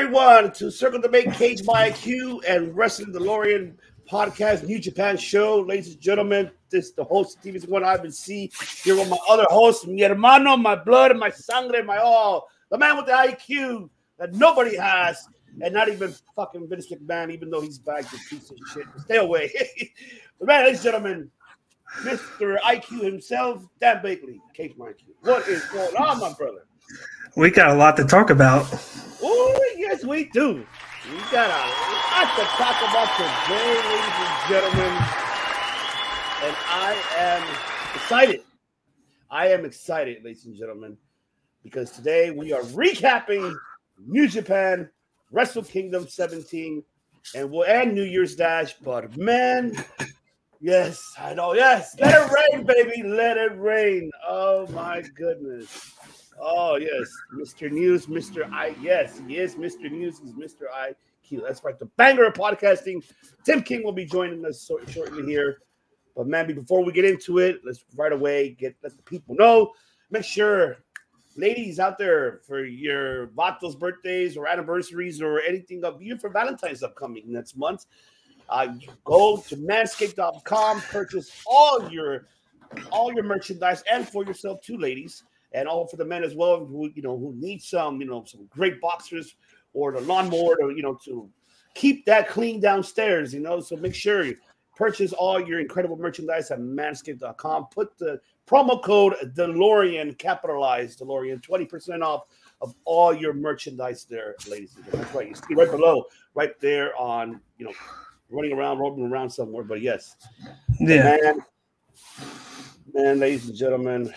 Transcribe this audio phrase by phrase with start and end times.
[0.00, 3.74] everyone to Circle the Make Cage by IQ and Wrestling DeLorean
[4.10, 5.60] podcast, New Japan show.
[5.60, 8.50] Ladies and gentlemen, this is the host TV's One Ivan C.
[8.82, 12.48] Here with my other host, mi hermano, my blood my sangre, my all.
[12.70, 15.28] The man with the IQ that nobody has,
[15.60, 18.86] and not even fucking Vince McMahon, even though he's back, this piece of shit.
[19.04, 19.52] Stay away.
[20.40, 21.30] the man, ladies and gentlemen,
[22.04, 22.58] Mr.
[22.60, 25.02] IQ himself, Dan Bakley, Cage My IQ.
[25.20, 26.64] What is going on, my brother?
[27.36, 28.66] We got a lot to talk about.
[29.22, 30.66] Oh, yes, we do.
[31.10, 31.62] We got a
[32.10, 34.92] lot to talk about today, ladies and gentlemen.
[36.42, 37.42] And I am
[37.94, 38.42] excited.
[39.30, 40.96] I am excited, ladies and gentlemen,
[41.62, 43.54] because today we are recapping
[44.04, 44.90] New Japan
[45.30, 46.82] Wrestle Kingdom 17
[47.36, 48.74] and we'll end New Year's Dash.
[48.82, 49.76] But man,
[50.60, 51.54] yes, I know.
[51.54, 53.04] Yes, let it rain, baby.
[53.04, 54.10] Let it rain.
[54.26, 55.94] Oh my goodness.
[56.42, 57.70] Oh yes, Mr.
[57.70, 58.50] News, Mr.
[58.50, 58.74] I.
[58.80, 59.90] Yes, he is Mr.
[59.90, 60.20] News.
[60.20, 60.62] He's Mr.
[60.74, 61.42] IQ.
[61.46, 61.78] That's right.
[61.78, 63.04] The banger of podcasting.
[63.44, 65.58] Tim King will be joining us shortly here.
[66.16, 69.72] But man, before we get into it, let's right away get let the people know.
[70.10, 70.78] Make sure,
[71.36, 76.82] ladies out there, for your Vatos birthdays or anniversaries or anything of you for Valentine's
[76.82, 77.84] upcoming next month,
[78.48, 78.68] uh,
[79.04, 82.28] go to manscaped.com, purchase all your
[82.90, 86.64] all your merchandise and for yourself too, ladies and all for the men as well
[86.64, 89.36] who you know who need some you know some great boxers
[89.72, 91.28] or the lawnmower to you know to
[91.74, 93.60] keep that clean downstairs you know?
[93.60, 94.36] So make sure you
[94.76, 102.02] purchase all your incredible merchandise at manscaped.com put the promo code DeLorean capitalized DeLorean 20%
[102.02, 102.24] off
[102.60, 105.02] of all your merchandise there ladies and gentlemen.
[105.02, 107.72] That's right you see right below right there on you know
[108.30, 110.16] running around rolling around somewhere but yes.
[110.78, 111.04] Yeah.
[111.04, 111.44] man
[112.94, 114.12] man ladies and gentlemen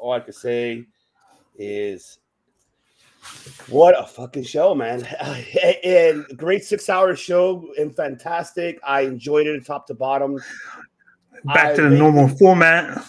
[0.00, 0.86] all I can say
[1.56, 2.18] is
[3.68, 5.06] what a fucking show, man.
[5.84, 8.80] and great six hour show and fantastic.
[8.82, 10.38] I enjoyed it top to bottom.
[11.44, 13.04] Back I to the normal format.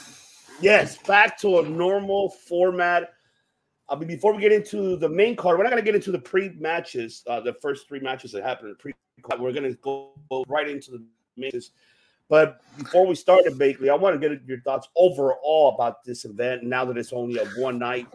[0.62, 3.14] Yes, back to a normal format.
[3.90, 6.12] I mean, before we get into the main card, we're not going to get into
[6.12, 8.94] the pre matches, uh, the first three matches that happened in the pre
[9.40, 11.04] We're going to go, go right into the
[11.36, 11.72] matches.
[12.32, 16.64] But before we start, Bakley, I want to get your thoughts overall about this event
[16.64, 18.08] now that it's only a one night.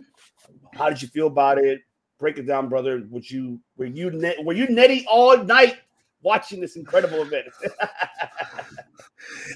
[0.73, 1.83] How did you feel about it?
[2.19, 3.05] Break it down, brother.
[3.11, 5.77] Would you were you net, were you netty all night
[6.23, 7.47] watching this incredible event?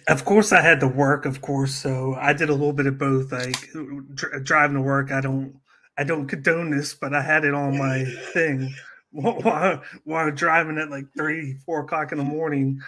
[0.09, 1.27] Of course, I had to work.
[1.27, 3.31] Of course, so I did a little bit of both.
[3.31, 3.71] Like
[4.15, 5.55] dr- driving to work, I don't,
[5.97, 8.75] I don't condone this, but I had it on my thing
[9.13, 12.81] while, while, driving at like three, four o'clock in the morning.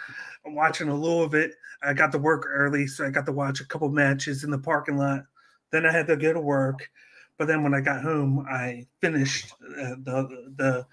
[0.45, 1.53] Watching a little of it.
[1.85, 4.57] I got to work early, so I got to watch a couple matches in the
[4.59, 5.23] parking lot.
[5.71, 6.89] Then I had to go to work,
[7.37, 10.87] but then when I got home, I finished uh, the the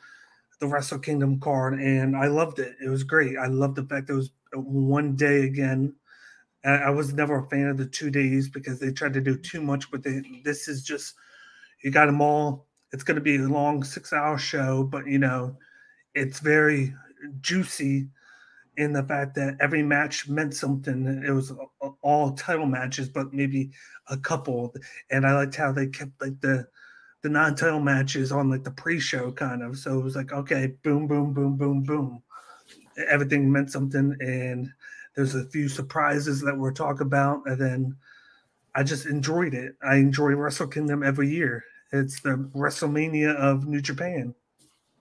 [0.60, 2.76] the Wrestle Kingdom card, and I loved it.
[2.84, 3.38] It was great.
[3.38, 5.94] I loved the fact that it was one day again.
[6.64, 9.62] I was never a fan of the two days because they tried to do too
[9.62, 10.26] much but it.
[10.44, 11.14] This is just
[11.82, 12.66] you got them all.
[12.92, 15.56] It's going to be a long six-hour show, but you know,
[16.14, 16.94] it's very
[17.40, 18.08] juicy
[18.80, 21.22] in the fact that every match meant something.
[21.22, 21.52] It was
[22.00, 23.70] all title matches, but maybe
[24.08, 24.74] a couple.
[25.10, 26.66] And I liked how they kept like the
[27.22, 29.76] the non-title matches on like the pre-show kind of.
[29.76, 32.22] So it was like, okay, boom, boom, boom, boom, boom.
[33.06, 34.72] Everything meant something, and
[35.14, 37.96] there's a few surprises that we're talk about, and then
[38.74, 39.74] I just enjoyed it.
[39.82, 41.62] I enjoy Wrestle Kingdom every year.
[41.92, 44.34] It's the WrestleMania of New Japan.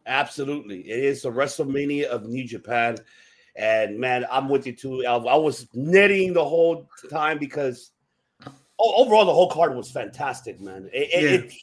[0.06, 0.82] Absolutely.
[0.90, 2.98] It is the WrestleMania of New Japan.
[3.60, 5.06] And man, I'm with you too.
[5.06, 7.92] I, I was knitting the whole time because
[8.80, 10.90] overall the whole card was fantastic, man.
[10.94, 11.30] It, it, Yeah.
[11.48, 11.54] it,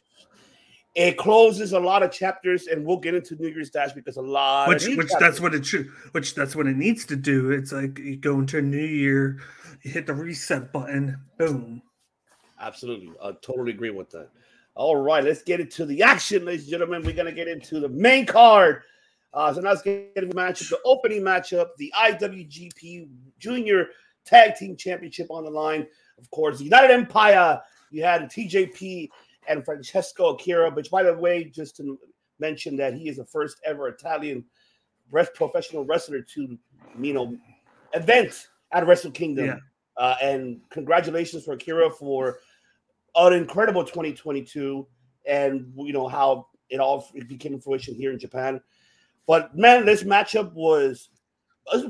[0.95, 4.21] it closes a lot of chapters, and we'll get into New Year's Dash because a
[4.21, 5.19] lot which of which chapters.
[5.19, 8.39] that's what it should which that's what it needs to do it's like you go
[8.39, 9.37] into a new year
[9.83, 11.81] you hit the reset button boom
[12.59, 13.11] Absolutely.
[13.23, 14.29] I totally agree with that.
[14.73, 17.03] All right, let's get into the action, ladies and gentlemen.
[17.03, 18.81] We're going to get into the main card.
[19.37, 23.07] Uh, so now let's get into the matchup, the opening matchup, the IWGP
[23.37, 23.89] Junior
[24.25, 25.85] Tag Team Championship on the line.
[26.17, 27.61] Of course, the United Empire.
[27.91, 29.09] You had TJP
[29.47, 31.99] and Francesco Akira, which, by the way, just to
[32.39, 34.43] mention that he is the first ever Italian
[35.11, 36.57] professional wrestler to,
[36.99, 37.37] you know,
[37.93, 39.45] event at Wrestle Kingdom.
[39.45, 39.57] Yeah.
[39.97, 42.39] Uh, and congratulations for Akira for
[43.15, 44.87] an incredible 2022
[45.27, 48.59] and you know how it all became fruition here in Japan.
[49.27, 51.09] But man, this matchup was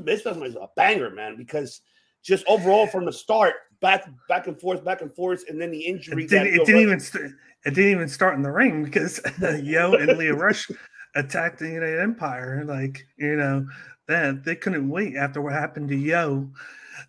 [0.04, 1.80] this was a banger, man, because
[2.22, 5.80] just overall from the start, back back and forth, back and forth, and then the
[5.80, 6.24] injury.
[6.24, 7.32] it didn't, it didn't even st-
[7.64, 9.20] it didn't even start in the ring because
[9.62, 10.68] Yo and Lio Rush
[11.14, 12.64] attacked the United Empire.
[12.66, 13.66] Like, you know,
[14.08, 16.48] that they couldn't wait after what happened to Yo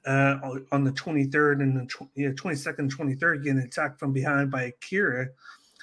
[0.06, 0.38] uh,
[0.72, 5.28] on the 23rd and the tw- yeah, 22nd, 23rd, getting attacked from behind by Akira.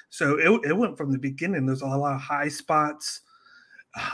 [0.09, 1.65] So it, it went from the beginning.
[1.65, 3.21] There's a lot of high spots.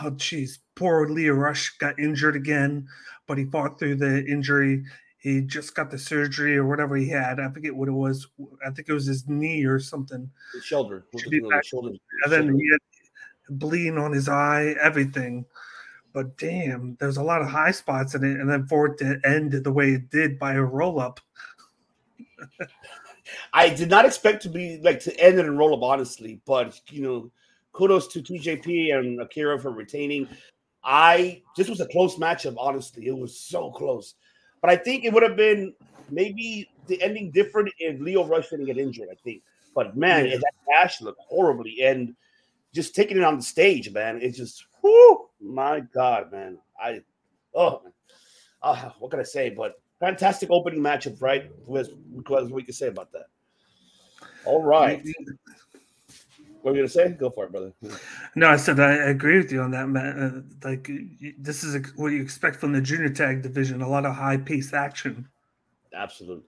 [0.01, 0.59] Oh, geez.
[0.75, 2.87] Poor Lio Rush got injured again,
[3.27, 4.83] but he fought through the injury.
[5.17, 7.39] He just got the surgery or whatever he had.
[7.39, 8.27] I forget what it was.
[8.65, 10.29] I think it was his knee or something.
[10.53, 11.05] The shoulder.
[11.63, 11.91] shoulder.
[12.23, 15.45] And then he had bleeding on his eye, everything.
[16.11, 18.39] But damn, there's a lot of high spots in it.
[18.39, 21.19] And then for it to end the way it did by a roll up.
[23.53, 26.41] I did not expect to be like to end it and roll up, honestly.
[26.45, 27.31] But you know,
[27.73, 30.27] kudos to TJP and Akira for retaining.
[30.83, 33.07] I this was a close matchup, honestly.
[33.07, 34.15] It was so close.
[34.61, 35.73] But I think it would have been
[36.09, 39.41] maybe the ending different if Lio Rush didn't get injured, I think.
[39.75, 40.37] But man, yeah.
[40.37, 41.81] that dash looked horribly.
[41.83, 42.15] And
[42.73, 46.57] just taking it on the stage, man, it's just whoo, my God, man.
[46.81, 47.01] I
[47.53, 47.93] oh man.
[48.61, 49.49] Uh, what can I say?
[49.49, 51.51] But fantastic opening matchup, right?
[51.65, 51.89] What
[52.49, 53.25] we can say about that.
[54.45, 55.05] All right.
[56.63, 57.09] What are you gonna say?
[57.09, 57.73] Go for it, brother.
[58.35, 60.17] No, I said I agree with you on that, man.
[60.63, 60.89] Uh, like
[61.37, 65.27] this is what you expect from the junior tag division: a lot of high-paced action.
[65.93, 66.45] Absolutely.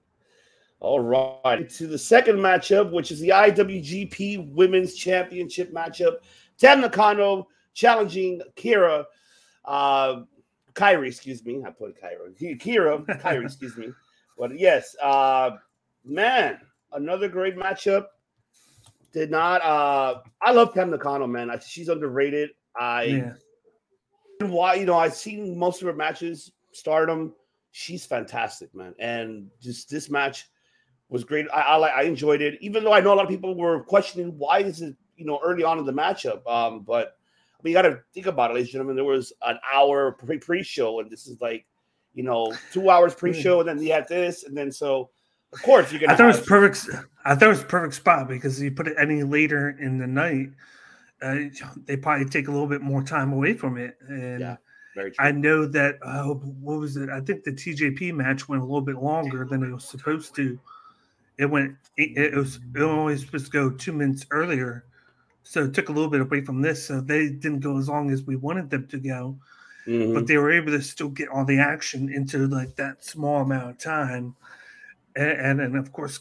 [0.80, 6.20] All right, to the second matchup, which is the IWGP Women's Championship matchup.
[6.58, 9.04] Tam Nakano challenging Kira,
[9.66, 10.22] uh,
[10.76, 11.62] Kairi, excuse me.
[11.66, 12.58] I put Kyra.
[12.58, 13.90] Kira, Kairi, excuse me.
[14.38, 15.58] But yes, uh,
[16.06, 16.60] man,
[16.94, 18.06] another great matchup
[19.16, 19.64] did not.
[19.64, 21.50] Uh, I love Tam Nakano, man.
[21.50, 22.50] I, she's underrated.
[22.78, 23.34] I yeah.
[24.42, 26.52] why you know I've seen most of her matches.
[26.74, 27.34] Stardom,
[27.72, 28.94] she's fantastic, man.
[29.00, 30.50] And just this match
[31.08, 31.48] was great.
[31.54, 34.38] I, I I enjoyed it, even though I know a lot of people were questioning
[34.38, 36.46] why is it you know early on in the matchup.
[36.46, 37.18] Um, but
[37.54, 38.98] I mean, you got to think about it, ladies and gentlemen.
[38.98, 41.66] There was an hour pre pre show, and this is like
[42.14, 45.10] you know two hours pre show, and then you had this, and then so
[45.54, 46.14] of course, you're gonna.
[46.14, 46.90] I thought it was perfect.
[47.26, 50.06] I thought it was a perfect spot because you put it any later in the
[50.06, 50.50] night,
[51.22, 51.36] uh,
[51.86, 53.98] they probably take a little bit more time away from it.
[54.08, 54.58] And yeah,
[55.18, 55.98] I know that.
[56.04, 57.10] Uh, what was it?
[57.10, 60.60] I think the TJP match went a little bit longer than it was supposed to.
[61.40, 61.76] It went.
[61.98, 62.58] It, it was.
[62.76, 64.86] It was only supposed to go two minutes earlier,
[65.44, 66.86] so it took a little bit away from this.
[66.86, 69.38] So they didn't go as long as we wanted them to go.
[69.88, 70.14] Mm-hmm.
[70.14, 73.70] But they were able to still get all the action into like that small amount
[73.70, 74.36] of time
[75.16, 76.20] and and of course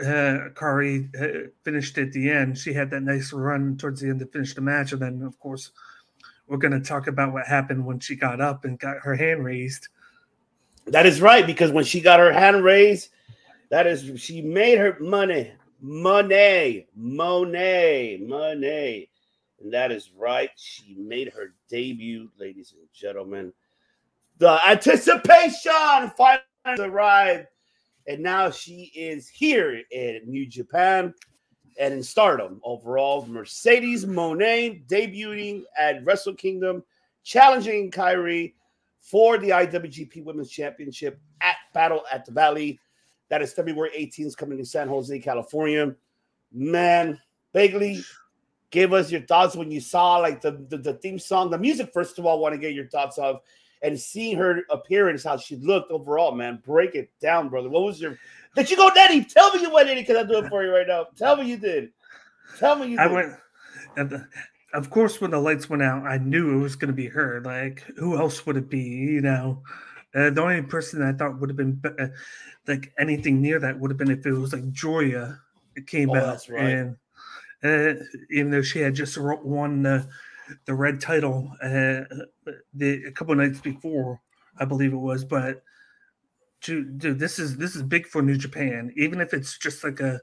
[0.00, 2.58] uh, Kairi uh, finished at the end.
[2.58, 5.38] She had that nice run towards the end to finish the match, and then of
[5.38, 5.70] course
[6.46, 9.44] we're going to talk about what happened when she got up and got her hand
[9.44, 9.88] raised.
[10.86, 13.08] That is right, because when she got her hand raised,
[13.70, 19.10] that is she made her money, money, money, money,
[19.60, 20.50] and that is right.
[20.56, 23.52] She made her debut, ladies and gentlemen.
[24.38, 26.42] The anticipation finally
[26.78, 27.46] arrived
[28.08, 31.12] and now she is here in New Japan
[31.78, 33.26] and in Stardom overall.
[33.26, 36.82] Mercedes Moné debuting at Wrestle Kingdom,
[37.24, 38.54] challenging Kairi
[39.00, 42.78] for the IWGP Women's Championship at Battle at the Valley.
[43.28, 45.94] That is February 18th, coming to San Jose, California.
[46.52, 47.20] Man,
[47.52, 48.04] Bagley,
[48.70, 51.90] give us your thoughts when you saw like the, the, the theme song, the music.
[51.92, 53.40] First of all, want to get your thoughts of
[53.86, 56.60] and seeing her appearance, how she looked overall, man.
[56.66, 57.68] Break it down, brother.
[57.68, 58.18] What was your
[58.56, 59.24] did you go Daddy?
[59.24, 61.06] Tell me you went in because I do it for you right now.
[61.16, 61.90] Tell me you did.
[62.58, 63.00] Tell me you did.
[63.00, 63.34] I went
[63.96, 64.26] and
[64.74, 67.40] of course when the lights went out, I knew it was gonna be her.
[67.44, 68.80] Like who else would it be?
[68.80, 69.62] You know.
[70.14, 72.08] Uh, the only person I thought would have been uh,
[72.66, 75.38] like anything near that would have been if it was like Giulia
[75.76, 76.64] it came oh, out, right.
[76.64, 76.96] and
[77.62, 80.08] uh, even though she had just won
[80.64, 82.02] the red title uh,
[82.74, 84.20] the a couple nights before,
[84.58, 85.24] I believe it was.
[85.24, 85.62] But
[86.60, 88.92] dude, dude, this is this is big for New Japan.
[88.96, 90.20] Even if it's just like a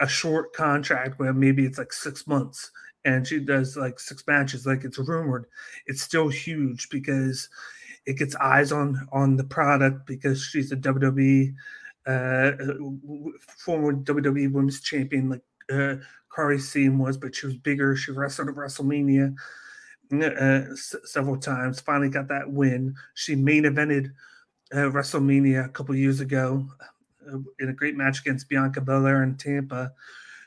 [0.00, 2.70] a short contract where maybe it's like six months
[3.04, 5.46] and she does like six matches, like it's rumored,
[5.86, 7.48] it's still huge because
[8.06, 11.54] it gets eyes on on the product because she's a WWE
[12.06, 12.52] uh,
[13.38, 15.96] former WWE Women's Champion, like uh,
[16.36, 17.96] Kairi Sane was, but she was bigger.
[17.96, 19.34] She wrestled at WrestleMania
[20.12, 21.80] uh, s- several times.
[21.80, 22.94] Finally got that win.
[23.14, 24.10] She main evented
[24.72, 26.66] uh, WrestleMania a couple years ago
[27.32, 29.92] uh, in a great match against Bianca Belair in Tampa.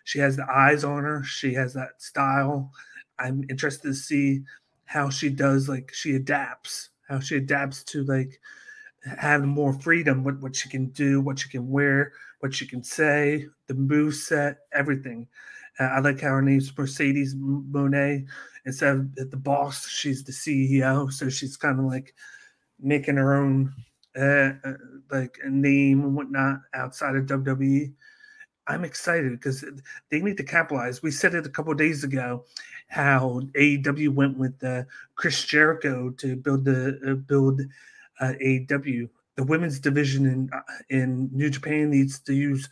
[0.03, 1.23] She has the eyes on her.
[1.23, 2.71] She has that style.
[3.19, 4.43] I'm interested to see
[4.85, 5.69] how she does.
[5.69, 6.89] Like she adapts.
[7.07, 8.39] How she adapts to like
[9.17, 10.23] have more freedom.
[10.23, 11.21] What what she can do.
[11.21, 12.13] What she can wear.
[12.41, 13.47] What she can say.
[13.67, 14.59] The move set.
[14.73, 15.27] Everything
[15.79, 18.25] I like how her name's Mercedes Moné.
[18.65, 21.11] Instead of the boss, she's the CEO.
[21.11, 22.13] So she's kind of like
[22.79, 23.73] making her own
[24.15, 24.73] uh, uh,
[25.09, 27.91] like a name and whatnot outside of WWE.
[28.67, 29.65] I'm excited because
[30.09, 31.01] they need to capitalize.
[31.01, 32.45] We said it a couple days ago
[32.87, 34.83] how AEW went with uh,
[35.15, 37.61] Chris Jericho to build the uh, build
[38.19, 39.09] uh, AEW.
[39.35, 42.69] The women's division in uh, in New Japan needs to use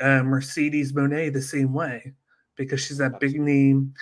[0.00, 2.12] uh, Mercedes Monet the same way
[2.56, 3.94] because she's that big name.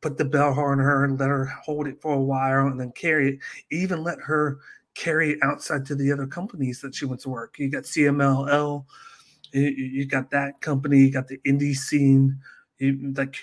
[0.00, 2.92] Put the bell on her and let her hold it for a while and then
[2.92, 3.38] carry it.
[3.70, 4.58] Even let her
[4.94, 7.58] carry it outside to the other companies that she wants to work.
[7.58, 8.84] You got CMLL,
[9.52, 12.38] you, you got that company, you got the indie scene.
[12.78, 13.36] You, like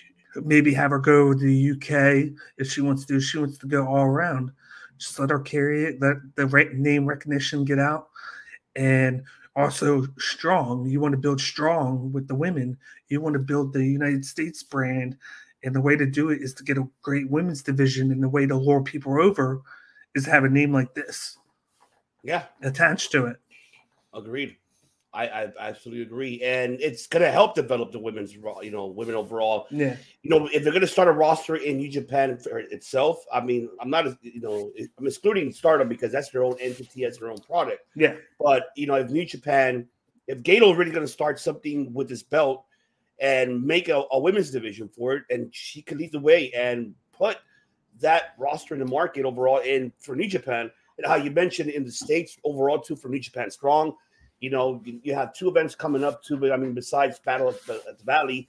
[0.44, 3.20] maybe have her go to the UK if she wants to.
[3.20, 4.52] She wants to go all around.
[4.98, 6.02] Just let her carry it.
[6.02, 8.10] Let the right name recognition get out,
[8.76, 9.24] and
[9.56, 10.86] also strong.
[10.88, 12.78] You want to build strong with the women.
[13.10, 15.18] You want to build the United States brand.
[15.64, 18.12] And the way to do it is to get a great women's division.
[18.12, 19.62] And the way to lure people over
[20.14, 21.38] is to have a name like this.
[22.24, 22.44] Yeah.
[22.62, 23.38] Attached to it.
[24.14, 24.58] Agreed.
[25.14, 29.16] I, I absolutely agree, and it's going to help develop the women's, you know, women
[29.16, 29.66] overall.
[29.72, 33.42] Yeah, you know, if they're going to start a roster in New Japan itself, I
[33.42, 37.32] mean, I'm not, you know, I'm excluding Stardom because that's their own entity, as their
[37.32, 37.82] own product.
[37.96, 39.88] Yeah, but you know, if New Japan,
[40.28, 42.66] if Gedo really going to start something with this belt
[43.20, 46.94] and make a, a women's division for it, and she could lead the way and
[47.12, 47.38] put
[48.00, 51.86] that roster in the market overall in for New Japan, and how you mentioned in
[51.86, 53.96] the states overall too for New Japan Strong
[54.40, 57.66] you know, you have two events coming up too, but I mean, besides Battle at
[57.66, 58.48] the, at the Valley,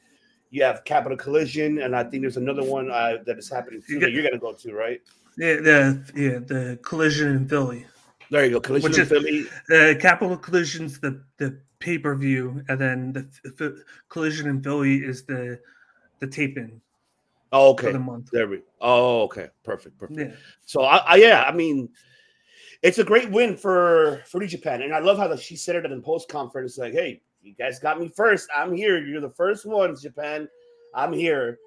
[0.50, 3.95] you have Capital Collision, and I think there's another one uh, that is happening too.
[3.95, 5.00] You that you're gonna go to, right?
[5.37, 7.87] Yeah, the yeah the Collision in Philly.
[8.30, 9.47] There you go, Collision Which in is, Philly.
[9.68, 14.62] The uh, Capital Collision's the the pay per view, and then the, the, Collision in
[14.62, 15.61] Philly is the
[16.21, 16.80] the tape in.
[17.52, 17.92] Oh, okay.
[17.92, 18.30] the month.
[18.30, 18.61] There we.
[18.80, 19.49] Oh, okay.
[19.64, 19.99] Perfect.
[19.99, 20.21] Perfect.
[20.21, 20.37] Yeah.
[20.66, 21.88] So I, I yeah, I mean,
[22.82, 25.85] it's a great win for for Japan, and I love how the, she said it
[25.85, 28.49] in the post conference, like, "Hey, you guys got me first.
[28.56, 29.04] I'm here.
[29.04, 30.49] You're the first ones, Japan.
[30.94, 31.58] I'm here."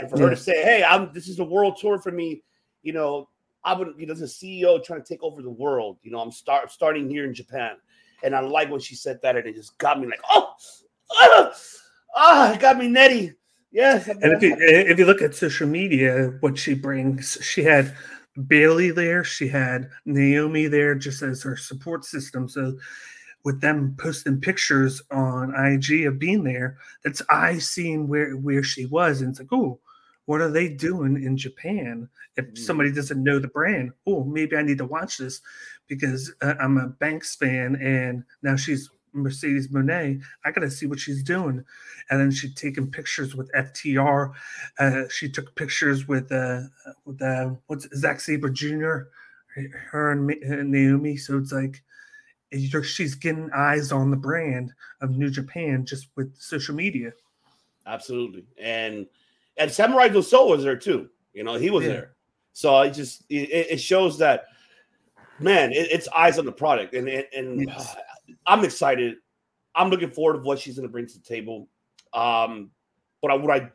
[0.00, 0.24] And for yeah.
[0.24, 2.42] her to say, "Hey, I'm this is a world tour for me,"
[2.82, 3.28] you know,
[3.64, 6.20] I would, you know, as a CEO trying to take over the world, you know,
[6.20, 7.76] I'm start starting here in Japan,
[8.22, 10.54] and I like when she said that, and it just got me like, "Oh,
[11.12, 11.52] ah,
[12.16, 13.34] ah it got me netty."
[13.72, 14.08] Yes.
[14.08, 17.94] And if you if you look at social media, what she brings, she had
[18.46, 19.24] Bayley there.
[19.24, 22.48] She had Naomi there just as her support system.
[22.48, 22.76] So
[23.44, 28.86] with them posting pictures on IG of being there, that's I seeing where where she
[28.86, 29.78] was, and it's like, oh,
[30.24, 32.08] what are they doing in Japan?
[32.36, 32.58] If mm.
[32.58, 35.40] somebody doesn't know the brand, oh, maybe I need to watch this
[35.86, 40.20] because uh, I'm a Banks fan, and now she's Mercedes Monet.
[40.44, 41.64] I got to see what she's doing.
[42.10, 44.32] And then she'd taken pictures with FTR.
[44.78, 46.62] Uh, she took pictures with uh,
[47.04, 49.08] with uh, what's Zack Sabre Jr.
[49.90, 51.16] Her and, and Naomi.
[51.16, 51.82] So it's like
[52.84, 57.12] she's getting eyes on the brand of New Japan just with social media.
[57.86, 59.06] Absolutely, and
[59.56, 61.08] and Samurai Doso was there too.
[61.32, 61.92] You know, he was yeah.
[61.92, 62.12] there.
[62.52, 64.46] So I just it, it shows that
[65.38, 67.96] man, it, it's eyes on the product, and and, and yes.
[68.46, 69.16] I'm excited.
[69.74, 71.68] I'm looking forward to what she's going to bring to the table.
[72.12, 72.70] Um,
[73.20, 73.70] but I, what I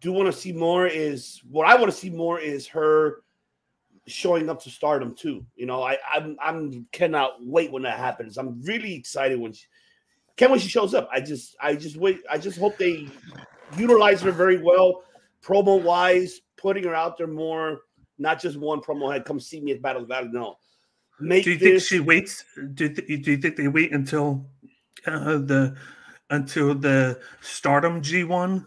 [0.00, 3.22] do want to see more is what I want to see more is her
[4.06, 5.44] showing up to stardom too.
[5.54, 8.38] You know, I I'm I'm cannot wait when that happens.
[8.38, 9.66] I'm really excited when she
[10.36, 11.08] can't when she shows up.
[11.12, 12.20] I just I just wait.
[12.30, 13.08] I just hope they
[13.76, 15.04] utilize her very well,
[15.42, 17.80] promo wise, putting her out there more.
[18.18, 19.24] Not just one promo head.
[19.24, 20.28] Come see me at Battle of Valley.
[20.30, 20.56] No,
[21.20, 21.68] Make do you this...
[21.68, 22.44] think she waits?
[22.74, 24.46] Do you, th- do you think they wait until
[25.06, 25.76] uh, the
[26.30, 28.66] until the Stardom G one,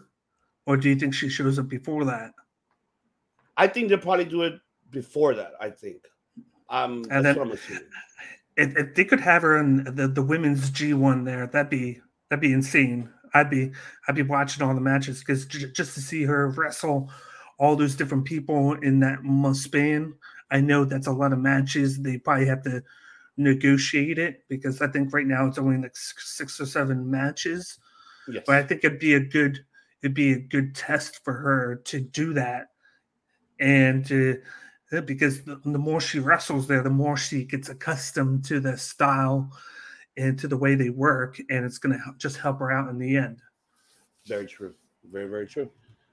[0.66, 2.32] or do you think she shows up before that?
[3.56, 5.52] I think they'll probably do it before that.
[5.60, 6.02] I think.
[6.70, 7.70] Um, and then, if,
[8.56, 12.40] if, they could have her in the, the women's G one there, that'd be that'd
[12.40, 13.10] be insane.
[13.34, 13.72] I'd be
[14.08, 17.10] I'd be watching all the matches because j- just to see her wrestle
[17.58, 19.18] all those different people in that
[19.54, 20.14] span
[20.54, 22.00] I know that's a lot of matches.
[22.00, 22.80] They probably have to
[23.36, 27.80] negotiate it because I think right now it's only like six or seven matches.
[28.28, 28.44] Yes.
[28.46, 29.58] But I think it'd be a good
[30.00, 32.68] it'd be a good test for her to do that,
[33.58, 34.40] and to,
[34.92, 38.78] uh, because the, the more she wrestles there, the more she gets accustomed to the
[38.78, 39.50] style
[40.16, 42.98] and to the way they work, and it's going to just help her out in
[42.98, 43.40] the end.
[44.26, 44.74] Very true.
[45.10, 45.68] Very very true.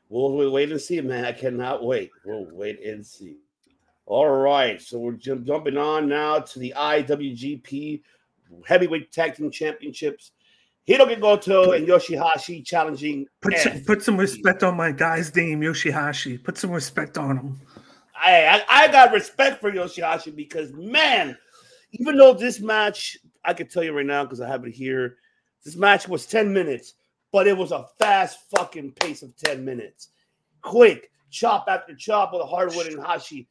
[0.09, 1.25] We'll wait and see, man.
[1.25, 2.09] I cannot wait.
[2.25, 3.37] We'll wait and see.
[4.11, 8.01] All right, so we're jumping on now to the IWGP
[8.67, 10.33] Heavyweight Tag Team Championships.
[10.85, 13.25] Hirooki Goto and Yoshihashi challenging.
[13.39, 16.43] Put some, put some respect on my guy's name, Yoshihashi.
[16.43, 17.61] Put some respect on him.
[18.13, 21.37] I, I, I got respect for Yoshihashi because man,
[21.93, 25.15] even though this match, I can tell you right now because I have it here,
[25.63, 26.95] this match was 10 minutes,
[27.31, 30.09] but it was a fast fucking pace of 10 minutes.
[30.61, 33.47] Quick, chop after chop with Harwood and Hashi.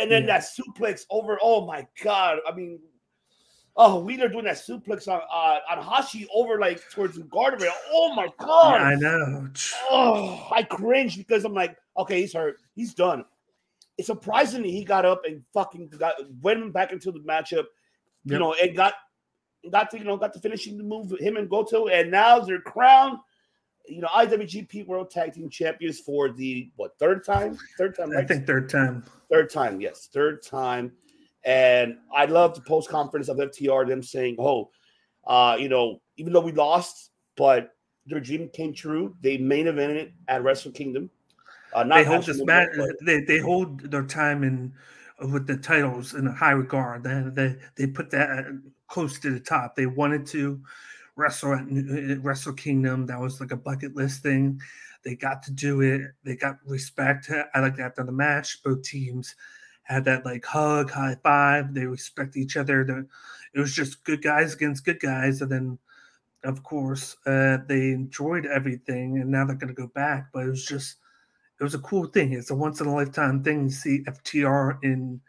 [0.00, 0.38] And then yeah.
[0.38, 1.38] that suplex over.
[1.42, 2.38] Oh my god.
[2.46, 2.80] I mean,
[3.76, 7.72] oh, Wheeler doing that suplex on uh, on Hashi over like towards the guardrail.
[7.92, 8.80] Oh my god.
[8.80, 9.48] Yeah, I know.
[9.90, 12.56] Oh, I cringe because I'm like, okay, he's hurt.
[12.74, 13.24] He's done.
[13.96, 17.64] It's surprisingly he got up and fucking got went back into the matchup,
[18.24, 18.40] you yep.
[18.40, 18.94] know, and got
[19.70, 22.60] got to you know got to finishing the move him and Goto, and now they're
[22.60, 23.18] crowned,
[23.88, 27.58] you know, IWGP World Tag Team Champions for the what third time?
[27.76, 28.24] Third time, right?
[28.24, 29.04] I think third time.
[29.30, 30.92] Third time, yes, third time.
[31.44, 34.70] And I love the post conference of FTR them saying, "Oh,
[35.26, 37.74] uh, you know, even though we lost, but
[38.06, 39.16] their dream came true.
[39.20, 41.10] They main evented at Wrestle Kingdom.
[41.72, 42.70] Uh, they hold this match.
[43.04, 44.72] They they hold their time in
[45.32, 47.04] with the titles in a high regard.
[47.04, 48.46] They they they put that
[48.88, 49.76] close to the top.
[49.76, 50.60] They wanted to
[51.18, 53.04] wrestle uh, at uh, Wrestle Kingdom.
[53.06, 54.60] That was like a bucket list thing.
[55.04, 56.02] They got to do it.
[56.24, 57.30] They got respect.
[57.30, 59.34] Uh, I like after the match, both teams
[59.82, 61.74] had that like hug, high five.
[61.74, 63.06] They respect each other.
[63.54, 65.78] It was just good guys against good guys, and then
[66.44, 70.28] of course uh, they enjoyed everything, and now they're going to go back.
[70.32, 70.96] But it was just
[71.60, 72.32] it was a cool thing.
[72.32, 75.20] It's a once in a lifetime thing to see FTR in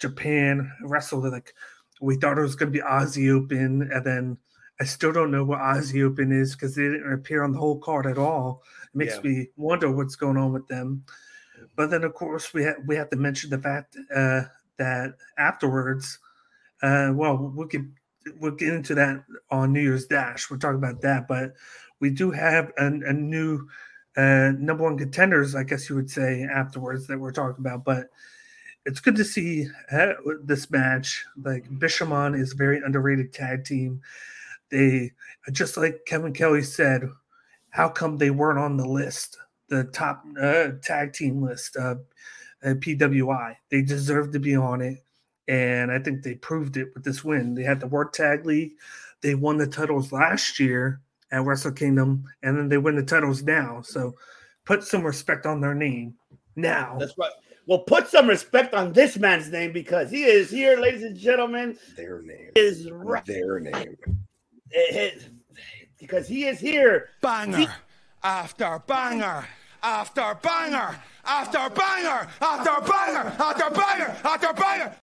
[0.00, 1.30] Japan wrestle.
[1.30, 1.54] Like
[2.00, 4.38] we thought it was going to be Aussie Open, and then
[4.80, 7.78] I still don't know what Aussie Open is because they didn't appear on the whole
[7.78, 8.62] card at all.
[8.84, 9.30] It makes yeah.
[9.30, 11.04] me wonder what's going on with them.
[11.76, 14.42] But then, of course, we ha- we have to mention the fact uh,
[14.78, 16.18] that afterwards,
[16.82, 17.82] uh, well, we'll get
[18.40, 20.50] we'll get into that on New Year's Dash.
[20.50, 21.52] We'll talk about that, but
[22.00, 23.68] we do have a, a new
[24.16, 27.84] uh, number one contenders, I guess you would say, afterwards that we're talking about.
[27.84, 28.08] But
[28.84, 31.24] it's good to see uh, this match.
[31.42, 34.00] Like Bishamon is a very underrated tag team.
[34.72, 35.12] They
[35.52, 37.08] just like Kevin Kelly said,
[37.68, 39.36] how come they weren't on the list,
[39.68, 42.00] the top uh, tag team list of
[42.64, 43.54] uh, PWI?
[43.70, 45.04] They deserve to be on it,
[45.46, 47.54] and I think they proved it with this win.
[47.54, 48.72] They had the World Tag League.
[49.20, 53.42] They won the titles last year at Wrestle Kingdom, and then they win the titles
[53.42, 53.82] now.
[53.82, 54.14] So
[54.64, 56.14] put some respect on their name
[56.56, 56.96] now.
[56.98, 57.30] That's right.
[57.66, 61.78] Well, put some respect on this man's name because he is here, ladies and gentlemen.
[61.94, 63.24] Their name is right.
[63.24, 63.96] Their name.
[64.72, 65.24] It,
[65.98, 67.10] because he is here.
[67.20, 67.68] Banger he,
[68.22, 69.46] after banger
[69.82, 74.96] after banger after banger after banger after banger after banger.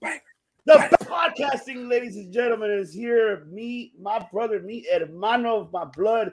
[0.00, 0.20] Banger.
[0.66, 3.44] The podcasting, ladies and gentlemen, is here.
[3.50, 6.32] Me, my brother, me, hermano of my blood,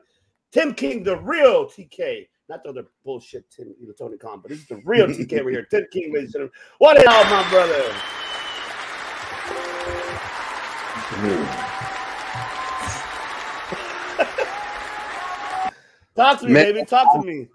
[0.53, 2.27] Tim King, the real TK.
[2.47, 5.43] Not the other bullshit Tim, you know, Tony Khan, but this is the real TK
[5.43, 5.67] right here.
[5.69, 6.53] Tim King, ladies and gentlemen.
[6.77, 7.83] What is up, my brother?
[16.21, 16.65] Talk to me, Man.
[16.65, 16.85] baby.
[16.85, 17.47] Talk to me.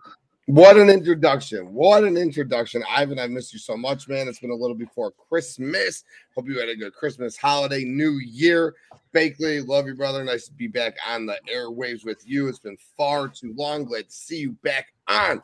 [0.46, 1.72] What an introduction.
[1.72, 2.82] What an introduction.
[2.90, 4.26] Ivan, I missed you so much, man.
[4.26, 6.02] It's been a little before Christmas.
[6.34, 8.74] Hope you had a good Christmas, holiday, new year.
[9.14, 10.24] Bakley, love you, brother.
[10.24, 12.48] Nice to be back on the airwaves with you.
[12.48, 13.84] It's been far too long.
[13.84, 15.40] Glad to see you back on.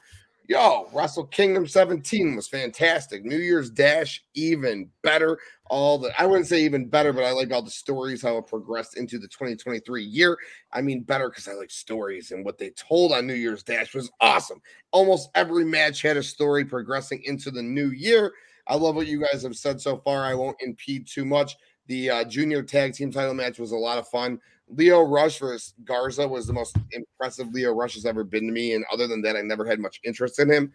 [0.48, 3.24] Yo, Wrestle Kingdom 17 was fantastic.
[3.24, 5.38] New Year's Dash, even better.
[5.70, 8.48] All the, I wouldn't say even better, but I like all the stories, how it
[8.48, 10.36] progressed into the 2023 year.
[10.72, 13.94] I mean, better because I like stories and what they told on New Year's Dash
[13.94, 14.60] was awesome.
[14.90, 18.32] Almost every match had a story progressing into the new year.
[18.66, 20.24] I love what you guys have said so far.
[20.24, 21.56] I won't impede too much.
[21.86, 24.40] The uh, junior tag team title match was a lot of fun.
[24.74, 28.74] Lio Rush versus Garza was the most impressive Lio Rush has ever been to me.
[28.74, 30.72] And other than that, I never had much interest in him.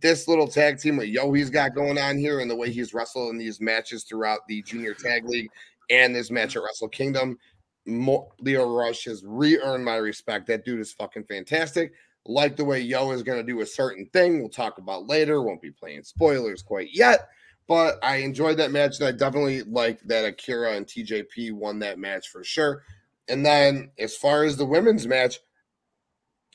[0.00, 2.94] This little tag team with Yo he's got going on here and the way he's
[2.94, 5.50] wrestled in these matches throughout the junior tag league
[5.90, 7.38] and this match at Wrestle Kingdom,
[7.86, 10.46] Lio Rush has re earned my respect.
[10.46, 11.92] That dude is fucking fantastic.
[12.26, 15.42] Like the way Yo is going to do a certain thing, we'll talk about later.
[15.42, 17.28] Won't be playing spoilers quite yet.
[17.66, 21.98] But I enjoyed that match, and I definitely like that Akira and TJP won that
[21.98, 22.82] match for sure.
[23.28, 25.38] And then as far as the women's match,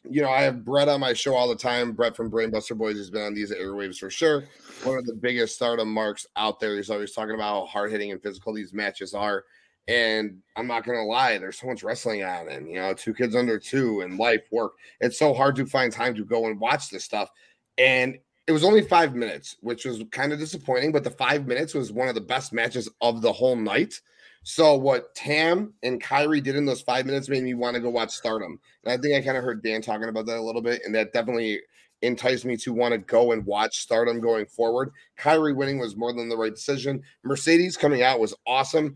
[0.03, 1.91] you know, I have Brett on my show all the time.
[1.91, 4.45] Brett from Brainbuster Boys has been on these airwaves for sure.
[4.84, 6.75] One of the biggest stardom marks out there.
[6.75, 9.43] He's always talking about how hard hitting and physical these matches are.
[9.88, 13.36] And I'm not gonna lie, there's so much wrestling on, and you know, two kids
[13.36, 14.73] under two and life work.
[15.01, 17.32] It's so hard to find time to go and watch this stuff.
[17.79, 21.73] And it was only five minutes, which was kind of disappointing, but the five minutes
[21.73, 23.99] was one of the best matches of the whole night.
[24.43, 27.89] So what Tam and Kairi did in those five minutes made me want to go
[27.89, 28.60] watch Stardom.
[28.84, 30.95] And I think I kind of heard Dan talking about that a little bit, and
[30.95, 31.60] that definitely
[32.02, 34.91] enticed me to want to go and watch Stardom going forward.
[35.17, 37.04] Kairi winning was more than the right decision.
[37.23, 38.95] Mercedes coming out was awesome.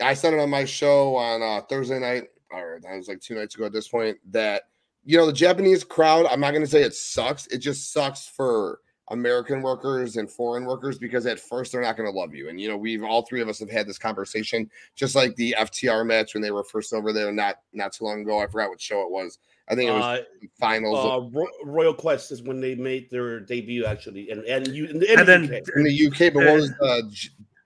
[0.00, 3.36] I said it on my show on uh, Thursday night, or that was like two
[3.36, 4.64] nights ago at this point, that
[5.04, 6.26] you know the Japanese crowd.
[6.26, 7.46] I'm not going to say it sucks.
[7.46, 12.10] It just sucks for American workers and foreign workers because at first they're not going
[12.10, 12.48] to love you.
[12.48, 15.54] And you know, we've all three of us have had this conversation, just like the
[15.58, 18.40] FTR match when they were first over there not not too long ago.
[18.40, 19.38] I forgot what show it was.
[19.68, 20.22] I think it was uh,
[20.58, 20.98] finals.
[20.98, 25.02] Uh, Ro- Royal Quest is when they made their debut, actually, and and you and,
[25.02, 25.62] and then UK.
[25.76, 26.32] in the UK.
[26.32, 27.12] But what was the,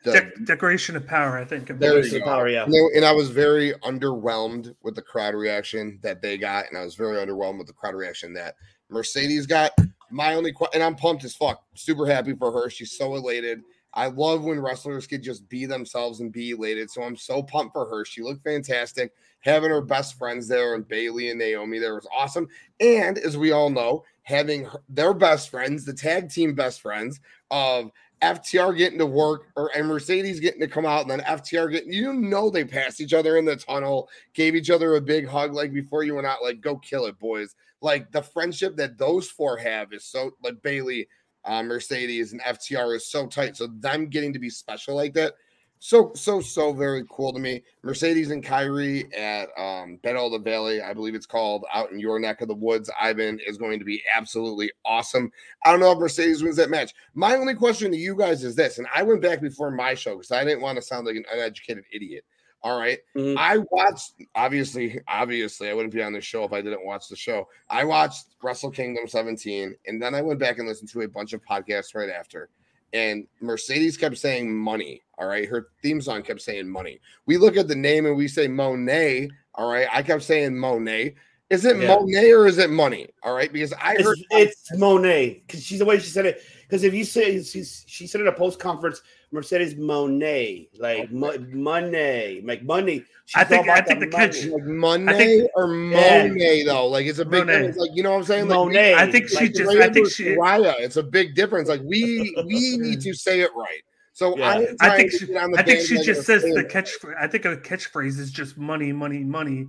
[0.05, 1.37] the De- Declaration of Power?
[1.37, 1.67] I think.
[1.67, 2.65] Declaration of Power, yeah.
[2.65, 6.79] And, they, and I was very underwhelmed with the crowd reaction that they got, and
[6.79, 8.55] I was very underwhelmed with the crowd reaction that
[8.89, 9.73] Mercedes got.
[10.17, 12.71] My only question, and I'm pumped as fuck, super happy for her.
[12.71, 13.61] She's so elated.
[13.93, 16.91] I love when wrestlers could just be themselves and be elated.
[16.91, 18.03] So I'm so pumped for her.
[18.07, 19.13] She looked fantastic.
[19.41, 22.49] Having her best friends there and Bayley and Naomi there was awesome.
[22.81, 27.21] And as we all know, having her, their best friends, the tag team best friends
[27.51, 27.91] of
[28.23, 31.93] FTR getting to work or and Mercedes getting to come out and then FTR getting
[31.93, 35.53] you know they passed each other in the tunnel, gave each other a big hug
[35.53, 37.55] like before you went out, like go kill it, boys.
[37.81, 41.09] Like the friendship that those four have is so like Bayley,
[41.45, 43.57] uh, Mercedes, and FTR is so tight.
[43.57, 45.35] So them getting to be special like that
[45.79, 47.63] so so so very cool to me.
[47.83, 51.99] Mercedes and Kairi at um Battle of the Valley, I believe it's called, out in
[51.99, 52.91] your neck of the woods.
[53.01, 55.31] Ivan is going to be absolutely awesome.
[55.65, 56.95] I don't know if Mercedes wins that match.
[57.15, 60.15] My only question to you guys is this, and I went back before my show
[60.15, 62.25] because I didn't want to sound like an uneducated idiot.
[62.67, 62.99] All right.
[63.15, 63.39] mm-hmm.
[63.39, 67.17] I watched obviously, obviously, I wouldn't be on the show if I didn't watch the
[67.17, 67.47] show.
[67.71, 71.33] I watched Wrestle Kingdom 17, and then I went back and listened to a bunch
[71.33, 72.51] of podcasts right after
[72.93, 75.03] and Mercedes kept saying money.
[75.19, 75.49] All right.
[75.49, 77.01] Her theme song kept saying money.
[77.27, 79.29] We look at the name and we say Monet.
[79.55, 79.87] All right.
[79.93, 81.15] I kept saying Monet.
[81.51, 81.89] Is it yeah.
[81.89, 83.09] Monet or is it money?
[83.23, 83.53] All right.
[83.53, 86.43] Because I it's, heard it's Monet because she's the way she said it.
[86.63, 89.03] Because if you say she's, she said it at a post conference,
[89.37, 91.13] Mercedes Monet, like okay.
[91.13, 93.05] mo- money, like money.
[93.27, 96.65] She's I think I think the catch like Monet or Monet yeah.
[96.65, 97.53] though, like it's a big Monet.
[97.53, 97.77] difference.
[97.77, 98.49] Like you know what I'm saying?
[98.49, 98.95] Like, Monet.
[98.95, 99.77] I think she like just.
[99.77, 100.25] I think she.
[100.37, 101.69] Raya, it's a big difference.
[101.69, 103.83] Like we we need to say it right.
[104.15, 104.49] So yeah.
[104.49, 106.97] I, I think she, I think she just says the catch.
[107.21, 109.67] I think a catchphrase is just money, money, money,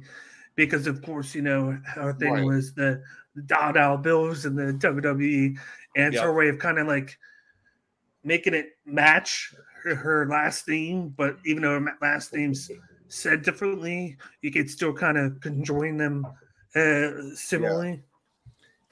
[0.56, 2.45] because of course you know her thing right.
[2.45, 3.03] was the
[3.45, 5.58] dollar bills and the WWE,
[5.97, 6.23] and it's yep.
[6.23, 7.19] her way of kind of like
[8.27, 12.69] making it match her, her last theme, but even though her last theme's
[13.07, 16.25] said differently, you could still kind of conjoin them
[16.75, 17.89] uh, similarly.
[17.91, 17.97] Yeah.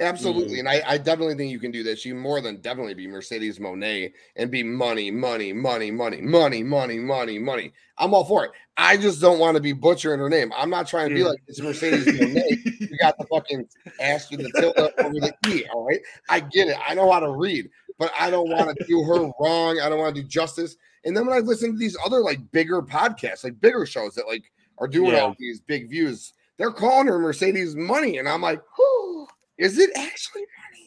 [0.01, 0.57] Absolutely.
[0.57, 0.67] Mm-hmm.
[0.67, 2.03] And I, I, definitely think you can do this.
[2.03, 6.97] You more than definitely be Mercedes Monet and be money, money, money, money, money, money,
[6.97, 7.71] money, money.
[7.97, 8.51] I'm all for it.
[8.75, 10.51] I just don't want to be butchering her name.
[10.57, 12.57] I'm not trying to be like it's Mercedes Monet.
[12.81, 13.69] You got the fucking
[14.01, 15.65] ass with the tilde over the E.
[15.73, 16.01] All right.
[16.27, 16.77] I get it.
[16.85, 19.79] I know how to read, but I don't want to do her wrong.
[19.79, 20.75] I don't want to do justice.
[21.03, 24.27] And then when I listen to these other like bigger podcasts, like bigger shows that
[24.27, 25.21] like are doing yeah.
[25.21, 28.17] all these big views, they're calling her Mercedes money.
[28.17, 29.27] And I'm like, oh,
[29.57, 30.85] is it actually money?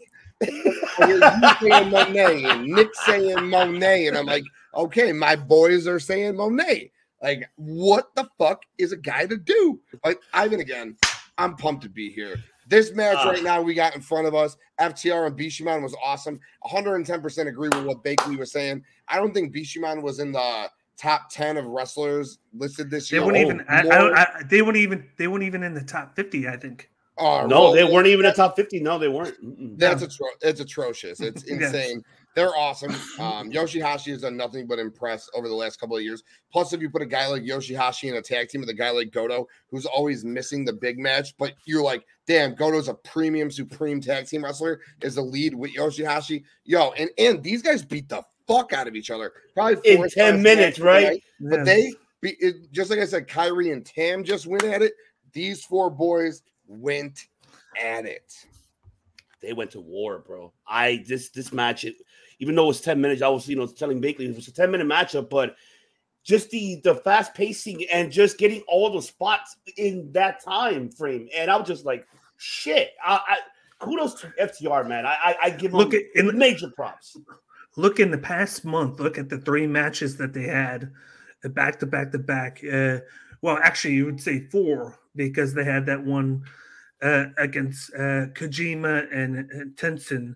[1.01, 4.45] Oh, you saying Monet and Nick saying Monet, and I'm like,
[4.75, 6.91] okay, my boys are saying Monet.
[7.23, 9.81] Like, what the fuck is a guy to do?
[10.05, 10.97] Like, Ivan again,
[11.37, 12.37] I'm pumped to be here.
[12.69, 15.97] This match uh, right now we got in front of us, FTR and Bishamon was
[16.05, 16.39] awesome.
[16.67, 18.85] 110% agree with what Bakley was saying.
[19.09, 23.23] I don't think Bishamon was in the top 10 of wrestlers listed this year.
[23.23, 25.83] They weren't oh, even I, I, I, they weren't even they weren't even in the
[25.83, 26.91] top 50, I think.
[27.17, 28.81] Oh, no, well, they weren't even a top 50.
[28.81, 29.35] No, they weren't.
[29.79, 31.21] That's atro- it's atrocious.
[31.21, 32.05] It's insane.
[32.29, 32.35] Yes.
[32.35, 32.95] They're awesome.
[33.19, 36.23] Um, Yoshihashi has done nothing but impress over the last couple of years.
[36.53, 38.91] Plus, if you put a guy like Yoshihashi in a tag team with a guy
[38.91, 43.51] like Goto, who's always missing the big match, but you're like, damn, Goto's a premium,
[43.51, 46.45] supreme tag team wrestler, is the lead with Yoshihashi.
[46.65, 49.33] Yo, and and these guys beat the fuck out of each other.
[49.55, 51.23] Probably in 10 minutes, right?
[51.41, 51.51] Yeah.
[51.51, 54.93] But they, be, it, just like I said, Kairi and Tam just went at it.
[55.33, 57.27] These four boys went
[57.81, 58.33] at it.
[59.41, 60.53] They went to war, bro.
[60.67, 61.95] I this this match, it,
[62.39, 64.53] even though it was 10 minutes, I was you know telling Bakley it was a
[64.53, 65.57] 10 minute matchup, but
[66.25, 71.29] just the the fast pacing and just getting all the spots in that time frame.
[71.35, 72.91] And I was just like, shit.
[73.05, 75.07] I, I kudos to FTR, man.
[75.07, 77.17] I I, I give look them at, major props.
[77.77, 79.01] Look in the past month.
[79.01, 80.91] Look at the three matches that they had,
[81.45, 82.61] back to back to back.
[82.65, 82.99] Uh,
[83.41, 86.43] well, actually, you would say four because they had that one
[87.03, 90.35] uh, against uh, Kojima and, and Tenzan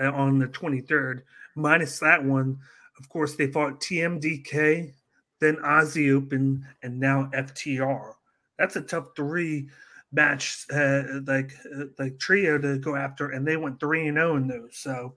[0.00, 1.22] uh, on the 23rd.
[1.56, 2.58] Minus that one,
[2.98, 4.92] of course, they fought TMDK
[5.40, 8.12] then Aussie Open, and now FTR.
[8.58, 9.68] That's a tough three
[10.12, 14.36] match, uh, like uh, like trio to go after, and they went three and zero
[14.36, 14.76] in those.
[14.76, 15.14] So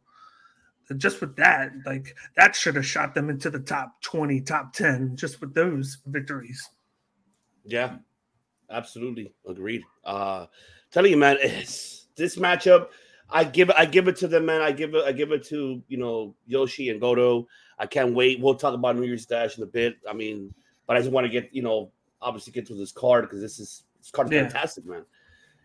[0.97, 5.15] just with that, like that should have shot them into the top twenty, top ten,
[5.15, 6.67] just with those victories.
[7.65, 7.97] Yeah,
[8.69, 9.83] absolutely agreed.
[10.05, 10.47] Uh,
[10.91, 12.87] telling you, man, this matchup.
[13.33, 14.61] I give I give it to them, man.
[14.61, 17.47] I give it I give it to you know Yoshi and Goto.
[17.79, 18.39] I can't wait.
[18.39, 19.97] We'll talk about New Year's Dash in a bit.
[20.09, 20.53] I mean,
[20.87, 21.91] but I just want to get you know
[22.21, 24.43] obviously get to this card because this is this card's Yeah.
[24.43, 25.03] fantastic, man.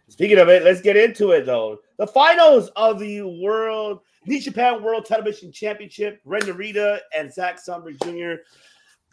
[0.08, 1.78] Speaking of it, let's get into it though.
[1.98, 7.92] The finals of the World New Japan World Television Championship, Ren Narita and Zack Sabre
[7.92, 8.40] Jr.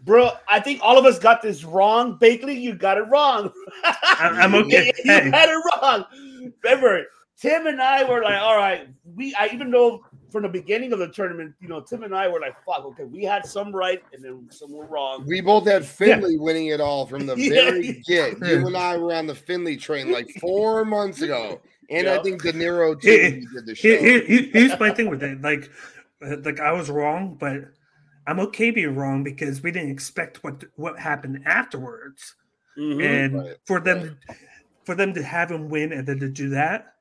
[0.03, 2.17] Bro, I think all of us got this wrong.
[2.19, 3.51] Bakley, you got it wrong.
[3.83, 4.87] I- I'm okay.
[5.05, 5.29] you Hey.
[5.29, 6.05] had it wrong.
[6.63, 7.05] Remember,
[7.39, 10.99] Tim and I were like, all right, we I even though from the beginning of
[10.99, 14.01] the tournament, you know, Tim and I were like, fuck, okay, we had some right
[14.13, 15.25] and then some were wrong.
[15.27, 17.49] We both had Finlay winning it all from the Yeah.
[17.71, 18.37] very get.
[18.39, 22.41] You and I were on the Finlay train like four months ago, and I think
[22.41, 23.07] De Niro too.
[23.09, 23.87] Here- when he did the show.
[23.89, 25.41] Here, here- here- here's my thing with it.
[25.41, 25.69] Like,
[26.43, 27.55] like I was wrong, but
[28.27, 32.35] I'm okay being wrong because we didn't expect what what happened afterwards,
[32.77, 33.03] Mhm.
[33.05, 34.17] and right, for them,
[34.85, 36.94] for them to have him win and then to do that,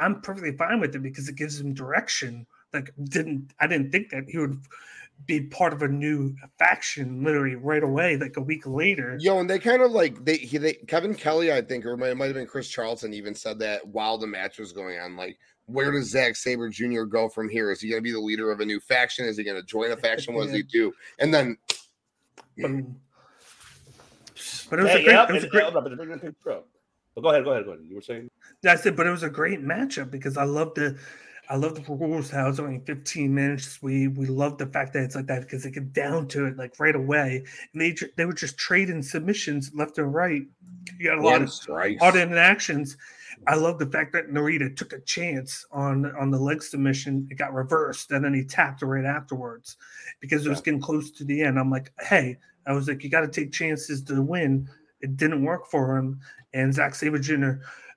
[0.00, 2.46] I'm perfectly fine with it because it gives him direction.
[2.72, 4.60] Like, didn't I didn't think that he would
[5.26, 9.16] be part of a new faction literally right away, like a week later.
[9.20, 11.96] Yo, and they kind of like they he they Kevin Kelly, I think, or it
[11.96, 14.98] might, it might have been Chris Charlton, even said that while the match was going
[15.00, 15.16] on.
[15.16, 17.02] Like, where does Zack Sabre Jr.
[17.02, 17.70] go from here?
[17.72, 19.24] Is he going to be the leader of a new faction?
[19.26, 20.34] Is he going to join a faction?
[20.34, 20.92] What does he do?
[21.18, 21.56] And then
[22.56, 22.70] But,
[24.70, 25.96] but it was Hey, a great, yep, it was a and- great, hold up, and
[25.96, 26.68] bring the picture up.
[27.14, 27.84] But go ahead, go ahead, go ahead.
[27.88, 28.30] You were saying?
[28.66, 30.98] I said, but it was a great matchup because I love the,
[31.48, 33.80] I love the rules how it's only 15 minutes.
[33.80, 36.56] We we love the fact that it's like that because they get down to it
[36.56, 40.42] like right away, and they they were just trading submissions left and right.
[40.98, 42.96] You got a lot of lot of interactions.
[43.46, 47.26] I love the fact that Narita took a chance on on the leg submission.
[47.30, 49.76] It got reversed, and then he tapped right afterwards
[50.20, 51.58] because it was getting close to the end.
[51.58, 54.68] I'm like, hey, I was like, you got to take chances to win.
[55.00, 56.20] It didn't work for him,
[56.52, 57.52] and Zack Sabre Jr.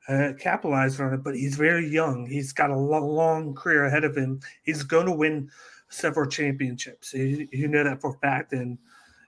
[0.07, 1.23] Uh, capitalized on it.
[1.23, 2.25] But he's very young.
[2.25, 4.39] He's got a long career ahead of him.
[4.63, 5.49] He's going to win
[5.89, 7.13] several championships.
[7.13, 8.77] You, you know that for a fact, and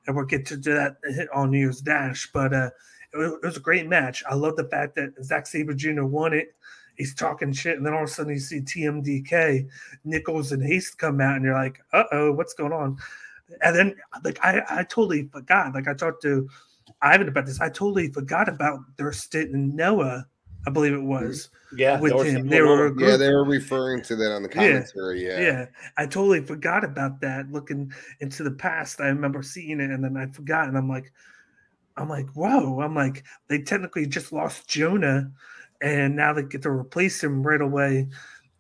[0.08, 0.98] and we'll get to do that
[1.34, 2.30] on New Year's Dash.
[2.34, 2.70] But uh,
[3.14, 4.24] it was, it was a great match.
[4.28, 6.04] I love the fact that Zack Sabre Jr.
[6.04, 6.56] won it.
[6.96, 9.68] He's talking shit, and then all of a sudden you see TMDK,
[10.04, 12.98] Nicholls, and Haste come out, and you're like, "Uh oh, what's going on?"
[13.62, 15.74] And then, like, I I totally forgot.
[15.74, 16.48] Like, I talked to
[17.02, 17.62] Ivan about this.
[17.62, 20.28] I totally forgot about their stint in Noah.
[20.66, 22.48] I believe it was Yeah, with there him.
[22.48, 23.00] They were a.
[23.02, 24.56] Yeah, they were referring to that on the Yeah.
[24.82, 25.26] commentary.
[25.26, 25.40] Yeah.
[25.40, 25.66] Yeah,
[25.98, 27.52] I totally forgot about that.
[27.52, 31.12] Looking into the past, I remember seeing it, and then I forgot, and I'm like,
[31.98, 32.82] I'm like, whoa!
[32.82, 35.32] I'm like, they technically just lost Jonah,
[35.82, 38.08] and now they get to replace him right away.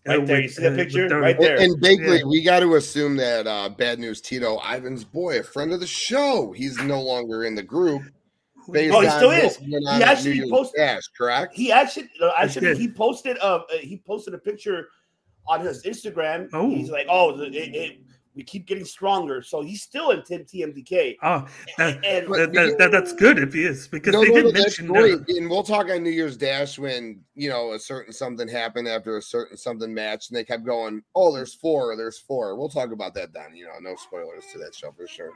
[0.05, 1.01] uh, Right there, you with, see that uh, picture?
[1.03, 1.55] with their- Right there.
[1.55, 2.25] And, and Bakley, Yeah.
[2.25, 5.87] we got to assume that uh, Bad News Tito, Ivan's boy, a friend of the
[5.87, 8.01] show, he's no longer in the group.
[8.71, 9.57] Based Oh, he still is.
[9.57, 11.53] He actually posted- Dash, correct?
[11.55, 12.77] He actually, uh, actually, good.
[12.77, 13.37] he posted.
[13.39, 14.87] Uh, uh, he posted a picture
[15.47, 16.49] on his Instagram.
[16.53, 16.69] Oh.
[16.69, 17.97] He's like, "Oh, the- it, it,
[18.35, 21.17] we keep getting stronger." So he's still in Tim TMDK.
[21.21, 21.45] Oh,
[21.77, 24.45] that, And that, that- that- that's good if he is because No, they no, did
[24.53, 25.11] no, mention great.
[25.19, 25.25] Noah.
[25.37, 29.17] And we'll talk on New Year's Dash when you know a certain something happened after
[29.17, 32.55] a certain something match, and they kept going, "Oh, there's four, there's four.
[32.55, 33.55] We'll talk about that then.
[33.55, 35.31] You know, no spoilers to that show for sure.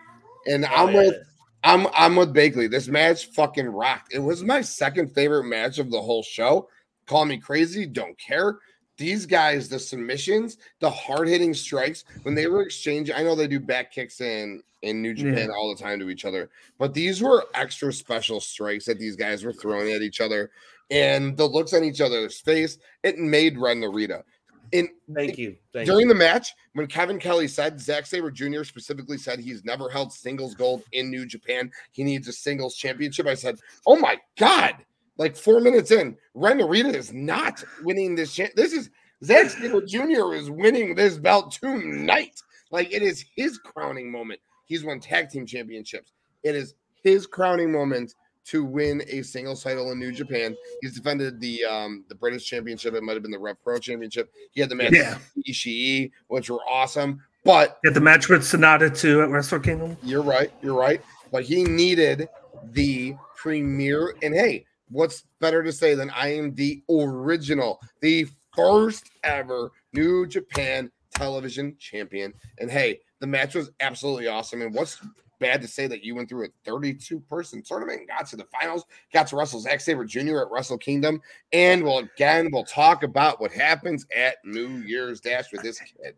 [0.47, 0.99] And Oh, I'm yeah.
[1.01, 1.15] with
[1.63, 2.69] I'm I'm with Bakley.
[2.69, 4.13] This match fucking rocked.
[4.13, 6.69] It was my second favorite match of the whole show.
[7.07, 8.59] Call me crazy, don't care.
[8.97, 13.47] These guys, the submissions, the hard hitting strikes, when they were exchanging, I know they
[13.47, 15.55] do back kicks in in New Japan Yeah.
[15.55, 19.43] all the time to each other, but these were extra special strikes that these guys
[19.43, 20.51] were throwing at each other,
[20.91, 24.23] and the looks on each other's face, it made Ren Narita.
[24.71, 25.55] In Thank you.
[25.73, 25.93] Thank you.
[25.93, 28.63] during the match, when Kevin Kelly said Zack Sabre Jr.
[28.63, 33.27] specifically said he's never held singles gold in New Japan, he needs a singles championship.
[33.27, 34.75] I said, "Oh my god!"
[35.17, 38.35] Like four minutes in, Ren Narita is not winning this.
[38.35, 38.89] Cha- this is
[39.23, 40.33] Zack Sabre Jr.
[40.33, 42.41] is winning this belt tonight.
[42.71, 44.39] Like it is his crowning moment.
[44.65, 46.13] He's won tag team championships.
[46.43, 48.13] It is his crowning moment
[48.49, 50.55] to win a singles title in New Japan.
[50.81, 52.93] He's defended the um the British Championship.
[52.93, 54.31] It might have been the Rev Pro Championship.
[54.51, 55.17] He had the match Yeah.
[55.35, 57.21] with Ishii, which were awesome.
[57.43, 59.95] But the match with Sanada too at Wrestle Kingdom.
[60.03, 61.01] you're right, you're right.
[61.31, 62.27] But he needed
[62.71, 64.15] the premier.
[64.21, 70.25] And hey, what's better to say than I am the original, the first ever New
[70.27, 72.33] Japan television champion?
[72.59, 74.61] And hey, the match was absolutely awesome.
[74.61, 74.99] And what's
[75.39, 78.45] bad to say that you went through a 32 person tournament and got to the
[78.45, 80.39] finals, got to wrestle Zack Sabre Jr.
[80.39, 81.21] at Wrestle Kingdom,
[81.53, 86.15] and we'll again we'll talk about what happens at New Year's Dash with this kid.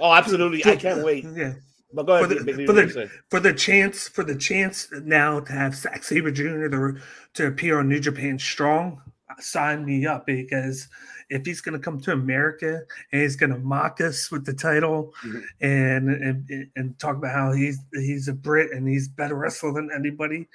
[0.00, 0.64] Oh, absolutely!
[0.64, 1.24] I can't wait.
[1.34, 1.54] Yeah.
[1.94, 2.28] But go ahead.
[2.28, 5.74] For the- Big Lee, for the- For the chance, for the chance now to have
[5.74, 6.68] Zack Sabre Jr.
[6.68, 6.96] to,
[7.34, 9.02] to appear on New Japan Strong,
[9.40, 10.88] sign me up because
[11.30, 14.52] if he's going to come to America and he's going to mock us with the
[14.52, 15.42] title Mhm.
[15.60, 19.90] and, and and talk about how he's he's a Brit and he's better wrestler than
[19.94, 20.48] anybody,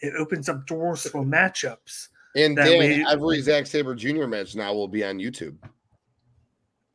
[0.00, 2.08] it opens up doors for matchups.
[2.36, 4.26] And That Dan, way- every Zack Sabre Jr.
[4.26, 5.56] match now will be on YouTube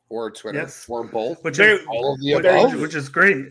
[0.10, 0.86] or Twitter Yes.
[0.90, 1.44] or both.
[1.44, 2.82] Which is, All of the which, above.
[2.82, 3.48] which is great.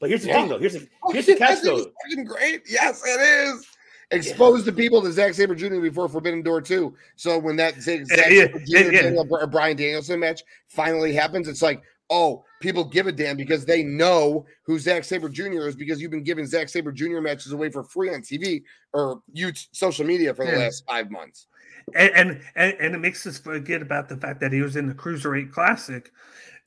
[0.00, 0.40] But here's the Yeah.
[0.40, 0.58] thing, though.
[0.58, 1.78] Here's the Oh, here's the catch, though.
[1.78, 2.62] is fucking great.
[2.68, 3.66] Yes, it is.
[4.12, 5.80] Expose the people to Zack Sabre Jr.
[5.80, 6.94] before Forbidden Door 2.
[7.16, 8.64] So when that Zack, yeah, Sabre Jr.
[8.66, 9.02] yeah, yeah.
[9.02, 13.64] Daniel, or Brian Danielson match finally happens, it's like, oh, people give a damn because
[13.64, 15.66] they know who Zack Sabre Jr.
[15.66, 17.20] is because you've been giving Zack Sabre Jr.
[17.20, 20.58] matches away for free on TV or you social media for the Yeah.
[20.58, 21.48] last five months.
[21.94, 24.86] and, and and and it makes us forget about the fact that he was in
[24.86, 26.10] the cruiserweight classic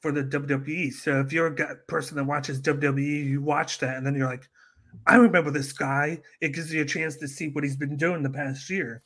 [0.02, 0.92] for the WWE.
[0.94, 4.48] So if you're a person that watches WWE, you watch that, and then you're like,
[5.08, 6.22] I remember this guy.
[6.42, 9.02] It gives you a chance to see what he's been doing the past year.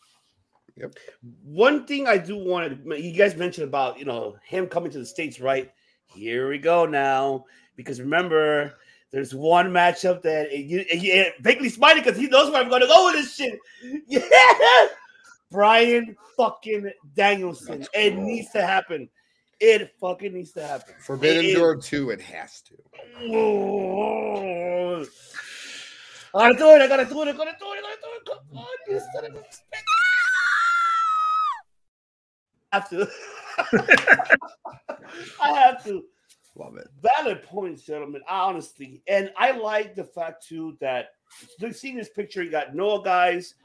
[0.76, 0.96] Yep.
[1.44, 5.00] One thing I do want to, you guys mentioned about you know him coming to
[5.00, 5.72] the states, right?
[6.08, 8.74] Here we go now, because remember,
[9.12, 12.88] there's one matchup that you, you Bakley smiling because he knows where I'm going to
[12.88, 13.60] go with this shit.
[14.08, 14.88] Yeah,
[15.52, 17.80] Brian fucking Danielson.
[17.80, 19.08] That's It needs to happen.
[19.60, 20.96] It fucking needs to happen.
[21.00, 22.76] Forbidden It- Door 2, it has to.
[23.32, 25.06] Oh.
[26.36, 26.82] I gotta do it.
[26.82, 27.28] I gotta do it.
[27.28, 27.78] I gotta do it.
[27.78, 28.40] I gotta do it.
[28.50, 29.60] Come on, you son of a bitch.
[32.72, 33.08] I have to.
[35.42, 36.04] I have to.
[36.56, 36.88] Love it.
[37.02, 38.22] Valid points, gentlemen.
[38.30, 41.10] Honestly, and I like the fact too that
[41.72, 43.56] seeing this picture, you got Noah guys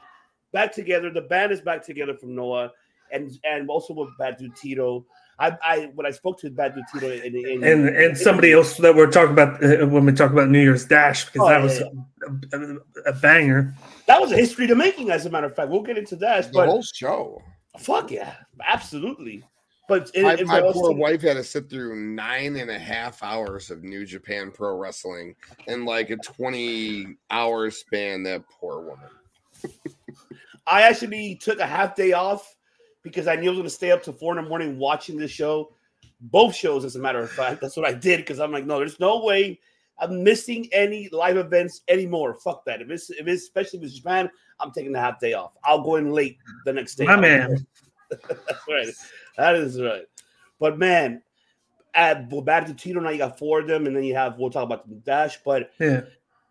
[0.52, 1.11] back together.
[1.11, 2.72] The band is back together from Noah,
[3.12, 5.07] and and also with Bad Dude Tito.
[5.40, 8.77] I, I when I spoke to Bad Dude Tito in, in, And and somebody else
[8.79, 11.59] that we're talking about uh, when we talk about New Year's Dash because Oh, that
[11.59, 12.59] yeah, was yeah.
[12.59, 13.74] A, a, a banger.
[14.07, 15.68] that was a history to making, as a matter of fact.
[15.70, 17.40] We'll get into that, The but whole show.
[17.79, 18.35] fuck yeah,
[18.66, 19.44] absolutely.
[19.88, 22.79] But it, My, it- my poor also- wife had to sit through nine and a
[22.79, 25.35] half hours of New Japan Pro Wrestling
[25.66, 28.22] in like a 20 hour span.
[28.24, 29.09] That poor woman.
[30.66, 32.55] I actually took a half day off
[33.03, 35.17] because I knew I was going to stay up to four in the morning watching
[35.17, 35.73] this show.
[36.21, 37.61] Both shows, as a matter of fact.
[37.61, 39.61] That's what I did because I'm like, no, there's no way
[40.01, 42.35] I'm missing any live events anymore.
[42.35, 42.81] Fuck that.
[42.81, 44.31] If it's, if it's especially if it's Japan,
[44.61, 45.53] I'm taking the half day off.
[45.65, 47.05] I'll go in late the next day.
[47.05, 47.67] My man.
[48.11, 48.89] That's right.
[49.37, 50.05] That is right.
[50.61, 51.23] But man,
[51.95, 54.39] at well, back to Tito now, you got four of them, and then you have
[54.39, 55.39] we'll talk about the dash.
[55.45, 56.03] But Yeah.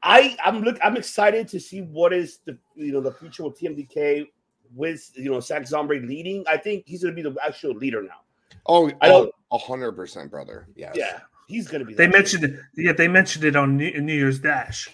[0.04, 3.60] I I'm look I'm excited to see what is the you know the future with
[3.60, 4.28] TMDK
[4.75, 6.43] with you know Zach Zombie leading.
[6.47, 8.21] I think he's gonna be the actual leader now.
[8.65, 10.67] Oh, I don't- oh, a hundred percent, brother.
[10.75, 10.93] Yes.
[10.97, 11.93] Yeah, he's gonna be.
[11.93, 12.60] They that mentioned it.
[12.75, 14.89] Yeah, they mentioned it on New, New Year's Dash.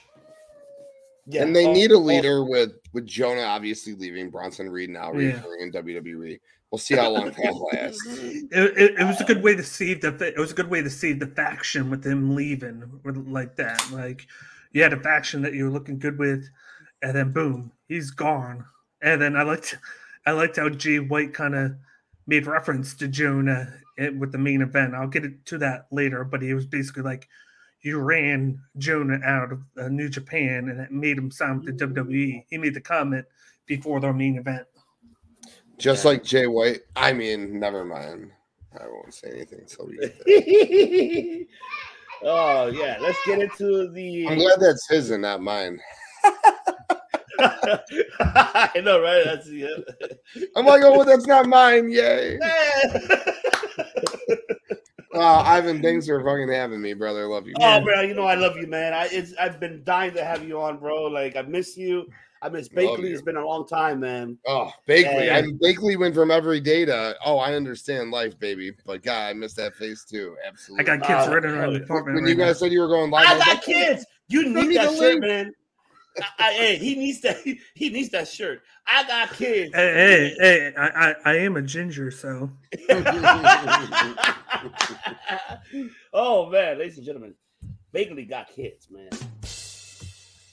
[1.26, 1.44] Yeah.
[1.44, 5.14] And they Oh, need a oh, leader with with Jonah obviously leaving, Bronson Reed now
[5.14, 5.36] Yeah.
[5.38, 6.40] returning in WWE.
[6.70, 8.06] We'll see how long that lasts.
[8.08, 10.10] It, it, it was a good way to save the.
[10.36, 13.82] It was a good way to save the faction with him leaving with- like that.
[13.92, 14.28] Like
[14.74, 16.48] you had a faction that you were looking good with,
[17.02, 18.66] and then boom, he's gone.
[19.04, 19.78] And then I liked,
[20.26, 21.74] I liked how Jay White kind of
[22.26, 24.96] made reference to Jonah in- with the main event.
[24.96, 27.28] I'll get to that later, but he was basically like,
[27.82, 31.86] "You ran Jonah out of uh, New Japan, and it made him sign with the
[31.86, 33.26] WWE." He made the comment
[33.66, 34.66] before their main event.
[35.78, 36.12] Just Yeah.
[36.12, 36.82] like Jay White.
[36.96, 38.32] I mean, never mind.
[38.80, 41.46] I won't say anything until we get there.
[42.24, 44.28] oh yeah, let's get into the.
[44.30, 45.78] I'm glad that's his and not mine.
[48.20, 49.24] I know, right?
[49.26, 49.68] That's yeah.
[50.56, 51.90] I'm like, oh, well, that's not mine.
[51.92, 52.40] Yay.
[55.16, 57.28] Uh, Ivan, thanks for fucking having me, brother.
[57.28, 57.54] Love you.
[57.60, 58.94] Oh man, you know I love you, man.
[58.96, 61.04] I it's I've been dying to have you on, bro.
[61.04, 62.08] Like I miss you.
[62.42, 63.12] I miss Love Bakley.
[63.12, 64.40] It's been a long time, man.
[64.48, 65.28] Oh, Bakley.
[65.28, 65.38] Yeah.
[65.38, 68.72] I mean, Bakley went from every day to, oh, I understand life, baby.
[68.88, 70.36] But God, I miss that face too.
[70.46, 70.84] Absolutely.
[70.92, 72.16] I got kids Oh, running around the when- apartment.
[72.16, 72.46] when right you now.
[72.48, 74.06] guys said you were going live, I was got like, kids.
[74.30, 75.22] You need me that the shirt, link.
[75.22, 75.54] man.
[76.22, 77.38] I, I- hey, he needs that.
[77.74, 78.62] He needs that shirt.
[78.88, 79.74] I got kids.
[79.74, 80.74] Hey, hey, hey!
[80.78, 82.50] I, I, I am a ginger, so
[86.14, 87.34] oh man, ladies and gentlemen,
[87.94, 89.10] Bakley got kids, man.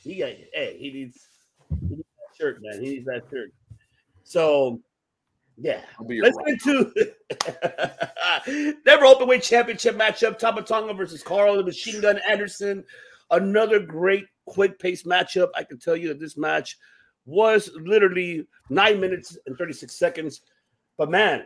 [0.03, 1.19] He got hey, he needs,
[1.81, 2.83] he needs that shirt, man.
[2.83, 3.53] He needs that shirt.
[4.25, 4.81] So
[5.61, 5.83] yeah.
[5.99, 6.93] I'll be your Let's get into
[8.87, 10.39] NEVER Openweight championship matchup.
[10.39, 12.85] Tama Tonga versus Karl the Machine Gun Anderson.
[13.31, 15.49] Another great quick pace matchup.
[15.55, 16.77] I can tell you that this match
[17.25, 20.41] was literally nine minutes and 36 seconds.
[20.99, 21.45] But man,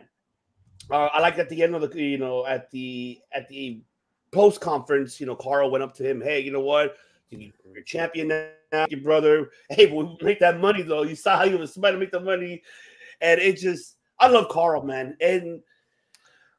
[0.89, 3.81] uh, I like at the end of the you know at the at the
[4.31, 6.97] post conference, you know, Karl went up to him, hey, you know what?
[7.29, 8.27] You're champion
[8.71, 9.49] now, your brother.
[9.69, 11.03] Hey, we make that money though.
[11.03, 12.63] You saw how you was somebody to make the money,
[13.21, 15.61] and it just I love Karl, man, and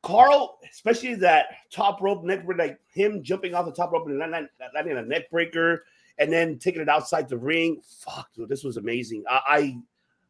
[0.02, 4.96] Karl, especially that top rope neck, like him jumping off the top rope and landing
[4.96, 5.84] a neck breaker,
[6.18, 7.80] and then taking it outside the ring.
[8.04, 9.24] Fuck, dude, this was amazing.
[9.28, 9.78] I, I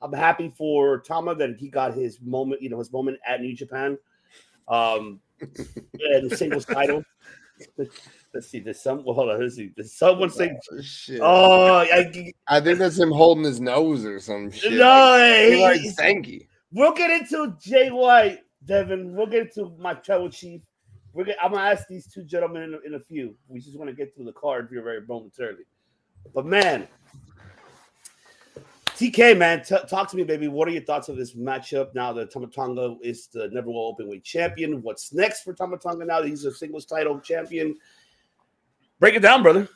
[0.02, 3.54] I'm happy for Tama that he got his moment, you know, his moment at New
[3.54, 3.98] Japan.
[4.68, 7.02] Um, and the singles title.
[8.34, 8.60] Let's see.
[8.60, 9.04] There's some.
[9.04, 9.40] Well, hold on.
[9.40, 9.72] Let's see.
[9.76, 10.56] Does someone say?
[10.72, 11.20] Oh, shit.
[11.22, 14.72] Oh, I, I think that's him holding his nose or some shit.
[14.72, 15.48] no.
[15.50, 19.14] He like we'll get into Jay White, Devin.
[19.14, 20.60] We'll get into my tribal chief.
[21.12, 23.34] We're gonna, I'm gonna ask these two gentlemen in a, in a few.
[23.48, 25.64] We just want to get through the card very, very momentarily.
[26.34, 26.88] But man,
[28.96, 30.48] TK, man, t- talk to me, baby.
[30.48, 33.88] What are your thoughts of this matchup now that Tama Tonga is the never will
[33.88, 34.80] open weight champion?
[34.82, 37.76] What's next for Tama Tonga now that he's a singles title champion?
[38.98, 39.68] Break it down, brother.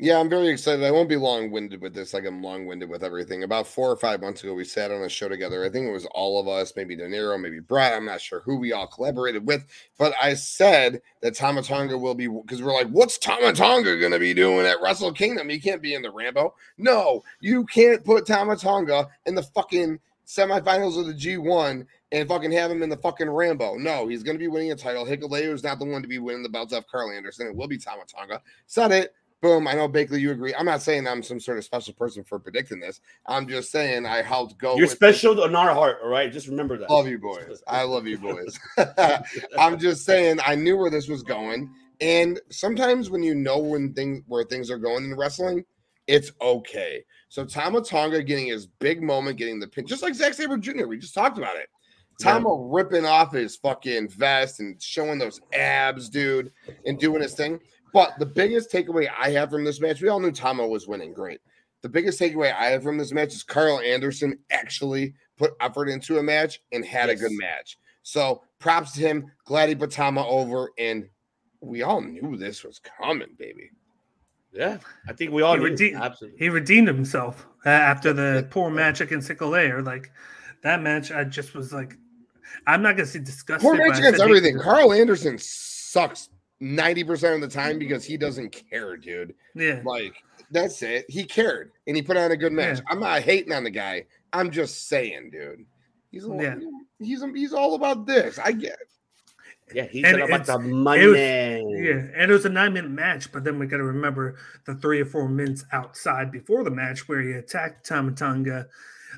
[0.00, 0.84] Yeah, I'm very excited.
[0.84, 3.42] I won't be long winded with this, like I'm long winded with everything.
[3.42, 5.64] About four or five months ago, we sat on a show together.
[5.64, 7.94] I think it was all of us, maybe De Niro, maybe Brett.
[7.94, 9.66] I'm not sure who we all collaborated with,
[9.98, 14.12] but I said that Tama Tonga will be because we're like, what's Tama Tonga going
[14.12, 15.48] to be doing at Wrestle Kingdom?
[15.48, 16.54] He can't be in the Rambo.
[16.76, 22.52] No, you can't put Tama Tonga in the fucking semifinals of the G1 and fucking
[22.52, 23.74] have him in the fucking Rambo.
[23.74, 25.04] No, he's going to be winning a title.
[25.04, 27.48] Hikuleo is not the one to be winning the belts off Karl Anderson.
[27.48, 28.40] It will be Tama Tonga.
[28.68, 29.12] Said it.
[29.40, 29.68] Boom.
[29.68, 30.52] I know Bakley, you agree.
[30.54, 33.00] I'm not saying I'm some sort of special person for predicting this.
[33.26, 34.76] I'm just saying I helped go.
[34.76, 36.32] You're special on our heart, all right?
[36.32, 36.90] Just remember that.
[36.90, 37.62] Love you, boys.
[37.68, 38.58] I love you, boys.
[39.58, 41.70] I'm just saying I knew where this was going,
[42.00, 45.64] and sometimes when you know when things where things are going in wrestling,
[46.08, 47.04] it's okay.
[47.28, 50.86] So Tama Tonga getting his big moment, getting the pin, just like Zack Sabre Jr.
[50.86, 51.68] We just talked about it.
[52.20, 56.50] Tama ripping off his fucking vest and showing those abs, dude,
[56.84, 57.60] and doing his thing.
[57.92, 61.12] But the biggest takeaway I have from this match, we all knew Tama was winning.
[61.12, 61.40] Great.
[61.82, 66.18] The biggest takeaway I have from this match is Karl Anderson actually put effort into
[66.18, 67.18] a match and had Yes.
[67.18, 67.78] a good match.
[68.02, 69.30] So props to him.
[69.44, 71.08] Glad he put Tama over, and
[71.60, 73.70] we all knew this was coming, baby.
[74.52, 75.66] Yeah, I think we all He knew.
[75.66, 76.38] redeemed- Absolutely.
[76.38, 79.84] He redeemed himself uh, after the poor match against Hikuleo.
[79.84, 80.10] Like
[80.62, 81.96] that match, I just was like,
[82.66, 83.62] I'm not gonna say disgusted.
[83.62, 84.58] Poor but match against said he- everything.
[84.58, 86.30] Karl Anderson sucks
[86.62, 89.34] 90% of the time because he doesn't care, dude.
[89.54, 90.14] Yeah, Like,
[90.50, 91.04] that's it.
[91.08, 92.78] He cared and he put on a good match.
[92.78, 92.84] Yeah.
[92.90, 94.06] I'm not hating on the guy.
[94.32, 95.64] I'm just saying, dude.
[96.10, 96.56] He's a, Yeah.
[96.98, 98.38] he's a, he's all about this.
[98.38, 98.88] I get it.
[99.74, 101.06] Yeah, he's And all about the money.
[101.06, 104.36] was- Yeah, and it was a nine minute match, but then we got to remember
[104.64, 108.66] the three or four minutes outside before the match where he attacked Tama Tonga,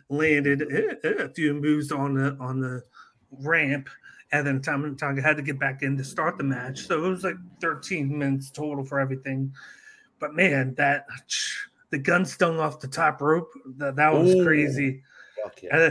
[0.08, 2.82] landed a, a few moves on the on the
[3.30, 3.88] ramp,
[4.32, 6.86] and then Tama Tonga had to get back in to start the match.
[6.86, 9.52] So it was like 13 minutes total for everything.
[10.18, 11.06] But man, that
[11.90, 14.44] the Gun Stun off the top rope, that, that was Ooh.
[14.44, 15.02] crazy.
[15.62, 15.90] Yeah.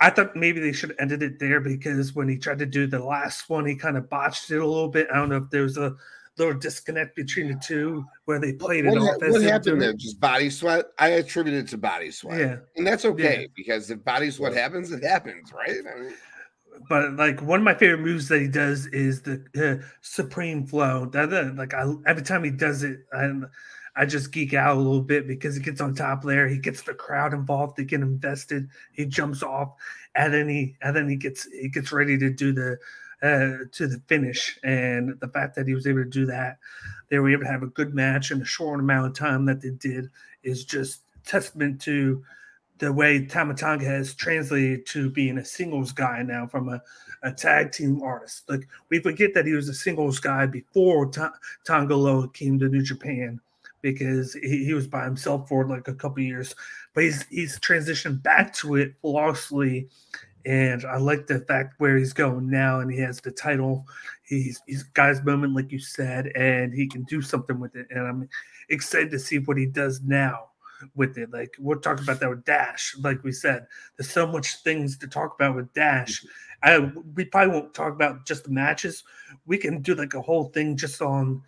[0.00, 2.86] I thought maybe they should have ended it there because when he tried to do
[2.88, 5.06] the last one, he kind of botched it a little bit.
[5.12, 5.94] I don't know if there was a
[6.38, 9.30] little disconnect between the two where they played What, it off.
[9.30, 9.92] what happened there?
[9.92, 10.86] Just body sweat?
[10.98, 12.38] I attribute it to body sweat.
[12.40, 13.46] Yeah, And that's okay Yeah.
[13.54, 15.70] because if body sweat happens, it happens, right?
[15.70, 16.14] I mean,
[16.88, 21.06] but like one of my favorite moves that he does is the uh, supreme flow.
[21.06, 23.30] That that- like I every time he does it, I
[23.94, 26.48] I just geek out a little bit because he gets on top there.
[26.48, 27.76] He gets the crowd involved.
[27.76, 28.68] They get invested.
[28.92, 29.74] He jumps off,
[30.14, 32.78] and then he and then he gets he gets ready to do the
[33.22, 34.58] uh, to the finish.
[34.62, 36.58] And the fact that he was able to do that,
[37.10, 39.60] they were able to have a good match in a short amount of time that
[39.60, 40.08] they did
[40.42, 42.24] is just testament to
[42.82, 46.82] the way Tama Tonga has translated to being a singles guy now from a,
[47.22, 48.42] a tag team artist.
[48.48, 52.68] Like we forget that he was a singles guy before Ta- Tanga Loa came to
[52.68, 53.40] New Japan
[53.82, 56.56] because he, he was by himself for like a couple years,
[56.92, 59.88] but he's he's transitioned back to it flawlessly.
[60.44, 63.86] And I like the fact where he's going now, and he has the title.
[64.24, 67.86] He's he's his moment, like you said, and he can do something with it.
[67.90, 68.28] And I'm
[68.70, 70.48] excited to see what he does now
[70.94, 71.30] with it.
[71.32, 72.94] Like we'll talk about that with Dash.
[73.00, 73.66] Like we said,
[73.96, 76.24] there's so much things to talk about with Dash.
[76.62, 76.78] I
[77.14, 79.04] we probably won't talk about just the matches.
[79.46, 81.42] We can do like a whole thing just on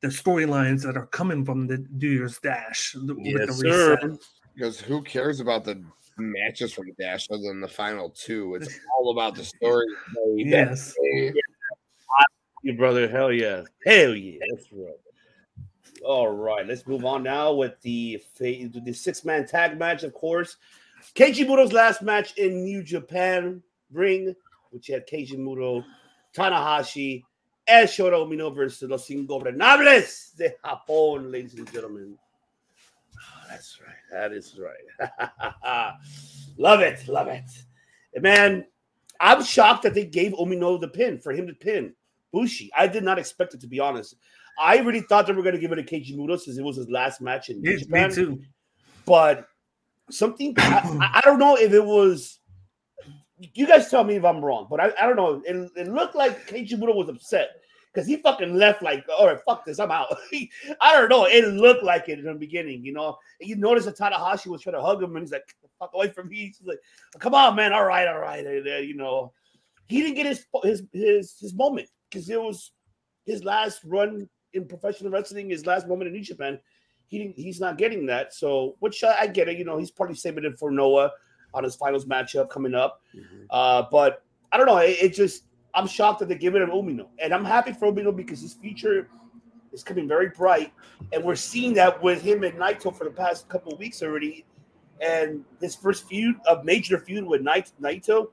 [0.00, 4.18] the storylines that are coming from the New Year's Dash with Yes, the sir.
[4.54, 5.82] because who cares about the
[6.18, 8.54] matches from Dash other than the final two?
[8.54, 8.68] It's
[8.98, 9.86] all about the story.
[10.36, 10.94] Yes.
[12.62, 14.92] You brother, hell yeah, hell yeah, that's right.
[16.04, 20.56] All right, let's move on now with the the six man tag match, of course.
[21.14, 24.34] Keiji Muto's last match in New Japan ring,
[24.70, 25.84] which had Keiji Muto,
[26.34, 27.24] Tanahashi,
[27.66, 32.16] and Shota Umino versus Los Ingobernables de Japón, ladies and gentlemen.
[33.14, 33.96] Oh, that's right.
[34.10, 35.94] That is right.
[36.58, 37.06] love it.
[37.08, 37.50] Love it.
[38.20, 38.64] Man,
[39.20, 41.94] I'm shocked that they gave Umino the pin for him to pin
[42.32, 42.70] Bushi.
[42.76, 44.16] I did not expect it, to be honest.
[44.60, 46.76] I really thought they were going to give it to Keiji Muto since it was
[46.76, 48.08] his last match in Japan.
[48.08, 48.40] me too.
[49.06, 49.46] But
[50.10, 52.38] something I, I don't know if it was.
[53.54, 55.42] You guys tell me if I'm wrong, but I, I don't know.
[55.46, 57.52] It, it looked like Keiji Muto was upset
[57.92, 60.14] because he fucking left like, all right, fuck this, I'm out.
[60.80, 61.24] I don't know.
[61.24, 63.16] It looked like it in the beginning, you know.
[63.40, 66.08] And you notice that Tanahashi was trying to hug him, and he's like, "Fuck away
[66.10, 66.78] from me." He's like,
[67.18, 67.72] "Come on, man.
[67.72, 69.32] All right, all right." And, uh, you know,
[69.88, 72.72] he didn't get his his his his moment because it was
[73.24, 76.58] his last run in professional wrestling, his last moment in New Japan.
[77.08, 78.32] He didn't, he's not getting that.
[78.34, 79.58] So, which I, I get it.
[79.58, 81.10] You know, he's probably saving it for Noah
[81.52, 83.02] on his finals matchup coming up.
[83.50, 84.22] Uh, but
[84.52, 84.78] I don't know.
[84.78, 85.44] It, it just
[85.74, 88.54] I'm shocked that they give it an Umino, and I'm happy for Umino because his
[88.54, 89.08] future
[89.72, 90.72] is coming very bright,
[91.12, 94.44] and we're seeing that with him and Naito for the past couple of weeks already.
[95.00, 98.28] And his first feud, a major feud with Nait- Naito,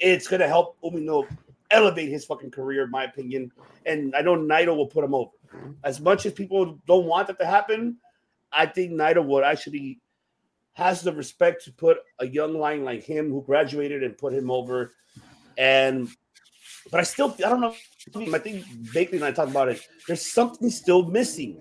[0.00, 1.26] it's gonna help Umino
[1.70, 3.52] elevate his fucking career, in my opinion.
[3.86, 5.30] And I know Naito will put him over.
[5.84, 7.96] As much as people don't want that to happen,
[8.52, 10.00] I think Naito would actually
[10.74, 14.50] has the respect to put a young lion like him who graduated and put him
[14.50, 14.92] over.
[15.56, 16.08] And
[16.90, 17.74] but I still I don't know.
[18.32, 18.64] I think
[18.94, 19.80] Bakley and I talked about it.
[20.06, 21.60] There's something still missing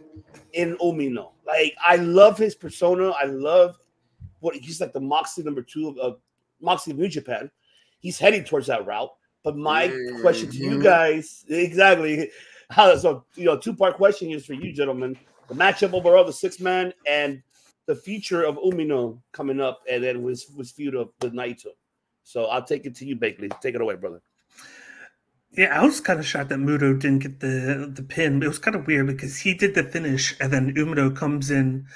[0.53, 1.31] in Umino.
[1.45, 3.09] Like I love his persona.
[3.09, 3.77] I love
[4.39, 5.97] what he's like the Moxley number two of,
[6.61, 7.49] of New Japan.
[7.99, 9.11] He's heading towards that route.
[9.43, 9.87] But my
[10.21, 10.83] question to you Mhm.
[10.83, 12.31] guys, exactly.
[12.69, 13.25] How so?
[13.35, 15.17] You know, two part question is for you, gentlemen.
[15.47, 17.41] The matchup overall, the six man, and
[17.85, 21.67] the future of Umino coming up, and then with with feud of with Naito.
[22.23, 23.49] So I'll take it to you, Bakley.
[23.61, 24.21] Take it away, brother.
[25.51, 28.43] Yeah, I was kind of shocked that Muto didn't get the the pin.
[28.43, 31.87] It was kind of weird because he did the finish, and then Umuto comes in,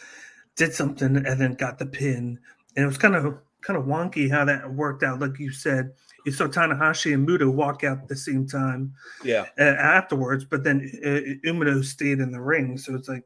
[0.56, 2.40] did something, and then got the pin.
[2.78, 5.20] And it was kind of kind of wonky how that worked out.
[5.20, 5.92] Like you said,
[6.26, 8.94] you saw Tanahashi and Muto walk out at the same time
[9.24, 9.46] Yeah.
[9.60, 12.78] uh, afterwards, but then uh, Umuto stayed in the ring.
[12.78, 13.26] So it's like,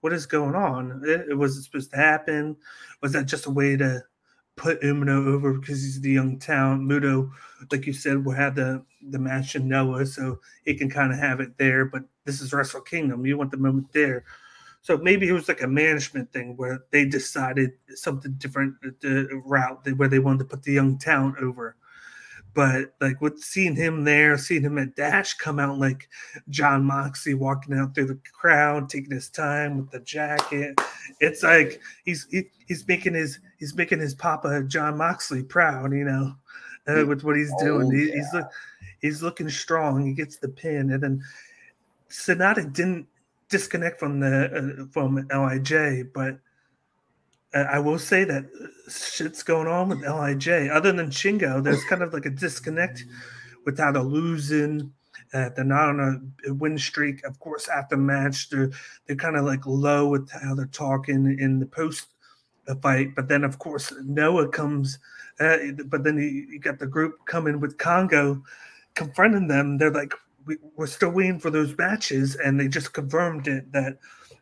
[0.00, 1.02] what is going on?
[1.04, 2.56] It, it was supposed to happen.
[3.02, 4.02] Was that just a way to
[4.56, 6.82] put Umino over because he's the young talent?
[6.82, 7.30] Muto,
[7.72, 11.18] like you said, will have the the match in Noah, so he can kind of
[11.18, 11.84] have it there.
[11.84, 13.24] But this is Wrestle Kingdom.
[13.26, 14.24] You want the moment there.
[14.82, 19.42] So maybe it was like a management thing where they decided something different uh, the
[19.44, 21.76] route where they wanted to put the young talent over.
[22.58, 26.08] But like with seeing him there, seeing him at Dash come out like
[26.48, 30.76] Jon Moxley walking out through the crowd, taking his time with the jacket.
[31.20, 36.02] It's like he's he, he's making his he's making his papa Jon Moxley proud, you
[36.02, 36.34] know,
[36.88, 37.86] uh, with what he's doing.
[37.86, 38.50] Oh, He- He's look,
[39.02, 40.04] he's looking strong.
[40.04, 41.22] He gets the pin, and then
[42.10, 43.06] Sanada didn't
[43.50, 46.40] disconnect from the uh, from Lij, but
[47.54, 48.44] I will say that
[48.90, 50.48] shit's going on with Lij.
[50.48, 53.04] Other than Shingo, there's kind of like a disconnect
[53.64, 54.92] without a losing.
[55.32, 57.24] Uh, they're not on a win streak.
[57.24, 58.70] Of course, after match, they're
[59.06, 62.08] they're kind of like low with how they're talking in the post
[62.66, 63.14] uh, fight.
[63.14, 64.98] But then, of course, Noah comes.
[65.40, 68.42] Uh, but then you, you got the group coming with Kongo,
[68.94, 69.78] confronting them.
[69.78, 70.12] They're like,
[70.46, 73.98] we, we're still waiting for those matches, and they just confirmed it that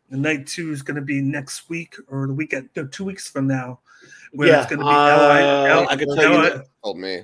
[0.09, 3.03] the night two is going to be next week or the week at no, two
[3.05, 3.79] weeks from now.
[4.33, 6.97] Where Yeah, it's going to be uh, Li- I can tell you Noah- that- Told
[6.99, 7.23] me.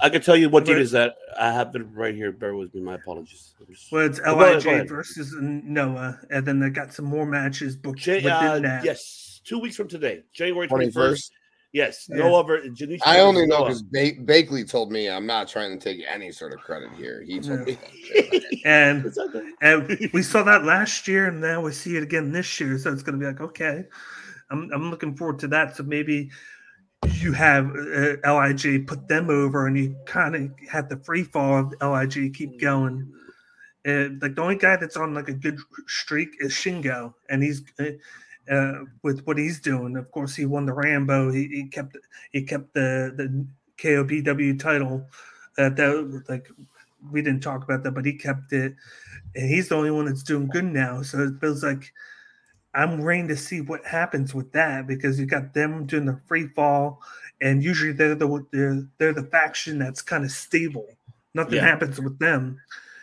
[0.00, 1.14] I can tell you what date is that.
[1.38, 2.32] I have it right here.
[2.32, 2.80] Bear with me.
[2.80, 3.54] My apologies.
[3.92, 8.00] Well, it's Go ahead, Lij versus Noah, and then they got some more matches booked
[8.00, 8.84] J- within uh, that.
[8.84, 10.92] yes, two weeks from today, January twenty 21st.
[10.94, 11.32] first.
[11.72, 12.18] Yes, Yeah.
[12.18, 15.82] Noah ver- Janice I only know because ba- Bakley told me I'm not trying to
[15.82, 17.22] take any sort of credit here.
[17.22, 17.76] He told Yeah.
[18.20, 18.40] me.
[18.64, 19.50] And okay.
[19.60, 22.78] and we saw that last year, and now we see it again this year.
[22.78, 23.84] So it's going to be like, okay,
[24.50, 25.74] I'm I'm looking forward to that.
[25.76, 26.30] So maybe
[27.14, 31.58] you have uh, Lij put them over, and you kind of have the free fall
[31.58, 33.12] of Lij keep going.
[33.84, 35.58] Uh, like the only guy that's on like a good
[35.88, 37.86] streak is Shingo, and he's uh,
[38.50, 39.96] uh, with what he's doing.
[39.96, 41.30] Of course, he won the Rambo.
[41.30, 41.96] He, he kept
[42.32, 43.46] he kept the the
[43.78, 45.06] KOPW title.
[45.58, 46.48] Uh, that like
[47.10, 48.74] we didn't talk about that, but he kept it,
[49.34, 51.02] and he's the only one that's doing good now.
[51.02, 51.92] So it feels like
[52.74, 56.48] I'm waiting to see what happens with that because you got them doing the free
[56.48, 57.00] fall,
[57.40, 60.86] and usually they're the they're, they're the faction that's kind of stable.
[61.34, 61.66] Nothing Yeah.
[61.66, 62.60] happens with them,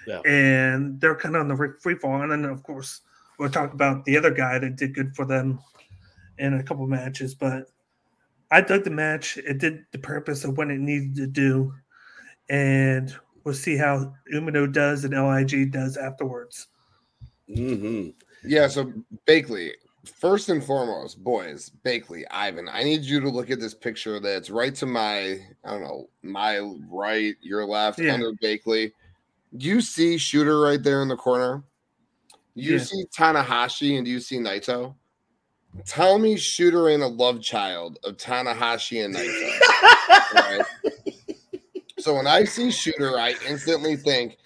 [0.08, 0.22] Yeah.
[0.26, 2.22] and they're kind of on the free fall.
[2.22, 3.02] And then of course
[3.40, 5.60] we'll talk about the other guy that did good for them
[6.38, 7.34] in a couple matches.
[7.34, 7.64] But
[8.52, 9.38] I dug the match.
[9.38, 11.74] It did the purpose of what it needed to do,
[12.50, 16.68] and we'll see how Umino does and LIJ does afterwards.
[17.50, 18.10] Mm-hmm.
[18.44, 18.94] Yeah, so
[19.28, 19.72] Bakley,
[20.06, 24.50] first and foremost, boys, Bakley, Ivan, I need you to look at this picture that's
[24.50, 26.60] right to my, I don't know, my
[26.90, 28.14] right, your left, Yeah.
[28.14, 28.92] under Bakley.
[29.58, 31.64] Do you see Shooter right there in the corner?
[32.60, 32.84] You Yeah.
[32.84, 34.96] see Tanahashi and do you see Naito?
[35.86, 39.60] Tell me Shota ain't a love child of Tanahashi and Naito.
[40.34, 40.66] right?
[42.00, 44.38] So when I see Shota, I instantly think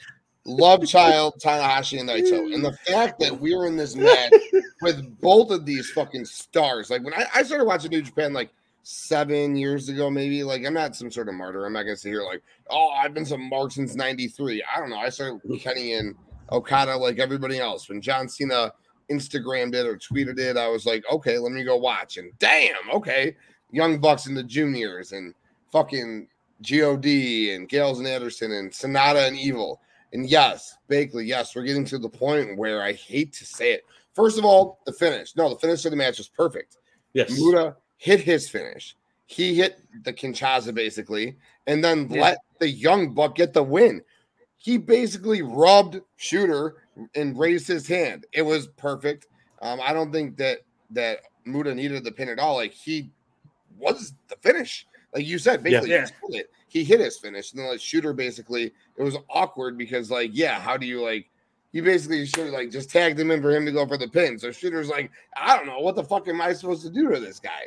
[0.44, 2.52] love child Tanahashi and Naito.
[2.52, 4.34] And the fact that we're in this match
[4.82, 6.90] with both of these fucking stars.
[6.90, 8.50] Like when I, I started watching New Japan like
[8.82, 10.44] seven years ago, maybe.
[10.44, 11.64] Like I'm not some sort of martyr.
[11.66, 12.42] I'm not gonna sit here like,
[12.72, 14.64] oh, I've been some mark since '93.
[14.76, 14.98] I don't know.
[14.98, 16.16] I started Kenny and
[16.54, 17.90] Okada like everybody else.
[17.90, 18.72] When John Cena
[19.12, 22.18] Instagrammed it or tweeted it, I was like, okay, let me go watch.
[22.18, 23.36] And damn, okay,
[23.72, 25.34] Young Bucks and the Juniors and
[25.72, 26.28] fucking
[26.62, 29.82] God and Gallows and Anderson and Sanada and Evil.
[30.14, 33.84] And yes, Bakley, yes, we're getting to the point where I hate to say it.
[34.14, 35.36] First of all, the finish.
[35.36, 36.78] No, the finish of the match was perfect.
[37.14, 37.32] Yes.
[37.32, 38.96] Muto hit his finish.
[39.26, 41.36] He hit the Kinshasa basically,
[41.66, 42.22] and then Yeah.
[42.22, 44.04] let the young buck get the win.
[44.64, 46.72] He basically rubbed Shota
[47.16, 48.26] and raised his hand.
[48.32, 49.28] It was perfect.
[49.62, 50.60] Um, I don't think that
[50.92, 52.56] that Muto needed the pin at all.
[52.56, 53.10] Like he
[53.78, 54.88] was the finish.
[55.14, 56.08] Like you said, basically Yeah.
[56.30, 56.52] he hit it.
[56.70, 60.62] He hit his finish, and then like Shota basically it was awkward because like yeah,
[60.62, 61.30] how do you like?
[61.74, 64.40] You basically should like just tagged him in for him to go for the pin.
[64.40, 67.20] So Shota's like, I don't know what the fuck am I supposed to do to
[67.20, 67.66] this guy.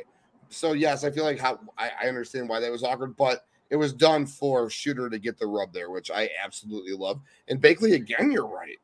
[0.49, 3.75] So yes, I feel like how I, I understand why that was awkward, but it
[3.75, 7.21] was done for Shota to get the rub there, which I absolutely love.
[7.47, 8.77] And Bakley, again, you're right.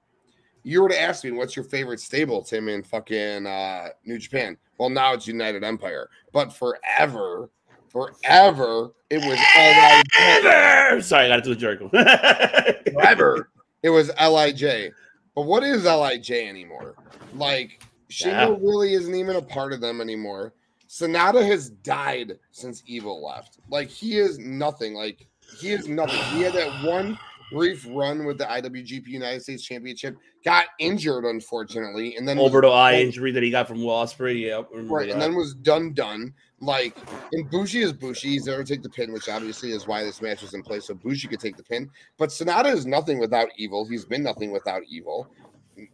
[0.63, 4.57] You were to ask me what's your favorite stable, Tim, in fucking uh, New Japan.
[4.77, 7.49] Well, now it's United Empire, but forever,
[7.89, 11.03] forever, it was LIJ.
[11.03, 11.89] Sorry, I got to do the Jericho.
[12.93, 13.49] Forever,
[13.84, 14.91] it was Lij.
[15.36, 16.95] But what is Lij anymore?
[17.34, 18.55] Like Shingo Yeah.
[18.61, 20.53] really isn't even a part of them anymore.
[20.93, 23.57] Sanada has died since Evil left.
[23.67, 24.93] Like he is nothing.
[24.93, 25.25] Like
[25.59, 26.21] he is nothing.
[26.35, 27.17] He had that one
[27.51, 30.15] brief run with the IWGP United States Championship,
[30.45, 34.39] got injured unfortunately, and then Over the eye injury that he got from Will Ospreay.
[34.39, 36.31] Yeah, right, and then was done done.
[36.59, 36.95] Like
[37.31, 38.29] and Bushi is Bushi.
[38.29, 40.85] He's there to take the pin, which obviously is why this match was in place.
[40.85, 41.89] So Bushi could take the pin.
[42.19, 43.87] But Sanada is nothing without evil.
[43.87, 45.27] He's been nothing without evil.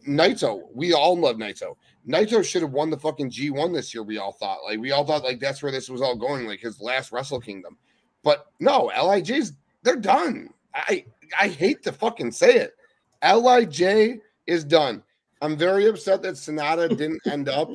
[0.07, 1.75] Naito, we all love Naito.
[2.07, 4.63] Naito should have won the fucking G1 this year, we all thought.
[4.63, 7.39] Like we all thought like that's where this was all going, like his last Wrestle
[7.39, 7.77] Kingdom.
[8.23, 9.53] But no, LIJ's
[9.83, 10.49] they're done.
[10.73, 11.05] I
[11.39, 12.75] I hate to fucking say it.
[13.23, 15.03] LIJ is done.
[15.41, 17.69] I'm very upset that Sanada didn't end up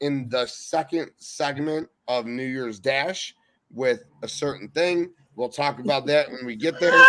[0.00, 3.34] in the second segment of New Year's Dash
[3.72, 5.10] with a certain thing.
[5.36, 6.92] We'll talk about that when we get there.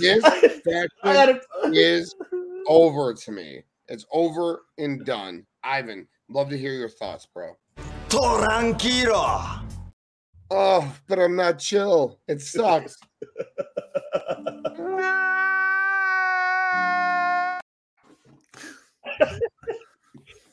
[0.00, 1.40] This I faction
[1.72, 2.14] is
[2.68, 3.64] over to me.
[3.88, 5.44] It's over and done.
[5.64, 7.56] Ivan, love to hear your thoughts, bro.
[8.10, 9.64] Tranquilo.
[10.50, 12.20] Oh, but I'm not chill.
[12.28, 12.96] It sucks.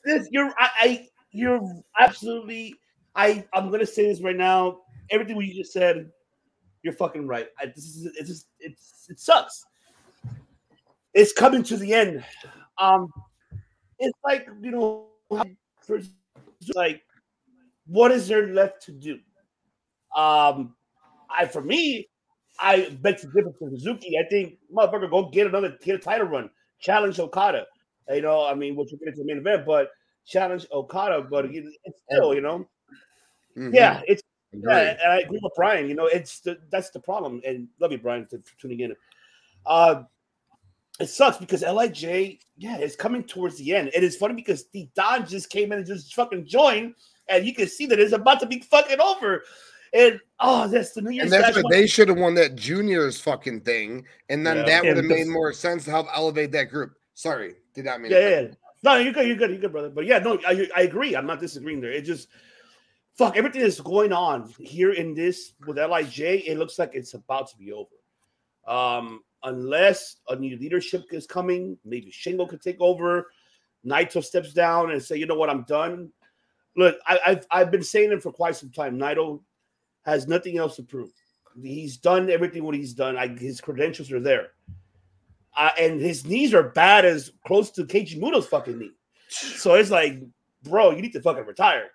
[0.06, 1.62] this you're I, I you're
[2.00, 2.76] absolutely
[3.16, 4.80] I I'm gonna say this right now.
[5.12, 6.10] Everything what you just said,
[6.84, 7.48] you're fucking right.
[7.60, 9.66] I, this is it's just it's it sucks.
[11.16, 12.24] It's coming to the end.
[12.78, 13.12] Um,
[14.00, 15.06] it's like you know,
[15.82, 16.00] for,
[16.76, 17.02] like
[17.88, 19.20] what is there left to do?
[20.16, 20.76] Um,
[21.30, 22.08] I for me,
[22.60, 24.18] I bet the difference for Suzuki.
[24.20, 26.50] I think motherfucker go get another get a title run,
[26.80, 27.66] challenge Okada.
[28.10, 29.90] You know, I mean, which we'll get into the main event, but
[30.28, 32.68] challenge Okada, but it- it's still, you know,
[33.58, 33.74] Mhm.
[33.74, 35.90] yeah, it's yeah, and I agree with Brian.
[35.90, 37.42] You know, it's the, that's the problem.
[37.46, 38.96] And love you, Brian, for for tuning in.
[39.66, 40.04] Uh,
[41.00, 42.04] it sucks because Lij,
[42.58, 43.92] yeah, it's coming towards the end.
[43.94, 46.96] It is funny because the Don just came in and just fucking joined,
[47.28, 49.44] and you can see that it's about to be fucking over.
[49.94, 53.20] And oh, that's the New Year's And that's what they should have won that juniors
[53.20, 54.64] fucking thing, and then Yeah.
[54.64, 56.94] that would have made more sense to help elevate that group.
[57.14, 58.12] Sorry, did not mean.
[58.12, 58.48] Yeah, yeah, yeah.
[58.84, 59.28] No, you're good.
[59.28, 59.50] You're good.
[59.50, 59.90] You're good, brother.
[59.90, 61.16] But yeah, no, I, I agree.
[61.16, 61.92] I'm not disagreeing there.
[61.92, 62.28] It just
[63.16, 66.20] fuck everything that's going on here in this with Lij.
[66.20, 67.90] It looks like it's about to be over.
[68.68, 73.28] Um, unless a new leadership is coming, maybe Shingo could take over.
[73.86, 75.50] Naito steps down and say, "You know what?
[75.50, 76.12] I'm done."
[76.76, 78.98] Look, I, I've I've been saying it for quite some time.
[78.98, 79.42] Naito
[80.04, 81.12] has nothing else to prove.
[81.62, 83.16] He's done everything what he's done.
[83.16, 84.50] I, his credentials are there
[85.56, 88.92] uh, and his knees are bad as close to Keiji Muto's fucking knee.
[89.30, 90.20] So it's like,
[90.64, 91.90] bro, you need to fucking retire.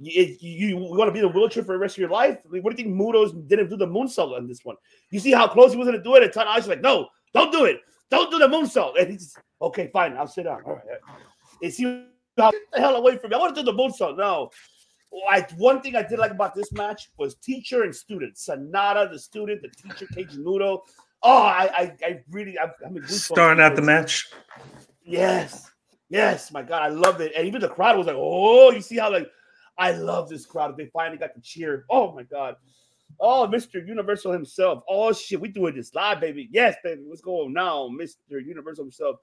[0.00, 2.38] You, you, you want to be in a wheelchair for the rest of your life?
[2.50, 4.76] Like, what do you think Mutos didn't do the moonsault on this one?
[5.10, 6.22] You see how close he was going to do it?
[6.22, 7.80] And Tanahashi's like, no, don't do it.
[8.10, 8.98] Don't do the moonsault.
[8.98, 10.16] And he's okay, fine.
[10.16, 10.62] I'll sit down.
[10.64, 10.84] All right.
[11.62, 11.84] Is he
[12.36, 13.36] get the hell away from me?
[13.36, 14.16] I want to do the moonsault.
[14.16, 14.50] No.
[15.28, 18.36] I, one thing I did like about this match was teacher and student.
[18.36, 20.80] Sanada, the student, the teacher, Keiji Muto.
[21.22, 24.30] Oh, I, I, I really, I'm, I'm in Starting out the match.
[25.04, 25.70] Yes,
[26.08, 27.32] yes, my God, I love it.
[27.36, 29.28] And even the crowd was like, "Oh, you see how like
[29.80, 30.76] I love this crowd.
[30.76, 31.86] They finally got to cheer.
[31.90, 32.56] Oh my God,
[33.18, 33.84] oh Mr.
[33.84, 34.82] Universal himself.
[34.88, 36.48] Oh shit, we doing this live, baby.
[36.52, 37.02] Yes, baby.
[37.04, 38.44] What's going on Mr.
[38.44, 39.16] Universal himself?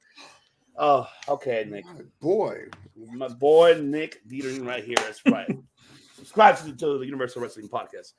[0.76, 2.66] Oh, okay, Nick, My boy.
[2.95, 4.97] my boy Nick Dieter right here.
[4.97, 5.47] That's right.
[6.16, 8.14] Subscribe to the, to the Universal Wrestling Podcast.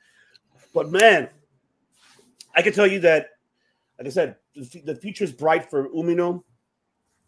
[0.72, 1.28] But man,
[2.54, 3.30] I can tell you that,
[3.98, 6.42] like I said, the, the future is bright for Umino.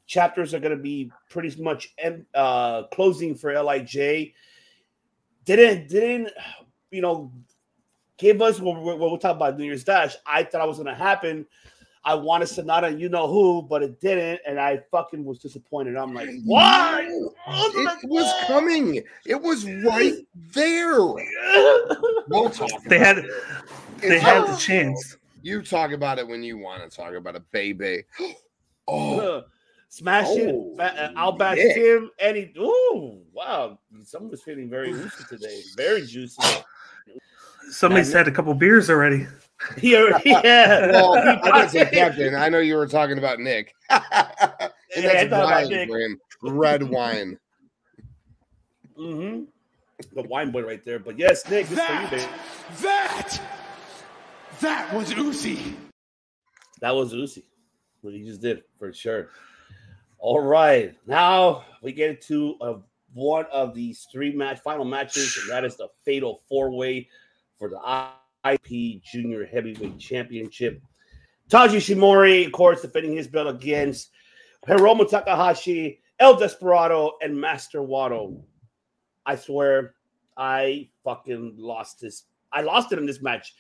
[0.07, 4.33] Chapters are going to be pretty much em- uh, closing for Lij.
[5.45, 6.31] Didn't didn't
[6.91, 7.33] you know
[8.19, 10.15] give us what we're, we're talking about New Year's Dash?
[10.27, 11.47] I thought it was going to happen.
[12.03, 15.97] I wanted Sanada, and you know who, but it didn't, and I fucking was disappointed.
[15.97, 17.07] I'm like, why?
[17.07, 19.03] It was coming.
[19.27, 20.15] It was right
[20.55, 20.99] there.
[22.29, 22.71] We'll talk.
[22.85, 23.27] They had it.
[23.99, 25.17] they It's- had the chance.
[25.43, 28.05] You talk about it when you want to talk about it, baby.
[28.89, 29.43] Oh, Uh,
[29.91, 30.55] Smash it.
[30.55, 31.75] Oh, Fa- uh, I'll bash yeah.
[31.75, 32.11] Tim.
[32.21, 33.77] And he, ooh, wow.
[34.05, 35.61] Someone's feeling very juicy today.
[35.77, 36.41] Very juicy.
[37.71, 39.27] Somebody Man, had a couple beers already.
[39.79, 40.93] Here, yeah.
[40.93, 42.35] well, I didn't say Captain.
[42.37, 43.75] I know you were talking about Nick.
[43.91, 44.29] and Yeah,
[44.61, 44.71] I
[45.01, 45.89] that's thought about wine Nick.
[45.89, 46.21] for him.
[46.43, 47.39] Red wine.
[48.99, 49.45] Mm-hmm.
[50.15, 50.99] The wine boy right there.
[51.01, 52.25] But yes, Nick, this for you, That, baby.
[52.83, 53.41] that,
[54.61, 55.75] that was Uzi.
[56.81, 57.43] That was Uzi.
[58.03, 59.29] What he just did for sure.
[60.23, 60.95] All right.
[61.07, 62.75] Now we get into uh,
[63.15, 67.09] one of these three match final matches, and that is the fatal four-way
[67.59, 67.81] for the
[68.45, 70.83] IP Junior Heavyweight Championship.
[71.49, 74.11] Taiji Ishimori, of course, defending his belt against
[74.69, 78.43] Hiromu Takahashi, El Desperado, and Master Wato.
[79.25, 79.95] I swear,
[80.37, 82.25] I fucking lost this.
[82.53, 83.55] I lost it in this match.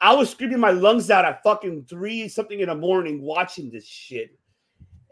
[0.00, 3.86] I was screaming my lungs out at fucking three something in the morning watching this
[3.86, 4.39] shit.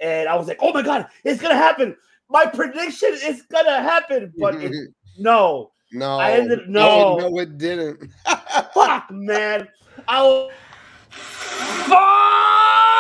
[0.01, 1.97] And I was like, oh my God, it's going to happen.
[2.31, 4.33] My prediction is going to happen.
[4.39, 4.73] But it,
[5.19, 7.29] no, no, I ended- no, no.
[7.29, 8.11] no, it didn't.
[8.75, 9.69] fuck, man.
[10.07, 10.53] I was,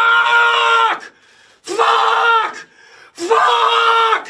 [0.08, 1.02] Fuck!
[1.62, 2.56] Fuck!
[3.12, 4.28] Fuck!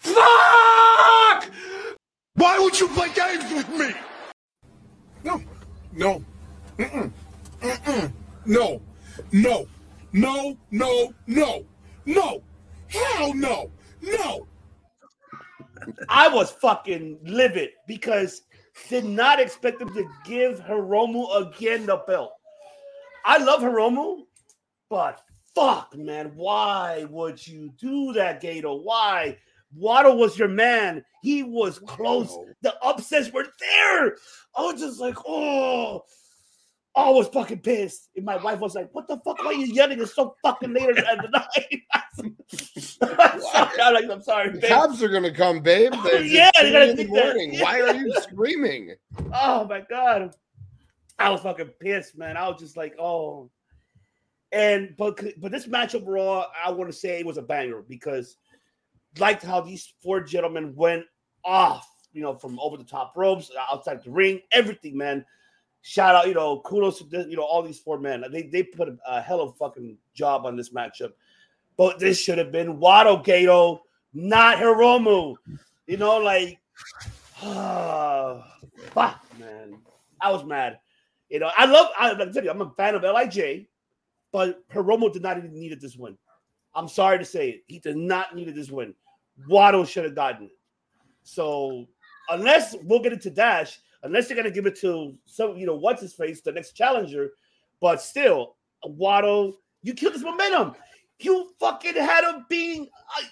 [0.00, 1.50] Fuck!
[2.34, 3.92] Why would you play games with me?
[5.24, 5.42] No,
[5.92, 6.24] no,
[6.78, 7.10] Mm-mm.
[7.60, 8.12] Mm-mm.
[8.46, 8.80] no,
[9.32, 9.66] no,
[10.12, 11.64] no, no, no,
[12.08, 12.42] no,
[12.88, 14.46] hell no, no.
[16.08, 18.42] I was fucking livid because
[18.88, 22.32] did not expect them to give Hiromu again the belt.
[23.24, 24.22] I love Hiromu,
[24.88, 25.22] but
[25.54, 28.76] fuck, man, why would you do that, Gato?
[28.76, 29.36] Why?
[29.78, 31.04] Wato was your man.
[31.22, 32.30] He was close.
[32.30, 32.46] Wow.
[32.62, 34.16] The upsets were there.
[34.56, 36.04] I was just like, oh,
[37.06, 38.08] I was fucking pissed.
[38.16, 39.38] And my wife was like, what the fuck?
[39.38, 40.00] Why are you yelling?
[40.00, 41.82] It's so fucking late at the night.
[42.20, 43.68] I'm sorry.
[43.82, 44.70] I'm like, I'm sorry, The babe.
[44.70, 45.92] cops are gonna come, babe.
[46.22, 47.24] Yeah, they three gotta in the think that.
[47.24, 47.60] morning.
[47.60, 48.94] Why are you screaming?
[49.32, 50.34] Oh my god,
[51.18, 52.36] I was fucking pissed, man.
[52.36, 53.50] I was just like, oh.
[54.50, 58.36] And but but this match overall, I want to say it was a banger because
[59.18, 61.04] liked how these four gentlemen went
[61.44, 65.24] off, you know, from over the top ropes, outside the ring, everything, man.
[65.88, 68.22] Shout out, you know, kudos to this, you know all these four men.
[68.30, 71.12] They they put a, hell of a fucking job on this matchup.
[71.78, 73.80] But this should have been Wado Gato,
[74.12, 75.36] not Hiromu.
[75.86, 76.58] You know, like
[77.40, 79.78] fuck, man.
[80.20, 80.78] I was mad.
[81.30, 81.88] You know, I love.
[81.98, 83.64] I, I'm telling you, I'm a fan of Lij,
[84.30, 86.18] but Hiromu did not even needed this win.
[86.74, 87.62] I'm sorry to say it.
[87.66, 88.92] He did not needed this win.
[89.48, 90.58] Wato should have gotten it.
[91.22, 91.86] So
[92.28, 96.00] unless we'll get into Dash, unless they're gonna give it to some, you know, what's
[96.02, 97.30] his face, the next challenger,
[97.80, 100.74] but still, Wato, you killed his momentum.
[101.20, 102.88] You fucking had him being
[103.18, 103.22] uh,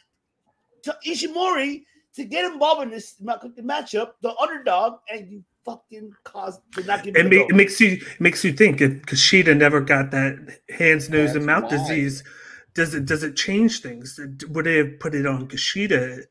[0.83, 6.61] to Ishimori to get involved in this ma- matchup, the underdog, and you fucking caused
[6.73, 9.81] did not give It, him ma- it makes you makes you think if Kushida never
[9.81, 11.71] got that hands, nose, That's and mouth why.
[11.71, 12.25] disease,
[12.75, 14.19] does it does it change things?
[14.49, 16.25] Would they have put it on Kushida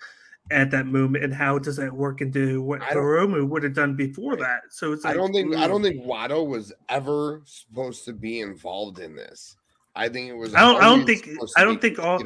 [0.52, 4.36] at that moment, and how does that work into what Hiromu would have done before
[4.38, 4.62] that?
[4.70, 8.42] So it's like, I don't think I don't think Wato was ever supposed to be
[8.42, 9.56] involved in this.
[9.96, 10.54] I think it was.
[10.54, 12.22] I don't- I don't think- I don't think all-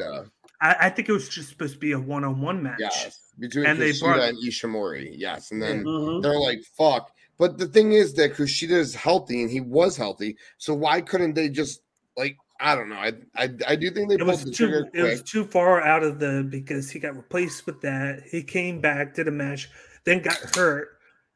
[0.62, 2.80] I, I think it was just supposed to be a one-on-one match.
[2.80, 5.14] Yes, between And they Kushida brought- and Ishimori.
[5.18, 6.22] Yes, and then Mhm.
[6.22, 10.36] they're like, "Fuck." But the thing is that Kushida is healthy and he was healthy,
[10.58, 11.82] so why couldn't they just
[12.18, 12.36] like?
[12.60, 12.96] I don't know.
[12.98, 14.90] I I, I do think they It pulled was the too.
[14.94, 18.24] It was too far out of the because he got replaced with that.
[18.30, 19.70] He came back, did a match,
[20.06, 20.90] then got hurt,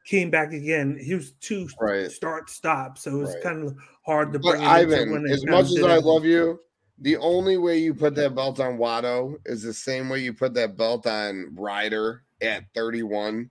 [0.06, 0.98] came back again.
[1.02, 2.10] He was too Right.
[2.10, 3.42] start stop, so it was Right.
[3.42, 6.04] kind of hard to But bring Ivan, as much as I it.
[6.04, 6.60] love you,
[6.98, 10.54] the only way you put that belt on Wato is the same way you put
[10.54, 13.50] that belt on Ryder at 31.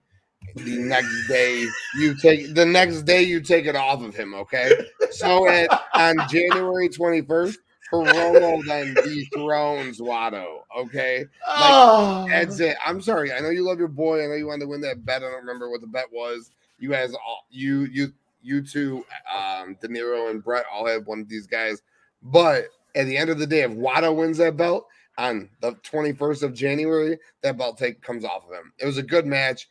[0.54, 1.66] The next day
[1.96, 4.72] you take the next day you take it off of him, okay?
[5.10, 7.56] So at on January 21st,
[7.92, 11.26] Hiromu then dethrones Wato, okay?
[11.46, 12.76] Oh, That's it.
[12.84, 13.32] I'm sorry.
[13.32, 14.24] I know you love your boy.
[14.24, 15.22] I know you wanted to win that bet.
[15.22, 16.50] I don't remember what the bet was.
[16.78, 21.20] You guys all you you you two, um, De Niro and Brett all have one
[21.20, 21.82] of these guys.
[22.22, 24.86] But at the end of the day, if Wato wins that belt
[25.16, 28.72] on the 21st of January, that belt take comes off of him.
[28.78, 29.68] It was a good match.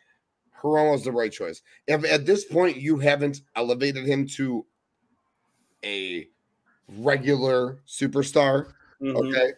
[0.64, 1.62] Hiromu's the right choice.
[1.88, 4.66] If at this point you haven't elevated him to
[5.84, 6.28] a
[6.88, 9.16] regular superstar, mhm.
[9.16, 9.52] okay,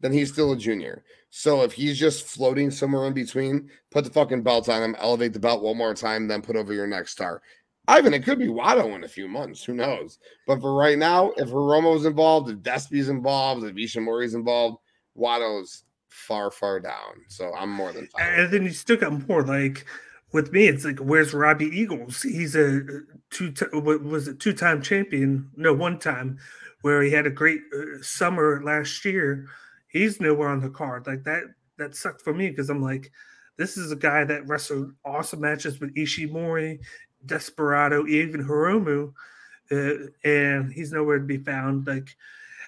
[0.00, 1.04] then he's still a junior.
[1.30, 5.32] So if he's just floating somewhere in between, put the fucking belt on him, elevate
[5.32, 7.40] the belt one more time, then put over your next star.
[7.86, 9.64] Ivan, it could be Wato in a few months.
[9.64, 10.18] Who knows?
[10.46, 14.78] But for right now, if Hiromu's involved, if Despy's involved, if Ishimori's involved,
[15.16, 17.24] Wato's far, far down.
[17.28, 18.22] So I'm more than fine.
[18.26, 19.86] And then you still got more like
[20.32, 20.66] with me.
[20.68, 22.22] It's like where's Robbie Eagles?
[22.22, 22.82] He's a
[23.30, 23.52] two.
[23.52, 24.40] ti- What was it?
[24.40, 25.50] Two time champion?
[25.56, 26.38] No, one time
[26.82, 29.46] where he had a great uh, summer last year.
[29.88, 31.06] He's nowhere on the card.
[31.06, 31.44] Like that.
[31.78, 33.10] That sucked for me because I'm like,
[33.56, 36.78] this is a guy that wrestled awesome matches with Ishimori,
[37.24, 39.14] Desperado, even Hiromu,
[39.70, 41.86] uh, and he's nowhere to be found.
[41.86, 42.14] Like,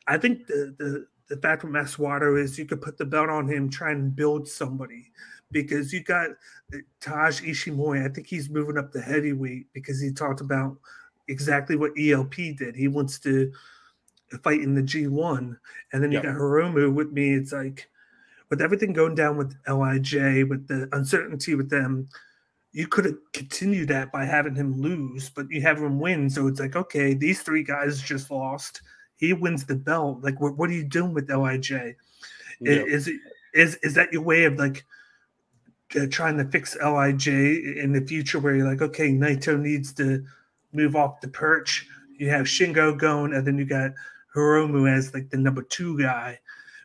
[0.07, 3.29] I think the the the fact with Master Wato is you could put the belt
[3.29, 5.11] on him, try and build somebody
[5.53, 6.31] because you got
[6.75, 8.05] uh, Taiji Ishimori.
[8.05, 10.77] I think he's moving up the heavyweight because he talked about
[11.29, 12.75] exactly what ELP did.
[12.75, 13.53] He wants to
[14.43, 15.57] fight in the G1,
[15.93, 16.25] and then you Yep.
[16.25, 17.35] got Hiromu with me.
[17.35, 17.89] It's like
[18.51, 22.09] with everything going down with Lij, with the uncertainty with them.
[22.75, 26.31] You could have continued that by having him lose, but you have him win.
[26.31, 28.81] So it's like, okay, these three guys just lost
[29.23, 30.19] he wins the belt.
[30.21, 31.71] Like, what, what are you doing with Lij?
[31.71, 31.95] Yep.
[32.89, 33.21] Is it
[33.55, 34.85] is is that your way of like
[35.97, 40.24] uh, trying to fix Lij in the future, where you're like, okay, Naito needs to
[40.72, 41.86] move off the perch.
[42.18, 43.93] You have Shingo going, and then you got
[44.34, 46.38] Hiromu as like the number two guy,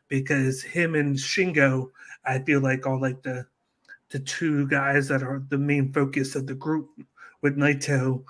[0.08, 1.90] because him and Shingo,
[2.26, 3.46] I feel like are like the
[4.10, 6.90] the two guys that are the main focus of the group
[7.42, 8.24] with Naito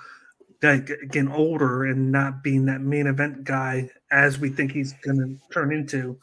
[0.63, 5.37] like getting older and not being that main event guy as we think he's to
[5.51, 6.17] turn into.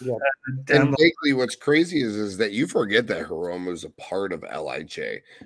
[0.00, 0.14] Yeah.
[0.14, 4.32] uh, And basically, what's crazy is, is that you forget that Hiromu is a part
[4.32, 4.98] of Lij.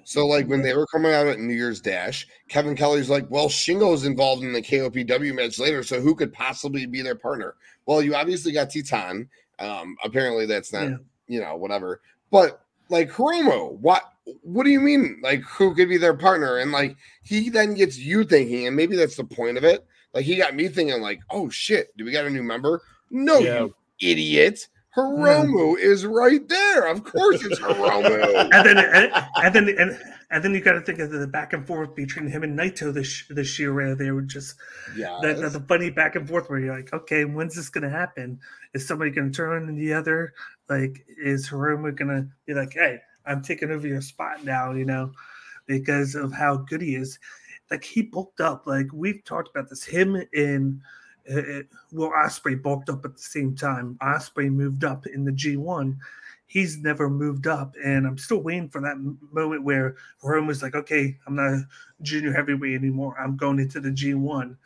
[0.05, 3.49] So, like when they were coming out at New Year's Dash, Kevin Kelly's like, "Well,
[3.49, 7.55] Shingo's involved in the KOPW match later, so who could possibly be their partner?"
[7.87, 9.29] Well, you obviously got Titan.
[9.59, 10.97] Um, apparently, that's not Yeah.
[11.29, 12.01] you know whatever.
[12.31, 14.03] But like Hiromu, what
[14.43, 15.21] what do you mean?
[15.23, 16.59] Like who could be their partner?
[16.59, 19.85] And like he then gets you thinking, and maybe that's the point of it.
[20.13, 22.83] Like he got me thinking, like, oh shit, do we got a new member?
[23.11, 23.61] No, Yeah.
[23.63, 24.69] you idiot.
[24.97, 25.79] Hiromu hmm.
[25.79, 26.87] is right there.
[26.89, 28.51] Of course it's Hiromu.
[28.53, 29.99] and then and, and then and,
[30.31, 32.93] and then you got to think of the back and forth between him and Naito
[32.93, 34.57] this this year, where they were just
[34.97, 35.19] yeah.
[35.23, 38.41] the, the, the funny back and forth where you're like, okay, when's this gonna happen?
[38.75, 40.33] Is somebody gonna turn on the other?
[40.69, 45.13] Like, is Hiromu gonna be like, hey, I'm taking over your spot now, you know,
[45.67, 47.19] because of how good he is.
[47.71, 48.67] Like he bulked up.
[48.67, 49.85] Like we've talked about this.
[49.85, 50.81] Him and
[51.33, 51.63] uh,
[51.93, 53.99] Will Ospreay bulked up at the same time.
[54.01, 55.97] Osprey moved up in the G1.
[56.47, 58.97] He's never moved up, and I'm still waiting for that
[59.33, 61.63] moment where Hiromu's like, okay, I'm not
[62.03, 63.17] junior heavyweight anymore.
[63.21, 64.57] I'm going into the G1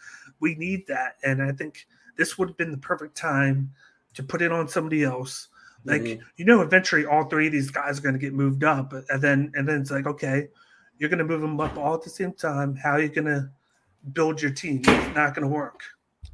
[0.41, 1.87] we need that and i think
[2.17, 3.71] this would have been the perfect time
[4.13, 5.49] to put it on somebody else
[5.85, 6.21] like Mhm.
[6.37, 9.23] you know eventually all three of these guys are going to get moved up and
[9.23, 10.49] then and then it's like okay
[10.99, 13.25] you're going to move them up all at the same time how are you going
[13.27, 13.49] to
[14.13, 15.83] build your team it's not going to work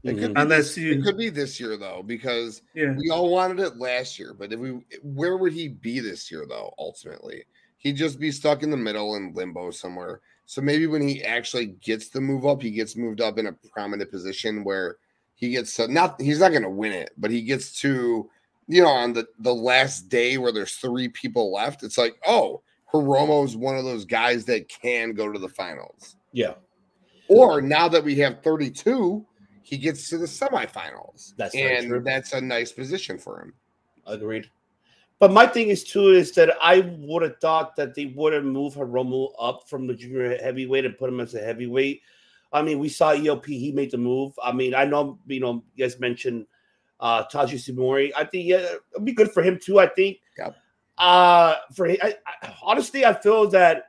[0.03, 0.35] It could, Mhm.
[0.35, 3.61] be Unless this, you- it could be this year though, because yeah we all wanted
[3.61, 4.33] it last year.
[4.35, 6.73] But if we, where would he be this year though?
[6.79, 7.45] Ultimately,
[7.79, 10.21] he'd just be stuck in the middle in limbo somewhere.
[10.47, 13.53] So maybe when he actually gets the move up, he gets moved up in a
[13.73, 14.97] prominent position where
[15.35, 18.29] he gets to, not he's not going to win it, but he gets to
[18.69, 21.83] you know on the the last day where there's three people left.
[21.83, 26.17] It's like oh, Hiromu's one of those guys that can go to the finals.
[26.33, 26.55] Yeah,
[27.29, 29.25] Or now that we have 32,
[29.71, 31.33] he gets to the semifinals.
[31.37, 33.55] That's and that's a nice position for him.
[34.05, 34.51] agreed.
[35.21, 38.43] But my thing is too is that I would have thought that they would have
[38.43, 42.03] moved Hiromu up from the junior heavyweight and put him as a heavyweight.
[42.53, 44.33] I mean, we saw ELP; he made the move.
[44.43, 46.47] I mean, I know you know you guys mentioned
[46.99, 48.11] uh Taiji Ishimori.
[48.17, 49.79] I think yeah, it'd be good for him too.
[49.79, 50.19] I think.
[50.37, 50.57] Yep.
[50.99, 53.85] Uh, for I, I, honestly, I feel that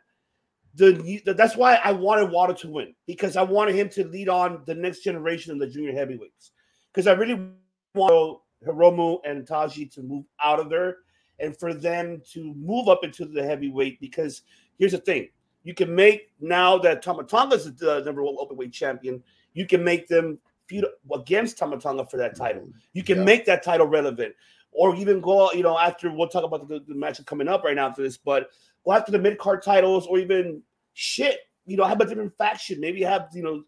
[0.75, 4.63] the that's why I wanted Wato to win because I wanted him to lead on
[4.65, 6.51] the next generation of the junior heavyweights.
[6.91, 7.49] Because I really
[7.93, 10.97] want Hiromu and Taiji to move out of there
[11.39, 14.43] and for them to move up into the heavyweight because
[14.77, 15.29] here's the thing.
[15.63, 19.21] You can make now that Tama Tonga is the number one openweight champion
[19.53, 22.69] you can make them feud against Tama Tonga for that title.
[22.93, 23.25] You can Yeah.
[23.25, 24.33] make that title relevant
[24.71, 27.75] or even go you know after we'll talk about the, the match coming up right
[27.75, 28.51] now after this but
[28.85, 30.61] go after the mid card titles or even
[30.93, 33.63] shit you know have a different faction maybe have you know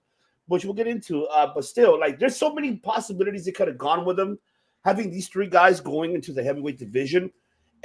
[0.48, 3.78] which we'll get into uh but still like there's so many possibilities that could have
[3.78, 4.38] gone with them
[4.84, 7.32] having these three guys going into the heavyweight division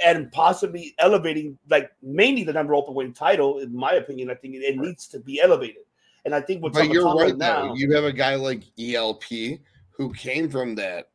[0.05, 4.59] and possibly elevating like mainly the NEVER Openweight title in my opinion i think it,
[4.59, 5.83] it needs to be elevated
[6.25, 7.73] and i think with But you're right now.
[7.73, 9.59] You have a guy like ELP
[9.91, 11.09] who came from that.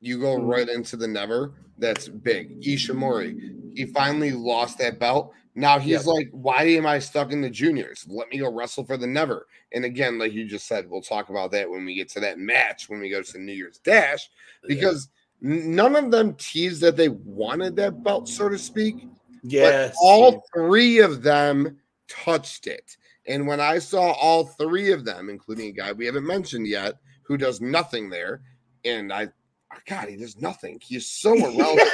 [0.00, 0.46] You go Mhm.
[0.48, 1.52] right into the never.
[1.78, 2.60] That's big.
[2.62, 3.76] Ishimori.
[3.76, 5.32] He finally lost that belt.
[5.54, 6.06] Now he's Yep.
[6.06, 8.06] like, why am I stuck in the juniors?
[8.08, 9.46] Let me go wrestle for the never.
[9.72, 12.38] And again, like you just said, we'll talk about that when we get to that
[12.38, 14.28] match when we go to New Year's Dash
[14.66, 15.08] because
[15.44, 19.06] n- none of them teased that they wanted that belt, so to speak.
[19.42, 21.78] yes But all three of them
[22.08, 22.96] touched it.
[23.26, 26.94] And when I saw all three of them, including a guy we haven't mentioned yet,
[27.22, 28.42] who does nothing there,
[28.84, 29.28] and I,
[29.72, 30.80] Oh, God, he does nothing.
[30.82, 31.88] He is so irrelevant.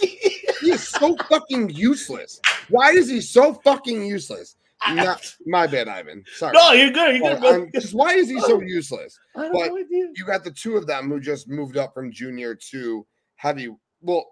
[0.00, 2.40] he is so fucking useless.
[2.68, 4.56] Why is he so fucking useless?
[4.82, 4.94] Ah.
[4.94, 6.24] Not, my bad, Ivan.
[6.36, 6.52] Sorry.
[6.54, 9.18] no you're good you're But, good just why is he so useless?
[9.36, 10.08] I have but- no idea.
[10.14, 13.06] you got the two of them who just moved up from junior to
[13.36, 13.74] heavy.
[14.00, 14.24] Well,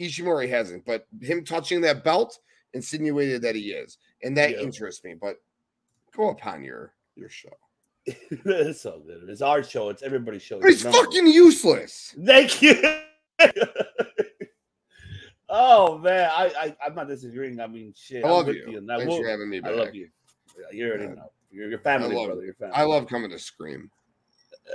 [0.00, 2.38] Ishimori hasn't, but him touching that belt
[2.72, 4.60] insinuated that he is, and that Yeah.
[4.60, 5.14] interests me.
[5.20, 5.36] But
[6.16, 7.56] go upon your your show.
[8.44, 10.90] it's so good it's our show it's everybody's show Remember.
[10.92, 12.14] fucking useless.
[12.24, 12.74] Thank you.
[15.48, 17.60] oh man, I, I I'm not disagreeing.
[17.60, 18.24] I mean, shit.
[18.24, 18.80] I love with you.
[18.80, 18.86] that.
[18.98, 19.72] Thanks We'll- for having me back.
[19.72, 20.08] I love you.
[20.72, 21.14] You already Yeah.
[21.14, 21.32] know.
[21.50, 22.44] You're your family, love- brother.
[22.44, 22.74] Your family.
[22.74, 23.90] I love coming to scream.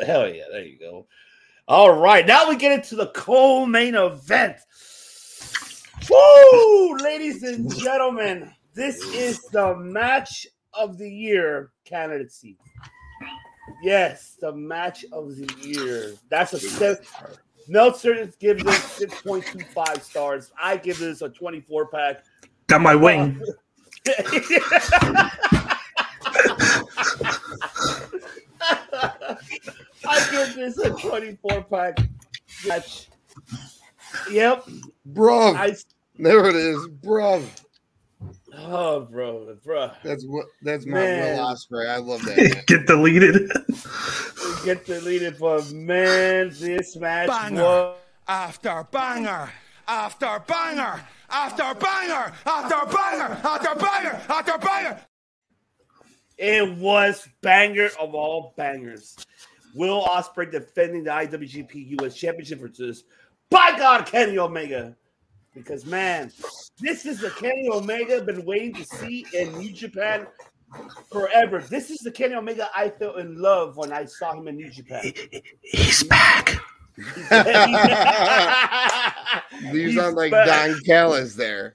[0.05, 1.05] Hell yeah, there you go.
[1.67, 4.57] All right, now we get into the co-main event.
[6.09, 12.57] Woo, ladies and gentlemen, this is the match of the year candidacy.
[13.81, 16.13] Yes, the match of the year.
[16.29, 17.03] That's a seven.
[17.67, 20.51] Meltzer gives this 6.25 stars.
[20.61, 22.25] I give this a 24 pack.
[22.67, 23.41] Got my wing.
[30.05, 31.97] I give this a 24 pack
[32.67, 33.07] match.
[34.29, 34.67] Yep.
[35.13, 35.55] Bruv.
[35.55, 35.75] I
[36.19, 36.87] there it is.
[36.87, 37.43] Bruv.
[38.55, 39.91] Oh bro, bro.
[40.03, 41.37] That's what that's my Man.
[41.37, 41.89] Will Ospreay.
[41.89, 42.63] I love that.
[42.67, 43.51] Get deleted.
[44.63, 47.63] Get deleted, but man, this match Banger.
[47.63, 47.97] was
[48.27, 49.51] After banger.
[49.87, 51.01] After banger.
[51.29, 52.33] After banger.
[52.45, 53.39] After banger.
[53.43, 54.21] After banger.
[54.29, 54.99] After banger.
[56.37, 59.17] it was banger of all bangers.
[59.75, 63.03] Will Ospreay defending the IWGP US Championship versus
[63.49, 64.95] by God Kenny Omega.
[65.55, 66.31] Because man,
[66.79, 70.25] this is the Kenny Omega I've been waiting to see in New Japan
[71.11, 71.59] forever.
[71.61, 74.69] This is the Kenny Omega I fell in love when I saw him in New
[74.69, 75.13] Japan.
[75.61, 76.57] He's back.
[79.61, 80.69] You He's sound like back.
[80.69, 81.73] Don Callis there.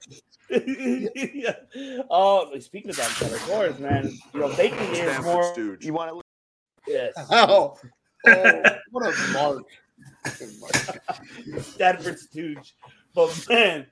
[0.49, 1.55] Yeah.
[2.09, 5.43] Oh, speaking of Don Callis, of course, man, you know, Baking is more.
[5.53, 5.85] Stooge.
[5.85, 6.21] You want to?
[6.91, 7.77] Yes, Oh,
[8.27, 9.63] oh what a mark.
[11.61, 12.75] Stanford Stooge.
[13.19, 13.85] But man,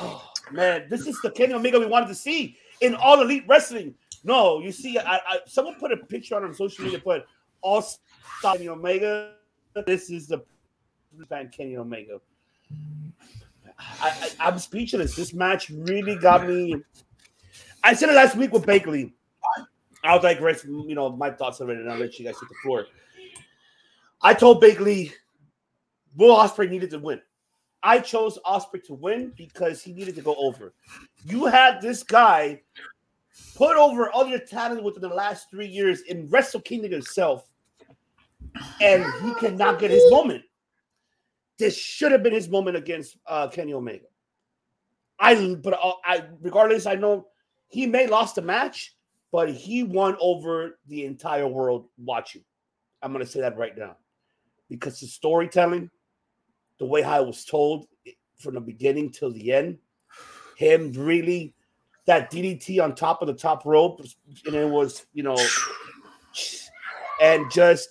[0.00, 3.94] oh, man, this is the Kenny Omega we wanted to see in all elite wrestling.
[4.22, 7.24] No, you see, I, I someone put a picture on on social media, put
[7.62, 7.82] all
[8.42, 9.32] Kenny Omega.
[9.86, 10.44] This is the
[11.28, 12.20] fan Kenny Omega.
[13.78, 15.16] I, I, I'm speechless.
[15.16, 16.82] This match really got me.
[17.82, 19.12] I said it last week with Bakley.
[20.04, 22.86] I'll digress, you know, my thoughts it, and I'll let you guys hit the floor.
[24.20, 25.12] I told Bakley
[26.16, 27.20] Will Ospreay needed to win.
[27.82, 30.74] I chose Ospreay to win because he needed to go over.
[31.24, 32.62] You had this guy
[33.54, 37.48] put over other talent within the last three years in Wrestle Kingdom himself,
[38.80, 40.42] and he cannot get his moment.
[41.58, 44.06] This should have been his moment against uh, Kenny Omega.
[45.20, 47.26] I, but uh, I, regardless, I know
[47.68, 48.94] he may lost the match,
[49.32, 52.44] but he won over the entire world watching.
[53.02, 53.96] I'm to say that right now
[54.68, 55.90] because the storytelling,
[56.78, 57.86] the way it was told,
[58.38, 59.78] from the beginning till the end.
[60.56, 61.54] Him really
[62.06, 64.00] that DDT on top of the top rope,
[64.46, 65.36] and it was you know,
[67.20, 67.90] and just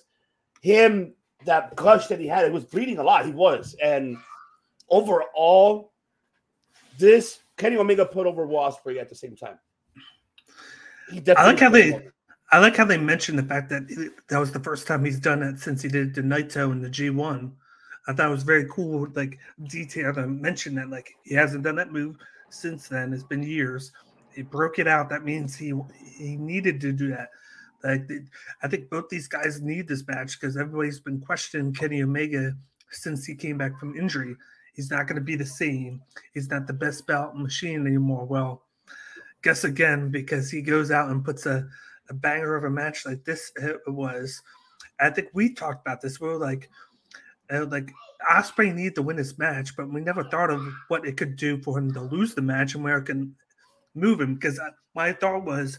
[0.60, 1.14] him
[1.46, 2.44] that gush that he had.
[2.44, 3.24] It was bleeding a lot.
[3.24, 4.16] He was, and
[4.88, 5.92] overall,
[6.98, 9.58] this Kenny Omega put over Ospreay at the same time.
[11.10, 12.14] He I like how they, over.
[12.50, 15.42] I like how they mentioned the fact that that was the first time he's done
[15.42, 17.52] it since he did the Naito in the G1.
[18.08, 21.76] I thought it was very cool, like detail to mention that like he hasn't done
[21.76, 22.16] that move
[22.48, 23.12] since then.
[23.12, 23.92] It's been years.
[24.34, 25.10] He broke it out.
[25.10, 25.74] That means he
[26.16, 27.28] he needed to do that.
[27.84, 28.10] Like
[28.62, 32.56] I think both these guys need this match because everybody's been questioning Kenny Omega
[32.90, 34.36] since he came back from injury.
[34.72, 36.00] He's not going to be the same.
[36.32, 38.24] He's not the best bout machine anymore.
[38.24, 38.62] Well,
[39.42, 41.68] guess again because he goes out and puts a,
[42.08, 43.52] a banger of a match like this
[43.86, 44.40] was.
[45.00, 46.20] I think we talked about this.
[46.20, 46.70] We were like,
[47.50, 47.92] like
[48.30, 51.60] Ospreay needed to win this match, but we never thought of what it could do
[51.62, 53.34] for him to lose the match and where it can
[53.94, 54.34] move him.
[54.34, 54.60] Because
[54.94, 55.78] my thought was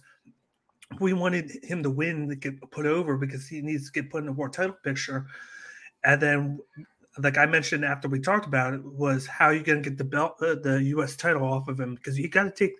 [1.00, 4.20] we wanted him to win to get put over because he needs to get put
[4.20, 5.28] in the war title picture.
[6.04, 6.60] And then,
[7.18, 10.04] like I mentioned after we talked about it, was how you going to get the
[10.04, 11.16] belt, uh, the U.S.
[11.16, 12.76] title off of him because you got to take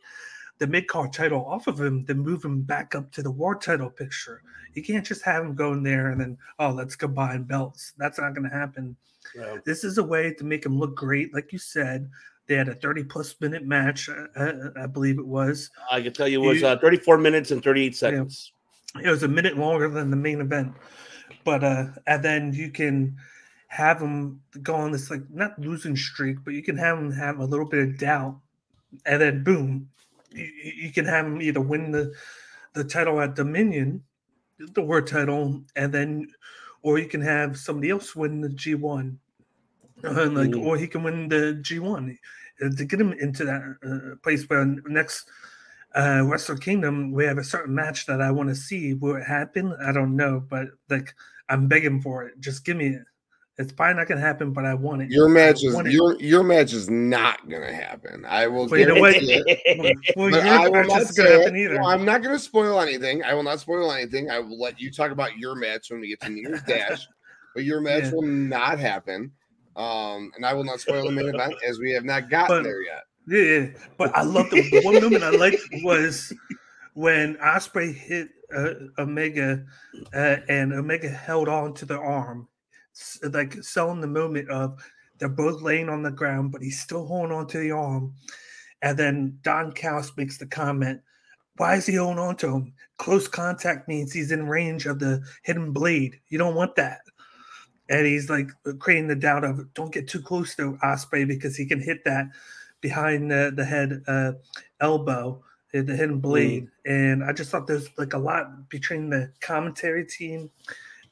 [0.60, 3.56] the mid card title off of him, then move him back up to the war
[3.56, 4.44] title picture.
[4.74, 7.94] You can't just have him go in there and then oh let's combine belts.
[7.98, 8.96] That's not going to happen.
[9.36, 9.58] Yeah.
[9.66, 12.10] This is a way to make him look great, like you said.
[12.48, 15.70] They had a 30 plus minute match, uh, uh, I believe it was.
[15.92, 18.54] I can tell you it was uh, 34 minutes and 38 seconds.
[19.04, 20.74] It was a minute longer than the main event,
[21.44, 23.16] but uh, and then you can
[23.68, 27.38] have him go on this like not losing streak, but you can have him have
[27.38, 28.40] a little bit of doubt,
[29.06, 29.88] and then boom,
[30.32, 32.14] you, you can have him either win the
[32.74, 34.04] the title at Dominion,
[34.60, 36.28] the world title, and then,
[36.84, 39.20] or you can have somebody else win the G one,
[40.04, 40.64] uh, like, Mm.
[40.66, 42.18] or he can win the G one
[42.60, 45.30] to get him into that uh, place where next
[45.96, 48.94] uh Wrestle Kingdom we have a certain match that I want to see.
[48.94, 49.76] Will it happen?
[49.82, 51.14] I don't know, but like
[51.50, 52.40] I'm begging for it.
[52.40, 53.04] Just give me it.
[53.60, 55.12] It's probably not gonna happen, but I want it.
[55.12, 55.92] Your match is it.
[55.92, 58.26] your your match is not gonna happen.
[58.26, 59.16] I will Well, you know what?
[59.18, 59.98] it.
[60.16, 61.60] Well, But I will not happen it.
[61.60, 61.76] either.
[61.76, 63.22] No, I'm not going to spoil anything.
[63.24, 64.32] I will not spoil anything.
[64.32, 67.06] I will let you talk about your match when we get to New Year's Dash.
[67.54, 68.12] But your match Yeah.
[68.14, 69.32] will not happen.
[69.76, 72.64] Um, and I will not spoil the main event as we have not gotten But-
[72.64, 73.04] there yet.
[73.28, 73.68] Yeah, yeah.
[73.98, 76.34] But I love the, the one moment I liked was
[76.94, 79.66] when Ospreay hit uh, Omega,
[80.14, 82.48] uh, and Omega held on to the arm,
[83.32, 84.82] like selling the moment of
[85.18, 88.14] they're both laying on the ground, but he's still holding on to the arm.
[88.82, 91.02] And then Don Callis makes the comment,
[91.58, 92.74] "Why is he holding on to him?
[92.98, 96.20] Close contact means he's in range of the hidden blade.
[96.30, 97.02] You don't want that."
[97.90, 98.50] And he's like
[98.80, 102.28] creating the doubt of don't get too close to Ospreay because he can hit that
[102.82, 104.34] behind the, the head uh,
[104.80, 105.44] elbow,
[105.74, 106.68] uh, the hidden blade.
[106.86, 110.50] And I just thought there's like a lot between the commentary team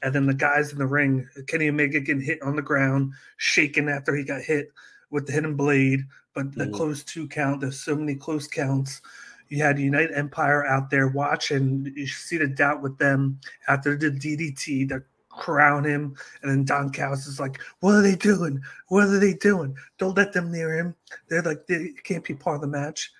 [0.01, 1.27] and then the guys in the ring.
[1.47, 4.71] Kenny Omega getting hit on the ground, shaking after he got hit
[5.09, 6.73] with the hidden blade, but the Mm.
[6.73, 7.61] close two count.
[7.61, 9.01] There's so many close counts.
[9.49, 11.91] You had United Empire out there watching.
[11.95, 14.83] You see the doubt with them after the DDT.
[14.85, 18.61] They're crown him, and then Don Callis is like, "What are they doing?
[18.87, 19.75] What are they doing?
[19.99, 20.95] Don't let them near him.
[21.29, 23.11] They're like they can't be part of the match."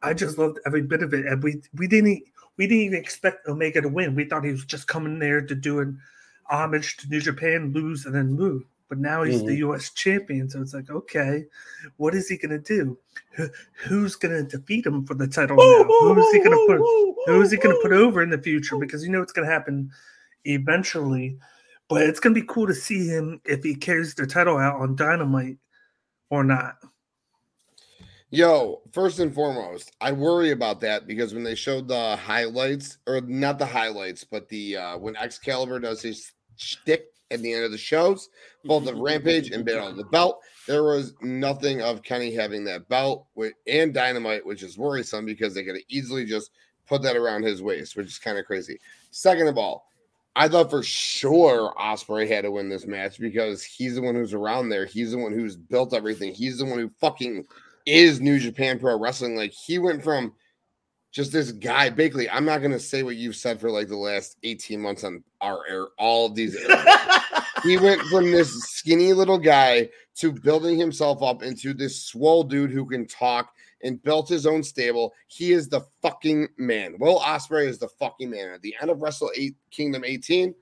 [0.00, 2.22] I just loved every bit of it, and we we didn't
[2.58, 4.14] we didn't even expect Omega to win.
[4.14, 5.98] We thought he was just coming there to do an
[6.50, 8.64] homage to New Japan, lose, and then move.
[8.90, 9.90] But now he's the U.S.
[9.90, 11.44] champion, so it's like, okay,
[11.98, 12.96] what is he gonna do?
[13.32, 13.48] Who,
[13.84, 15.84] who's gonna defeat him for the title now?
[16.14, 16.80] Who's he gonna put?
[17.28, 18.78] Who is he going to put over in the future?
[18.78, 19.90] Because you know it's going to happen
[20.46, 21.38] eventually.
[21.88, 24.80] But it's going to be cool to see him if he carries the title out
[24.80, 25.58] on Dynamite
[26.30, 26.76] or not.
[28.30, 33.22] Yo, first and foremost, I worry about that because when they showed the highlights, or
[33.22, 37.70] not the highlights, but the uh when Excalibur does his shtick at the end of
[37.70, 38.28] the shows,
[38.64, 42.86] both of Rampage and Battle of the Belt, there was nothing of Kenny having that
[42.90, 46.50] belt with and Dynamite, which is worrisome because they could easily just
[46.86, 48.78] put that around his waist, which is kind of crazy.
[49.10, 49.88] Second of all,
[50.36, 54.34] I thought for sure Ospreay had to win this match because he's the one who's
[54.34, 54.84] around there.
[54.84, 56.34] He's the one who's built everything.
[56.34, 57.46] He's the one who fucking
[57.88, 59.36] is New Japan Pro Wrestling.
[59.36, 60.34] Like he went from
[61.10, 61.90] just this guy.
[61.90, 65.24] Basically, I'm not gonna say what you've said for like the last 18 months on
[65.40, 66.56] our air, all of these.
[67.62, 72.70] he went from this skinny little guy to building himself up into this swole dude
[72.70, 73.52] who can talk
[73.82, 75.12] and built his own stable.
[75.28, 76.96] He is the fucking man.
[76.98, 78.50] Will Ospreay is the fucking man.
[78.50, 80.54] At the end of Wrestle Eight Kingdom 18,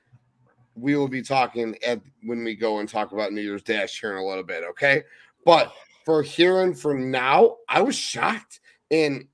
[0.75, 4.13] we will be talking at when we go and talk about New Year's Dash here
[4.13, 4.63] in a little bit.
[4.71, 5.03] Okay,
[5.45, 5.73] but
[6.07, 8.61] for hearing for now, I was shocked.
[8.91, 9.27] And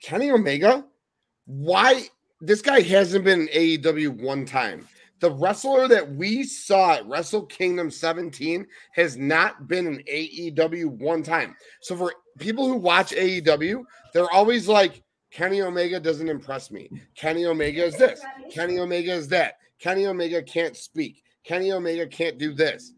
[0.00, 0.86] Kenny Omega,
[1.46, 2.04] why
[2.40, 4.86] this guy hasn't been in AEW one time.
[5.18, 11.22] The wrestler that we saw at Wrestle Kingdom 17 has not been in AEW one
[11.22, 11.54] time.
[11.82, 13.84] So for people who watch AEW,
[14.14, 16.90] they're always like, Kenny Omega doesn't impress me.
[17.14, 18.20] Kenny Omega is this.
[18.50, 19.58] Kenny Omega is that.
[19.78, 21.22] Kenny Omega can't speak.
[21.44, 22.92] Kenny Omega can't do this.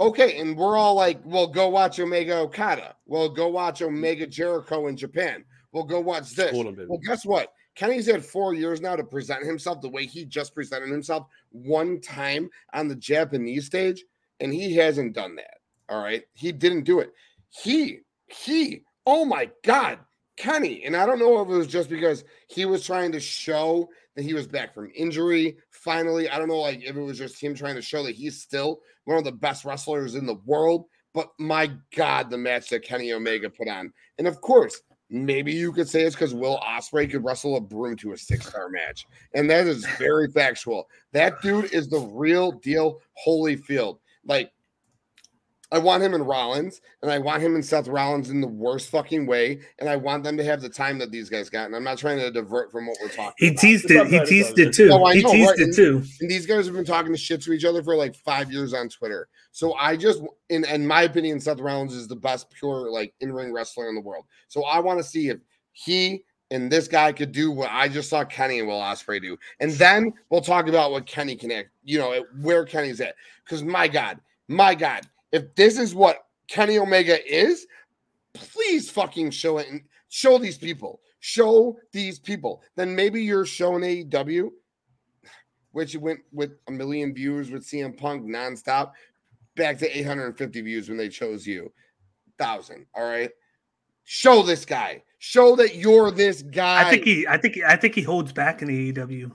[0.00, 2.96] Okay, and we're all like, well, go watch Omega Okada.
[3.06, 5.44] Well, go watch Omega Jericho in Japan.
[5.72, 6.52] Well, go watch this.
[6.54, 6.76] On.
[6.88, 7.52] Well, guess what?
[7.74, 12.00] Kenny's had four years now to present himself the way he just presented himself one
[12.00, 14.04] time on the Japanese stage,
[14.40, 15.58] and he hasn't done that.
[15.88, 16.22] All right.
[16.32, 17.12] He didn't do it.
[17.50, 19.98] He, he, oh my God,
[20.36, 20.84] Kenny.
[20.84, 24.22] And I don't know if it was just because he was trying to show that
[24.22, 25.56] he was back from injury.
[25.70, 28.40] Finally, I don't know like if it was just him trying to show that he's
[28.40, 30.86] still one of the best wrestlers in the world.
[31.12, 33.92] But my God, the match that Kenny Omega put on.
[34.18, 37.96] And of course, maybe you could say it's because Will Ospreay could wrestle a broom
[37.98, 39.06] to a six-star match.
[39.32, 40.88] And that is very factual.
[41.12, 43.98] That dude is the real deal, Holyfield.
[44.26, 44.50] Like
[45.74, 48.90] I want him in Rollins, and I want him in Seth Rollins in the worst
[48.90, 51.66] fucking way, and I want them to have the time that these guys got.
[51.66, 53.34] And I'm not trying to divert from what we're talking.
[53.38, 53.60] He about.
[53.60, 54.06] teased it.
[54.06, 54.86] He teased it too.
[54.86, 55.58] No, He know, teased right?
[55.58, 56.00] it too.
[56.20, 58.72] And these guys have been talking to shit to each other for like five years
[58.72, 59.26] on Twitter.
[59.50, 63.32] So I just, in, in my opinion, Seth Rollins is the best pure like in
[63.32, 64.26] ring wrestler in the world.
[64.46, 65.38] So I want to see if
[65.72, 66.22] he
[66.52, 69.72] and this guy could do what I just saw Kenny and Will Ospreay do, and
[69.72, 71.70] then we'll talk about what Kenny can act.
[71.82, 73.16] You know where Kenny's at.
[73.44, 75.02] Because my God, my God,
[75.34, 77.66] if this is what Kenny Omega is,
[78.32, 81.00] please fucking show it and show these people.
[81.20, 82.62] Show these people.
[82.76, 84.50] Then maybe you're showing AEW
[85.74, 88.92] which went with a million views with CM Punk nonstop,
[89.56, 91.70] back to 850 views when they chose you.
[92.38, 92.86] Thousand.
[92.94, 93.30] All right.
[94.04, 95.02] Show this guy.
[95.18, 96.86] Show that you're this guy.
[96.86, 97.26] I think he.
[97.26, 97.58] I think.
[97.66, 99.32] I think he holds back in AEW.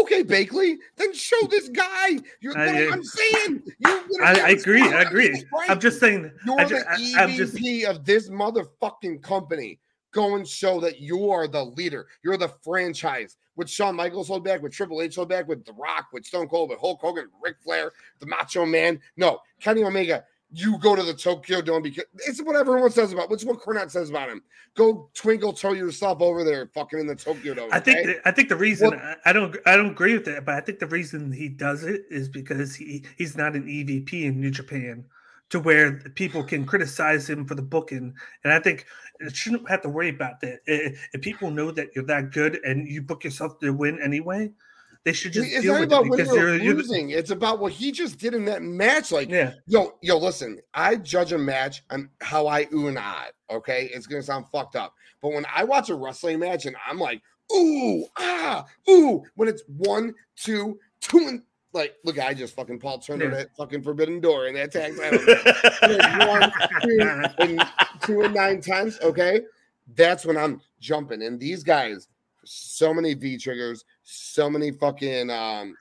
[0.00, 2.18] Okay, Bakley, then show this guy.
[2.40, 3.62] You're I- what I'm saying.
[3.78, 4.82] You I, I agree.
[4.82, 5.44] I agree.
[5.68, 6.30] I'm just saying.
[6.44, 6.86] You're I the just,
[7.16, 7.54] I, I'm just.
[7.56, 9.80] EVP of this motherfucking company.
[10.12, 12.06] Go and show that you are the leader.
[12.22, 13.36] You're the franchise.
[13.56, 16.48] With Shawn Michaels hold back, with Triple H hold back, with The Rock, with Stone
[16.48, 19.00] Cold, with Hulk Hogan, Ric Flair, the Macho Man.
[19.16, 20.24] No, Kenny Omega.
[20.52, 23.30] You go to the Tokyo Dome because it's what everyone says about.
[23.32, 24.42] It's what Cornette says about him.
[24.76, 27.68] Go twinkle toe yourself over there, fucking in the Tokyo Dome.
[27.72, 27.98] I think.
[27.98, 28.06] okay?
[28.12, 29.56] that- I think the reason Well- I, I don't.
[29.66, 32.74] I don't agree with that, but I think the reason he does it is because
[32.76, 35.04] he he's not an EVP in New Japan,
[35.50, 38.14] to where people can criticize him for the booking,
[38.44, 38.86] and I think
[39.18, 40.60] it shouldn't have to worry about that.
[40.66, 44.52] If people know that you're that good and you book yourself to win anyway,
[45.06, 47.10] they should just it's deal not with about it or you're, you're losing.
[47.10, 49.12] It's about what he just did in that match.
[49.12, 49.52] Like, yeah.
[49.68, 53.26] Yo, yo, listen, I judge a match on how I ooh and ah.
[53.48, 53.88] Okay.
[53.94, 54.94] It's gonna sound fucked up.
[55.22, 57.22] But when I watch a wrestling match and I'm like,
[57.54, 61.42] ooh, ah, ooh, when it's one, two, two, and
[61.72, 63.30] like, look, I just fucking Paul Turner Yeah.
[63.30, 65.20] that fucking forbidden door and that tag title.
[66.26, 66.52] one,
[66.82, 67.64] two, and
[68.00, 68.98] two and nine times.
[69.00, 69.42] Okay.
[69.94, 71.22] That's when I'm jumping.
[71.22, 72.08] And these guys,
[72.42, 75.76] so many V triggers, so many fucking um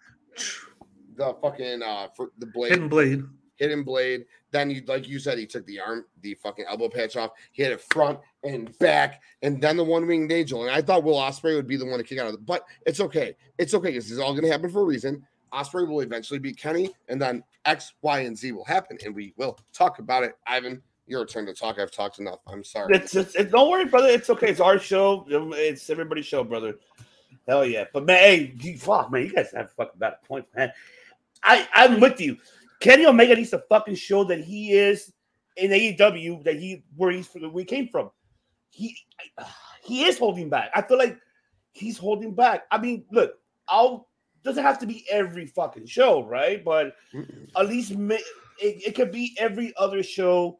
[1.15, 3.23] the fucking uh for the blade Hidden blade.
[3.55, 4.25] hidden blade.
[4.51, 7.31] Then you, like you said, he took the arm, the fucking elbow patch off.
[7.51, 10.63] He had it front and back, and then the one winged angel.
[10.63, 12.65] And I thought Will Ospreay would be the one to kick out of it, but
[12.85, 13.35] it's okay.
[13.57, 13.93] It's okay.
[13.93, 15.25] This is all going to happen for a reason.
[15.53, 19.33] Ospreay will eventually beat Kenny, and then X, Y, and Z will happen, and we
[19.37, 20.33] will talk about it.
[20.47, 21.77] Ivan, your turn to talk.
[21.77, 22.39] I've talked enough.
[22.47, 22.95] I'm sorry.
[22.95, 24.07] It's, it's, it's don't worry, brother.
[24.07, 24.49] It's okay.
[24.49, 25.25] It's our show.
[25.29, 26.75] It's everybody's show, brother.
[27.47, 27.85] Hell yeah.
[27.93, 30.71] But man, hey, you, fuck, man, you guys have fucking a point, man.
[31.43, 32.37] I I'm with you.
[32.79, 35.13] Kenny Omega needs to fucking show that he is
[35.57, 38.09] in AEW that he where he's from where he came from.
[38.69, 38.97] He
[39.83, 40.71] he is holding back.
[40.73, 41.17] I feel like
[41.71, 42.63] he's holding back.
[42.71, 43.33] I mean, look,
[43.67, 44.07] I'll
[44.43, 46.63] doesn't have to be every fucking show, right?
[46.63, 46.95] But
[47.57, 48.23] at least it,
[48.59, 50.59] it could be every other show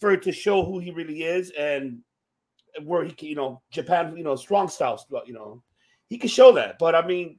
[0.00, 2.00] for it to show who he really is and
[2.84, 5.62] where he can, you know, Japan, you know, strong styles, you know,
[6.08, 6.78] he can show that.
[6.78, 7.38] But I mean,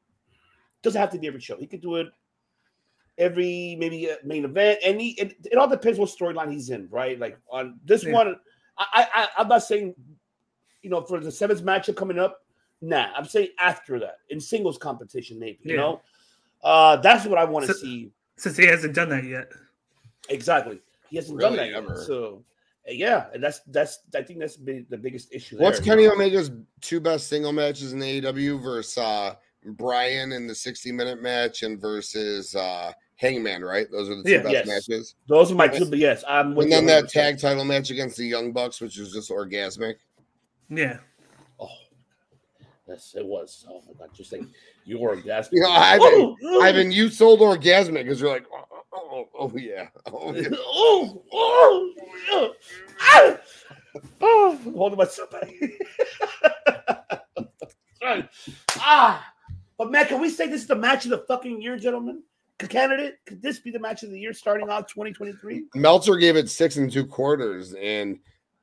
[0.81, 1.57] doesn't have to be every show.
[1.57, 2.07] He could do it
[3.17, 6.87] every maybe a main event, and he it, it all depends what storyline he's in,
[6.89, 7.19] right?
[7.19, 8.13] Like on this Yeah.
[8.13, 8.35] one,
[8.77, 9.95] I, I I'm not saying,
[10.81, 12.43] you know, for the seventh matchup coming up.
[12.81, 15.81] Nah, I'm saying after that in singles competition, maybe you Yeah.
[15.81, 16.01] know,
[16.63, 18.11] uh, that's what I want to So- see.
[18.39, 19.51] Since he hasn't done that yet.
[20.29, 20.79] Exactly.
[21.09, 21.95] He hasn't done that ever.
[21.95, 22.05] yet.
[22.05, 22.56] So uh,
[22.87, 25.57] yeah, and that's that's I think that's been the biggest issue.
[25.57, 26.15] What's there, Kenny you know?
[26.15, 26.51] Omega's
[26.81, 29.35] two best single matches in AEW versus uh,
[29.65, 33.87] Bryan in the 60 minute match and versus uh, Hangman, right?
[33.91, 34.43] Those are the two Yeah.
[34.43, 34.67] best Yes.
[34.67, 35.15] matches.
[35.27, 37.11] Those are my two, but yes, I'm with And then that 100%.
[37.11, 39.95] tag title match against the Young Bucks, which was just orgasmic.
[40.69, 40.99] Yeah.
[41.59, 41.67] Oh,
[42.87, 43.65] yes, it was.
[43.69, 44.43] Oh my god, just like
[44.85, 45.49] you were orgasmic.
[45.53, 48.45] You know, Ivan, Ivan, you sold orgasmic because you're like,
[48.93, 50.47] oh, oh, oh, oh, yeah, oh yeah.
[50.53, 51.93] oh, oh,
[52.31, 52.53] oh,
[53.01, 53.37] ah!
[54.21, 55.31] oh, I'm holding myself
[58.01, 58.29] back.
[58.79, 59.33] Ah,
[59.77, 62.23] but man, can we say this is the match of the fucking year, gentlemen?
[62.59, 63.17] Could candidate?
[63.25, 65.65] Could this be the match of the year starting off 2023?
[65.75, 68.19] Meltzer gave it six and two quarters, and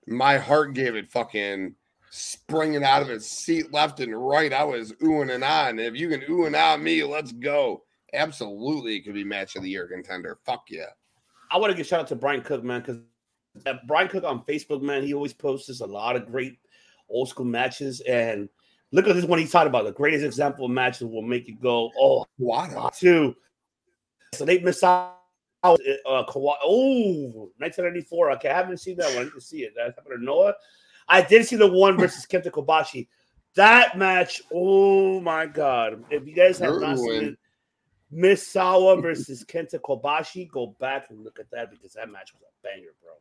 [0.06, 1.74] my heart gave it fucking
[2.10, 4.52] springing out of its seat left and right.
[4.52, 5.78] I was oohing and on.
[5.78, 7.82] If you can ooh and ah me, let's go.
[8.14, 10.38] Absolutely, it could be match of the year contender.
[10.44, 10.86] Fuck yeah.
[11.50, 12.98] I want to give shout out to Brian Cook, man, because
[13.86, 16.58] Brian Cook on Facebook, man, he always posts a lot of great
[17.08, 18.00] old school matches.
[18.00, 18.48] And
[18.92, 19.84] look at this one he's talking about.
[19.84, 22.90] The greatest example of matches will make you go, oh, Wada.
[22.96, 23.34] two.
[24.32, 25.18] So they missed out.
[25.62, 28.32] Uh, Kawa- oh, 1994.
[28.32, 29.28] Okay, I haven't seen that one.
[29.28, 29.72] I to see it.
[29.78, 30.54] Happened to Noah.
[31.08, 33.08] I did see the one versus Kenta Kobashi.
[33.54, 36.04] That match, oh my god!
[36.10, 37.38] If you guys have not seen it,
[38.14, 42.62] Misawa versus Kenta Kobashi, go back and look at that because that match was a
[42.66, 43.12] banger, bro.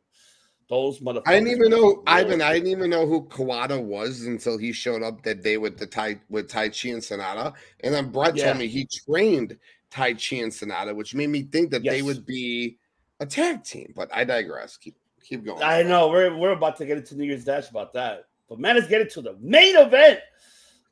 [0.70, 1.24] Those motherfuckers.
[1.28, 2.42] I didn't even know Ivan.
[2.42, 5.86] I didn't even know who Kawada was until he showed up that day with the
[5.86, 7.54] Tai with Taichi and Sanada.
[7.82, 8.46] And then Brett Yeah.
[8.46, 9.58] told me he trained
[9.92, 12.78] Taichi and Sanada, which made me think that they would be
[13.20, 13.94] a tag team.
[13.96, 14.78] But I digress.
[14.78, 15.62] Keep keep going.
[15.62, 18.76] I know we're we're about to get into New Year's Dash about that, but man,
[18.76, 20.22] let's get into the main event.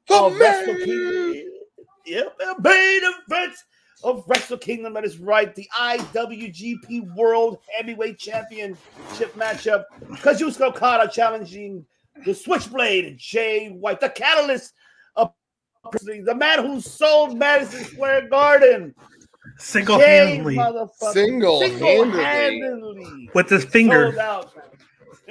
[0.07, 1.52] The main- Kingdom.
[2.06, 3.53] Yep, the main event
[4.03, 4.94] of Wrestle Kingdom.
[4.94, 5.53] That is right.
[5.53, 9.86] The IWGP World Heavyweight Championship matchup.
[10.02, 11.86] Kazuchika Okada challenging
[12.26, 14.73] the Switchblade, Jay White, the catalyst
[15.15, 15.32] of
[16.03, 18.94] the man who sold Madison Square Garden.
[19.57, 20.56] Single-handedly.
[20.56, 21.88] motherfucking- Single-handedly.
[21.90, 24.11] single-handedly with his finger.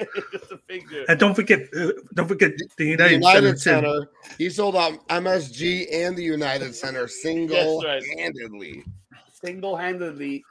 [0.00, 0.22] Sold out, man.
[0.32, 1.04] Just a finger.
[1.08, 3.88] And don't forget, uh, don't forget the the United, United Center.
[3.88, 4.10] Center.
[4.38, 7.82] He sold out MSG and the United Center single
[8.16, 8.84] handedly.
[9.42, 10.44] single-handedly.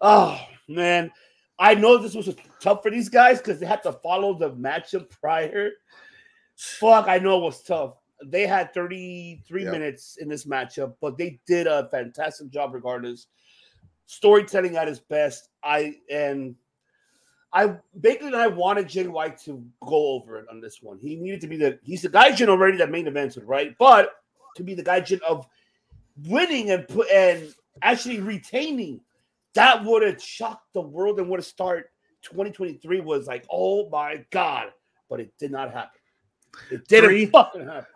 [0.00, 1.10] Oh man,
[1.58, 5.10] I know this was tough for these guys because they had to follow the matchup
[5.10, 5.70] prior.
[6.56, 7.94] Fuck, I know it was tough.
[8.24, 9.72] They had 33 Yep.
[9.72, 13.26] minutes in this matchup, but they did a fantastic job regardless.
[14.06, 15.48] Storytelling at its best.
[15.62, 16.54] I and
[17.54, 20.98] I Baker and I wanted Jay White to go over it on this one.
[20.98, 23.74] He needed to be the he's the Gaijin already that main events with, right?
[23.78, 24.10] But
[24.56, 25.46] to be the Gaijin of
[26.26, 29.00] winning and put and actually retaining,
[29.54, 31.84] that would have shocked the world and would have started
[32.22, 34.72] 2023 was like, oh my god,
[35.08, 36.00] but it did not happen.
[36.70, 37.26] It didn't Three.
[37.26, 37.86] fucking happen.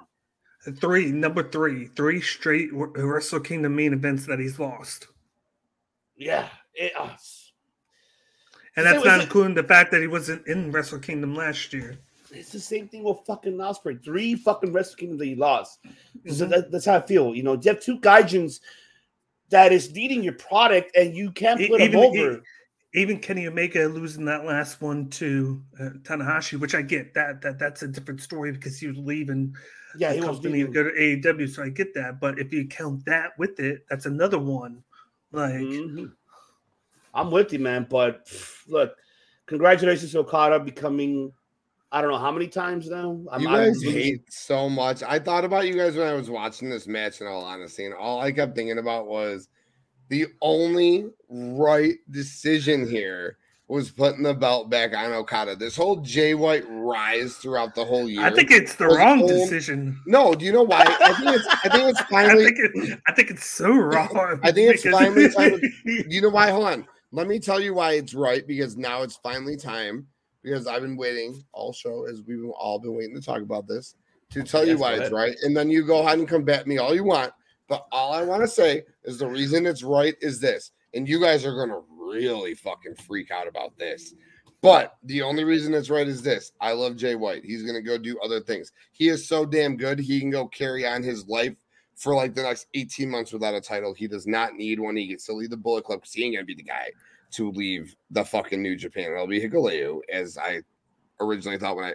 [0.81, 5.07] Three, number three, three straight Wr- Wrestle Kingdom main events that he's lost.
[6.17, 7.11] Yeah, it uh,
[8.79, 11.99] And that's not it- including the fact that he wasn't in Wrestle Kingdom last year.
[12.31, 14.05] it's the same thing with fucking Ospreay.
[14.05, 15.79] Three fucking Wrestle Kingdom that he lost.
[16.27, 16.51] So Mhm.
[16.51, 17.35] that, that's how I feel.
[17.35, 18.61] You know, you have two Gaijins
[19.49, 22.43] that is needing your product and you can't put them even- over.
[22.95, 27.59] Even Kenny Omega losing that last one to uh, Tanahashi, which I get that that
[27.59, 29.55] that's a different story because he was leaving
[29.99, 32.19] yeah, he company to go to AEW, so I get that.
[32.21, 34.83] But if you count that with it, that's another one.
[35.33, 36.13] Like Mhm.
[37.15, 37.87] I'm with you, man.
[37.89, 38.95] But pff, look,
[39.47, 41.33] congratulations to Okada becoming.
[41.91, 43.19] I don't know how many times now.
[43.33, 45.03] I'm, You I'm guys really- hate so much.
[45.03, 47.95] I thought about you guys when I was watching this match, in all honesty, and
[47.95, 49.49] all I kept thinking about was
[50.11, 55.55] the only right decision here was putting the belt back on Okada.
[55.57, 58.23] This whole Jay White rise throughout the whole year.
[58.23, 59.99] I think it's the wrong old- decision.
[60.07, 60.35] no.
[60.35, 60.81] Do you know why?
[60.83, 61.47] I think it's.
[61.47, 62.45] I think it's I finally.
[62.45, 64.41] think it, I think it's so wrong.
[64.43, 66.51] I think it's because- finally time Do you know why?
[66.51, 66.87] Hold on.
[67.11, 70.07] Let me tell you why it's right because now it's finally time.
[70.43, 73.97] Because I've been waiting all show as we've all been waiting to talk about this
[74.31, 75.35] to tell you why it's right.
[75.43, 77.33] And then you go ahead and combat me all you want.
[77.69, 80.71] But all I want to say is the reason it's right is this.
[80.95, 84.15] And you guys are going to really fucking freak out about this.
[84.61, 86.53] But the only reason it's right is this.
[86.61, 87.45] I love Jay White.
[87.45, 88.73] He's going to go do other things.
[88.93, 89.99] He is so damn good.
[89.99, 91.55] He can go carry on his life
[91.99, 93.93] for like the next 18 months without a title.
[93.93, 94.97] He does not need one.
[94.97, 96.91] He gets to lead the Bullet Club because he ain't to be the guy
[97.33, 99.13] to leave the fucking New Japan.
[99.13, 100.63] It'll be Hikuleo, as I
[101.21, 101.95] originally thought when I.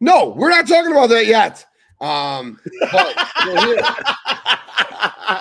[0.00, 1.64] No, we're not talking about that yet.
[2.00, 2.60] Um,
[2.92, 3.82] but we're here.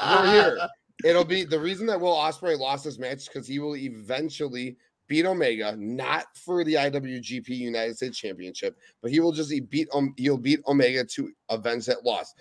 [0.09, 0.69] We're here.
[1.03, 4.77] It'll be the reason that Will Ospreay lost this match because he will eventually
[5.07, 10.13] beat Omega, not for the IWGP United States Championship, but he will just beat um,
[10.17, 12.33] he'll beat Omega to avenge that loss.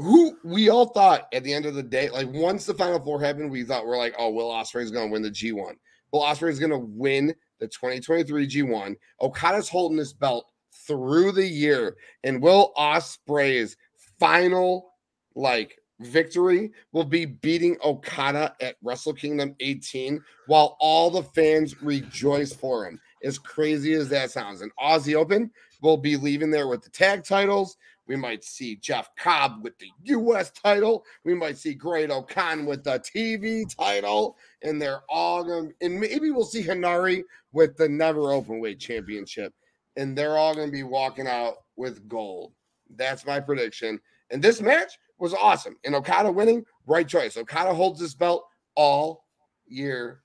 [0.00, 3.20] Who we all thought at the end of the day, like once the final four
[3.20, 5.74] happened, we thought we're like, oh, Will Ospreay is going to win the G1.
[6.12, 8.96] Will Ospreay is going to win the 2023 G1.
[9.20, 10.46] Okada's holding this belt
[10.86, 13.76] through the year, and Will Ospreay's
[14.18, 14.94] final
[15.34, 22.52] like victory will be beating Okada at Wrestle Kingdom 18 while all the fans rejoice
[22.52, 23.00] for him.
[23.22, 25.50] As crazy as that sounds, and Aussie Open
[25.82, 27.76] will be leaving there with the tag titles.
[28.10, 30.50] We might see Jeff Cobb with the U.S.
[30.50, 31.04] title.
[31.22, 35.72] We might see Great-O-Khan with the TV title, and they're all going.
[35.80, 37.22] And maybe we'll see Henare
[37.52, 39.54] with the Never Open Weight Championship,
[39.96, 42.52] and they're all going to be walking out with gold.
[42.96, 44.00] That's my prediction.
[44.32, 45.76] And this match was awesome.
[45.84, 47.36] And Okada winning, right choice.
[47.36, 49.22] Okada holds this belt all
[49.68, 50.22] year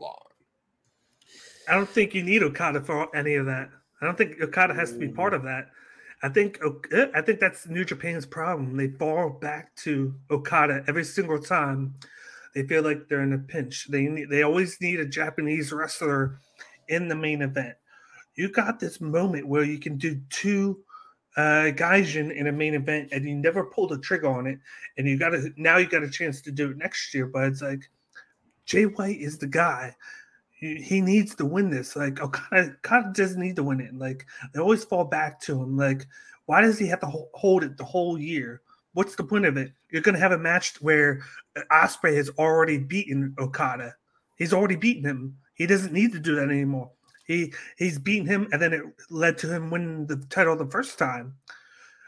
[0.00, 0.18] long.
[1.68, 3.70] I don't think you need Okada for any of that.
[4.02, 5.68] I don't think Okada has to be part of that.
[6.22, 6.60] I think
[7.14, 8.76] I think that's New Japan's problem.
[8.76, 11.94] They fall back to Okada every single time.
[12.54, 13.86] They feel like they're in a pinch.
[13.88, 16.38] They they always need a Japanese wrestler
[16.88, 17.76] in the main event.
[18.34, 20.82] You got this moment where you can do two
[21.36, 24.58] uh Gaijin in a main event and you never pulled the trigger on it
[24.98, 27.44] and you got to now you got a chance to do it next year but
[27.44, 27.88] it's like
[28.66, 29.94] Jay White is the guy
[30.60, 34.26] he, needs to win this like oh, Okada, Okada doesn't need to win it like
[34.52, 36.06] they always fall back to him like
[36.50, 38.60] why does he have to hold it the whole year?
[38.94, 39.70] What's the point of it?
[39.88, 41.22] You're to have a match where
[41.56, 43.94] uh, Ospreay has already beaten Okada.
[44.34, 45.36] He's already beaten him.
[45.54, 46.90] He doesn't need to do that anymore.
[47.24, 50.98] He he's beaten him, and then it led to him winning the title the first
[50.98, 51.36] time.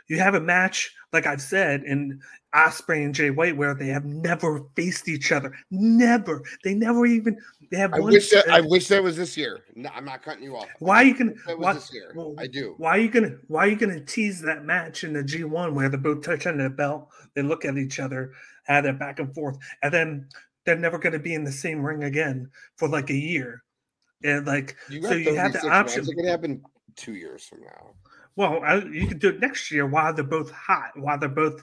[0.09, 2.21] You have a match, like I've said, in
[2.55, 5.55] Ospreay and Jay White, where they have never faced each other.
[5.71, 6.43] Never.
[6.65, 7.39] They never even.
[7.71, 9.61] They have I wish that I wish that was this year.
[9.75, 10.69] No, I'm not cutting you off.
[10.79, 11.33] why are you gonna?
[11.47, 12.13] That was Why, this year.
[12.15, 12.75] well, I do.
[12.77, 13.37] why are you gonna?
[13.49, 16.59] Why are you gonna tease that match in the G one where they're both touching
[16.59, 17.09] the belt?
[17.35, 18.33] They look at each other,
[18.65, 20.29] have their back and forth, and then
[20.67, 23.63] they're never gonna be in the same ring again for like a year.
[24.25, 26.05] And like, You so you have the option.
[26.09, 26.63] It could happen
[26.97, 27.95] two years from now.
[28.37, 31.63] Well, I, you could do it next year while they're both hot, while they're both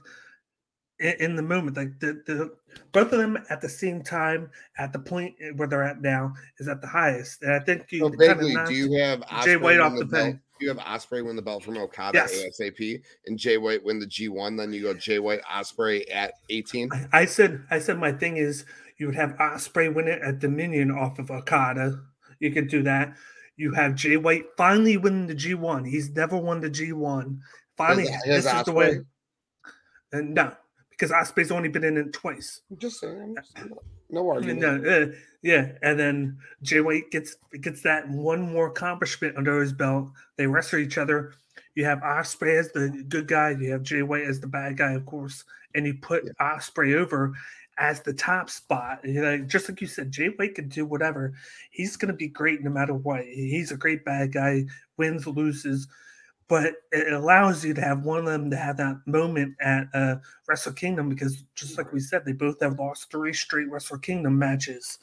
[0.99, 1.77] in, in the moment.
[1.77, 2.55] Like the, the
[2.91, 6.33] both of them at the same time, at the point eh, where they're at now,
[6.59, 7.41] is at the highest.
[7.41, 10.67] And I think you So vaguely, do you have Jay White off the the you
[10.67, 12.59] have Ospreay win the belt from Okada Yes.
[12.59, 14.57] ASAP, and Jay White win the G1?
[14.57, 16.89] Then you go Jay White Ospreay at 18.
[17.13, 18.65] I said, I said, my thing is
[18.97, 21.99] you would have Ospreay win it at Dominion off of Okada.
[22.39, 23.15] You could do that.
[23.59, 25.85] You have Jay White finally winning the G1.
[25.85, 27.39] He's never won the G1.
[27.75, 29.01] Finally, this is the way.
[30.13, 30.53] And no,
[30.89, 32.61] because Ospreay's only been in it twice.
[32.71, 33.35] I'm just saying.
[34.09, 34.59] No argument.
[34.61, 35.07] no, uh,
[35.41, 40.07] yeah, and then Jay White gets gets that one more accomplishment under his belt.
[40.37, 41.33] They wrestle each other.
[41.75, 43.49] You have Ospreay as the good guy.
[43.59, 45.43] You have Jay White as the bad guy, of course,
[45.75, 47.33] and you put Ospreay over
[47.79, 48.99] as the top spot.
[49.03, 51.33] You know, just like you said, Jay White can do whatever.
[51.71, 53.23] He's going to be great no matter what.
[53.25, 54.65] He's a great bad guy.
[54.97, 55.87] Wins, loses.
[56.47, 60.15] But it allows you to have one of them to have that moment at uh,
[60.47, 64.37] Wrestle Kingdom because, just like we said, they both have lost three straight Wrestle Kingdom
[64.39, 64.97] matches,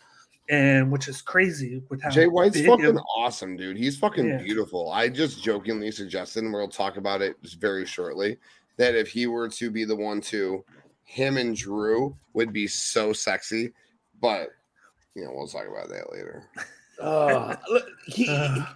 [0.51, 3.77] and which is crazy with how Jay White's fucking of- awesome, dude.
[3.77, 4.43] He's fucking Yeah.
[4.43, 4.90] beautiful.
[4.90, 8.39] I just jokingly suggested, and we'll talk about it very shortly,
[8.77, 10.65] that if he were to be the one to,
[11.06, 13.72] him and Drew would be so sexy.
[14.20, 14.50] But
[15.14, 16.44] you know, we'll talk about that later.
[17.00, 18.66] Uh, look, he, Uh,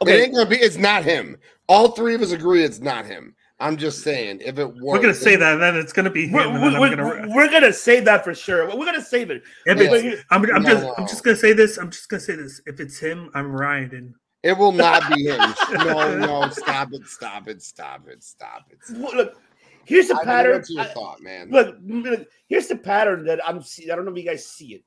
[0.00, 0.56] It okay, ain't gonna be.
[0.56, 1.36] It's not him.
[1.68, 3.34] All three of us agree it's not him.
[3.60, 6.26] I'm just saying, if it were, we're gonna say that, and then it's gonna be
[6.26, 6.32] him.
[6.32, 8.66] we're, and then we're, I'm gonna, we're gonna save that for sure.
[8.76, 9.42] We're gonna save it.
[9.66, 9.92] if Yeah.
[9.92, 10.94] it's, I'm, I'm No, just, no.
[10.98, 11.76] I'm just gonna say this.
[11.78, 12.60] I'm just gonna say this.
[12.66, 14.14] If it's him, I'm riding.
[14.42, 15.38] it will not be him.
[15.72, 18.78] no, no, stop it, stop it, stop it, stop it.
[18.82, 19.40] Stop Look,
[19.84, 20.16] here's the.
[20.16, 20.56] I pattern.
[20.56, 21.50] What's your I- thought, man?
[21.50, 23.90] look, look, here's the pattern that I'm seeing.
[23.90, 24.84] I don't know if you guys see it.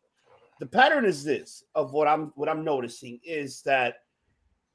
[0.60, 3.98] The pattern is this of what I'm what I'm noticing is that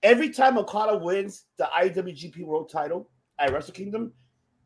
[0.03, 4.13] every time Okada wins the IWGP World Title at Wrestle Kingdom,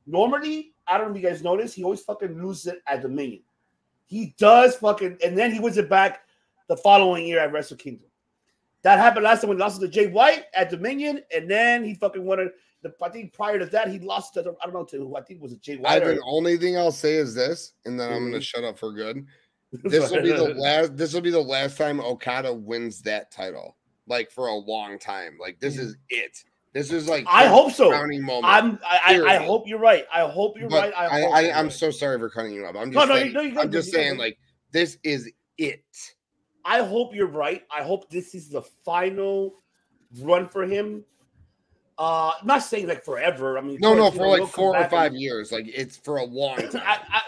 [0.07, 3.43] normally I don't know if you guys notice, he always fucking loses it at Dominion.
[4.07, 6.23] He does fucking, and then he wins it back
[6.69, 8.09] the following year at Wrestle Kingdom.
[8.83, 11.95] That happened last time when he lost to Jay White at Dominion, and then he
[11.95, 12.55] fucking won it.
[12.85, 15.17] The, I think prior to that, he lost to the, I don't know to who.
[15.17, 16.03] I think it was a Jay White.
[16.03, 18.43] I the only thing I'll say is this, and then I'm gonna Mhm.
[18.43, 19.27] shut up for good.
[19.85, 20.97] This will be the last.
[20.97, 25.37] This will be the last time Okada wins that title, like for a long time.
[25.41, 26.45] Like this is it.
[26.75, 27.91] This is like I hope so.
[27.91, 28.45] moment.
[28.45, 28.79] I'm.
[28.85, 30.05] I, I, I hope you're right.
[30.15, 30.95] I hope you're but right.
[30.97, 31.73] I, I, hope I, I'm right.
[31.73, 32.77] so sorry for cutting you up.
[32.77, 34.39] I'm No, just no, saying, you- no, you I'm just this, you got saying, like
[34.71, 35.83] this is it.
[36.65, 37.63] I hope you're right.
[37.77, 39.55] I hope this is the final
[40.21, 41.05] run for him.
[41.97, 43.57] Uh, I'm not saying like forever.
[43.57, 45.53] I mean, No, no, for know, like he'll four or five and- years.
[45.53, 46.83] Like it's for a long I, time.
[46.85, 47.21] I, I,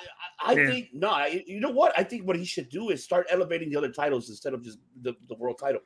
[0.45, 0.67] I Yeah.
[0.71, 1.09] think no.
[1.11, 1.93] I, you know what?
[1.97, 4.79] I think what he should do is start elevating the other titles instead of just
[5.03, 5.81] the, the world title.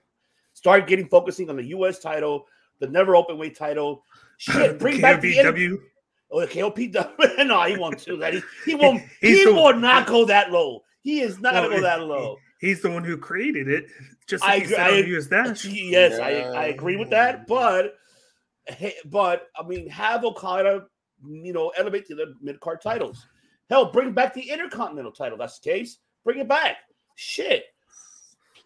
[0.55, 1.98] Start getting focusing on the U.S.
[2.01, 2.47] title,
[2.81, 4.02] the never open weight title.
[4.39, 5.77] Shit, bring back the inter- KOPW.
[6.32, 7.47] oh, the KOPW.
[7.47, 8.32] no, he won't do that.
[8.35, 9.02] He, he won't.
[9.20, 10.81] He the- will not go that low.
[11.02, 12.36] He is not Well, gonna go that low.
[12.61, 13.86] He's the one who created it.
[14.27, 15.65] Just I like he agree- said I on agree- US Dash.
[15.66, 17.47] Yes, I, I agree with that.
[17.47, 17.90] But hey,
[19.06, 20.86] but I mean, have Okada,
[21.28, 23.26] you know, elevate to the mid card titles.
[23.68, 25.38] Hell, bring back the Intercontinental title.
[25.38, 25.98] That's the case.
[26.24, 26.78] Bring it back.
[27.14, 27.64] Shit.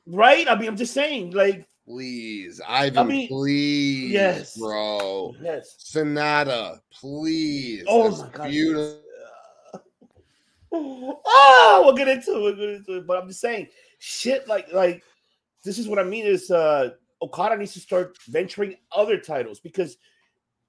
[0.07, 0.49] Right?
[0.49, 4.57] I mean, I'm just saying, like, Please, Ivan, I mean, please, yes.
[4.57, 5.35] bro.
[5.43, 5.77] yes.
[5.85, 7.85] Sanada, please.
[7.87, 8.51] Oh That's my god.
[8.51, 9.01] beautiful.
[10.77, 12.41] Oh, we'll get into it.
[12.43, 13.07] We'll get into it.
[13.07, 13.69] But I'm just saying,
[14.01, 15.05] shit, like, like
[15.63, 16.91] this is what I mean is uh
[17.25, 19.97] Okada needs to start venturing other titles because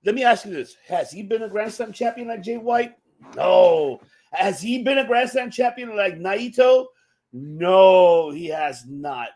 [0.06, 2.95] let me ask you this: Has he been a Grand Slam champion like Jay White?
[3.36, 3.99] No.
[4.32, 6.86] Has he been a Grand Slam champion like Naito?
[7.34, 9.30] No, he has not.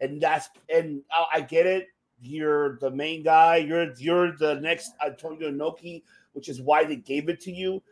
[0.00, 1.88] And that's and I, I get it.
[2.20, 3.56] You're the main guy.
[3.56, 6.02] You're you're the next Antonio Inoki,
[6.34, 7.82] which is why they gave it to you.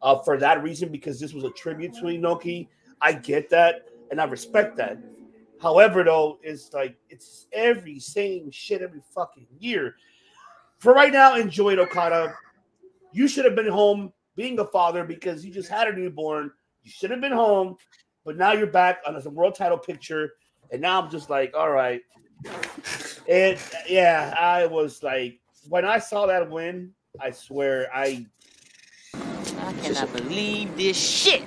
[0.00, 2.68] Uh, for that reason, because this was a tribute to Inoki.
[3.00, 4.98] I get that and I respect that.
[5.60, 9.96] However, though, it's like it's every same shit every fucking year.
[10.78, 12.34] For right now, enjoy it, Okada.
[13.12, 16.52] You should have been home being a father because you just had a newborn.
[16.84, 17.76] You should have been home,
[18.24, 20.34] but now you're back on a world title picture,
[20.70, 22.02] and now I'm just like, all right.
[23.28, 23.58] And
[23.88, 28.26] yeah, I was like, when I saw that win, I swear, I
[29.14, 31.42] I cannot believe this shit.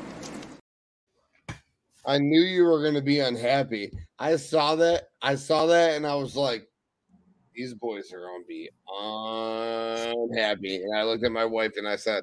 [2.05, 3.91] I knew you were going to be unhappy.
[4.21, 5.09] I saw that.
[5.23, 6.67] I saw that, and I was like,
[7.55, 11.95] "These boys are going to be unhappy." And I looked at my wife and I
[11.95, 12.21] said,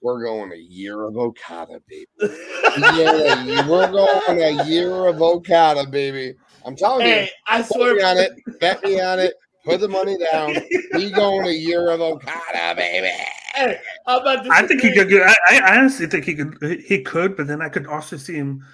[0.00, 2.08] "We're going a year of Okada, baby.
[2.78, 6.34] yeah, we're going a year of Okada, baby.
[6.64, 8.32] I'm telling you, I bet swear me on it.
[8.58, 9.34] Bet me on it.
[9.66, 10.56] Put the money down.
[10.94, 13.12] We going a year of Okada, baby."
[13.54, 15.12] Hey, I'm about to I think he could.
[15.12, 16.80] I, I honestly think he could.
[16.80, 18.64] He could, but then I could also see him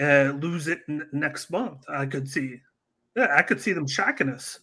[0.00, 1.84] uh, lose it n- next month.
[1.88, 2.60] I could see.
[3.16, 4.60] Yeah, I could see them shocking us.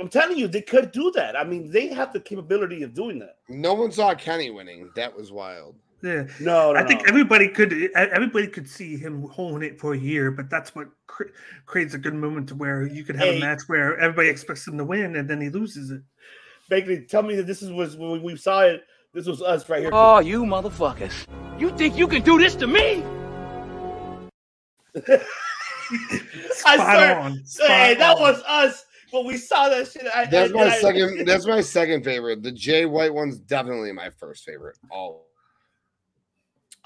[0.00, 1.36] I'm telling you, they could do that.
[1.36, 3.38] I mean, they have the capability of doing that.
[3.48, 4.90] No one saw Kenny winning.
[4.94, 5.74] That was wild.
[6.00, 7.06] Yeah, No, no, I think no.
[7.08, 7.72] everybody could.
[7.96, 11.32] Everybody could see him holding it for a year, but that's what cre-
[11.66, 13.38] creates a good moment to where you could have Hey.
[13.38, 16.02] a match where everybody expects him to win, and then he loses it.
[16.68, 18.84] Basically, tell me that this is was when we saw it.
[19.12, 19.90] This was us right here.
[19.92, 21.26] Oh, you motherfuckers.
[21.58, 23.02] You think you can do this to me?
[25.10, 27.44] I Spot swear, on.
[27.46, 28.20] Spot hey, that on.
[28.22, 30.06] was us but we saw that shit.
[30.14, 31.24] I, That's I- my I- second.
[31.26, 32.42] That's my second favorite.
[32.42, 34.76] The Jay White one's definitely my first favorite.
[34.92, 35.22] Oh,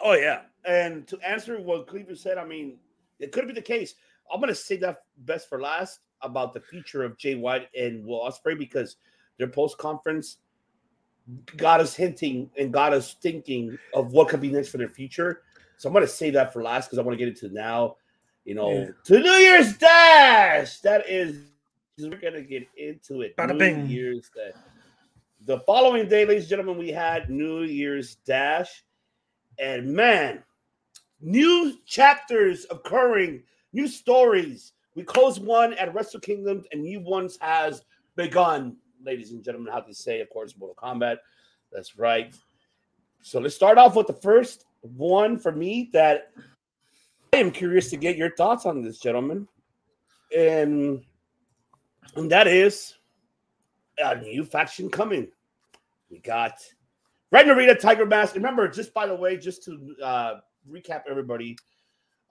[0.04, 2.76] Oh yeah, and to answer what Cleveland said, I mean,
[3.20, 3.94] it could be the case.
[4.32, 8.20] I'm gonna say that best for last about the future of Jay White and Will
[8.20, 8.96] Ospreay because
[9.38, 10.38] their post conference
[11.56, 15.42] got us hinting and got us thinking of what could be next for their future.
[15.76, 17.96] So I'm gonna say that for last because I want to get into now.
[18.44, 18.90] You know, Yeah.
[19.04, 20.80] to New Year's Dash.
[20.80, 21.36] That is,
[21.98, 23.36] we're gonna get into it.
[23.36, 23.86] Bada New bing.
[23.86, 24.60] Year's Dash.
[25.44, 28.84] The following day, ladies and gentlemen, we had New Year's Dash.
[29.58, 30.42] And man,
[31.20, 33.42] new chapters occurring,
[33.72, 34.72] new stories.
[34.94, 37.84] We closed one at Wrestle Kingdom, and new ones has
[38.16, 39.72] begun, ladies and gentlemen.
[39.72, 41.18] How to say, of course, Mortal Kombat.
[41.70, 42.34] That's right.
[43.22, 46.32] So let's start off with the first one for me that
[47.34, 49.48] I am curious to get your thoughts on this, gentlemen.
[50.36, 51.02] And,
[52.14, 52.94] and that is
[53.96, 55.28] a new faction coming.
[56.10, 56.52] We got
[57.30, 58.34] Ren Narita Tiger Mask.
[58.34, 60.34] Remember, just by the way, just to uh,
[60.70, 61.56] recap everybody,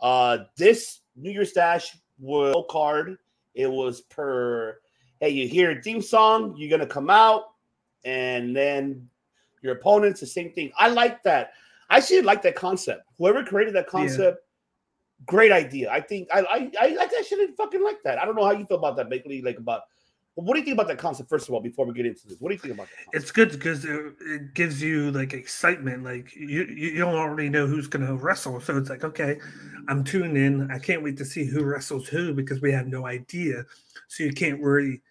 [0.02, 3.18] uh, this New Year's Dash was no card.
[3.56, 4.78] It was per
[5.20, 7.54] hey, you hear a theme song, you're gonna come out,
[8.04, 9.08] and then
[9.64, 10.72] your opponents the same thing.
[10.78, 11.54] I like that.
[11.90, 13.04] I actually like that concept.
[13.18, 14.44] Whoever created that concept,
[15.26, 15.92] great idea.
[15.92, 17.56] I think I I, I like that shit.
[17.58, 18.22] Fucking like that.
[18.22, 19.84] I don't know how you feel about that, basically, like about.
[20.36, 21.28] What do you think about that concept?
[21.30, 23.18] First of all, before we get into this, what do you think about that?
[23.18, 26.04] It's good because it, it gives you like excitement.
[26.04, 29.40] Like you, you don't already know who's going to wrestle, so it's like okay,
[29.90, 30.72] I'm tuned in.
[30.72, 33.66] I can't wait to see who wrestles who because we have no idea,
[34.08, 35.02] so you can't really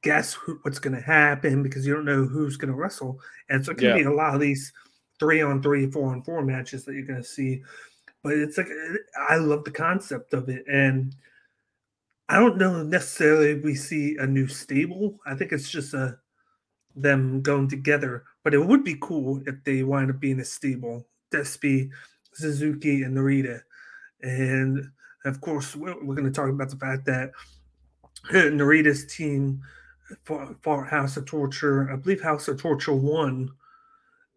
[0.00, 3.18] guess who, what's going to happen because you don't know who's going to wrestle.
[3.50, 3.94] And so it can Yeah.
[3.96, 4.72] be a lot of these
[5.18, 7.62] three on three, four on four matches that you're going to see.
[8.24, 8.68] But it's like
[9.28, 11.14] I love the concept of it, and
[12.28, 15.20] I don't know necessarily if we see a new stable.
[15.26, 16.18] I think it's just a
[16.96, 18.24] them going together.
[18.42, 21.06] But it would be cool if they wind up being a stable.
[21.32, 21.90] Despi,
[22.32, 23.60] Suzuki, and Narita.
[24.22, 24.90] And
[25.24, 27.32] of course, we're, we're going to talk about the fact that
[28.32, 29.60] Narita's team
[30.24, 31.90] fought, fought House of Torture.
[31.90, 33.50] I believe House of Torture won.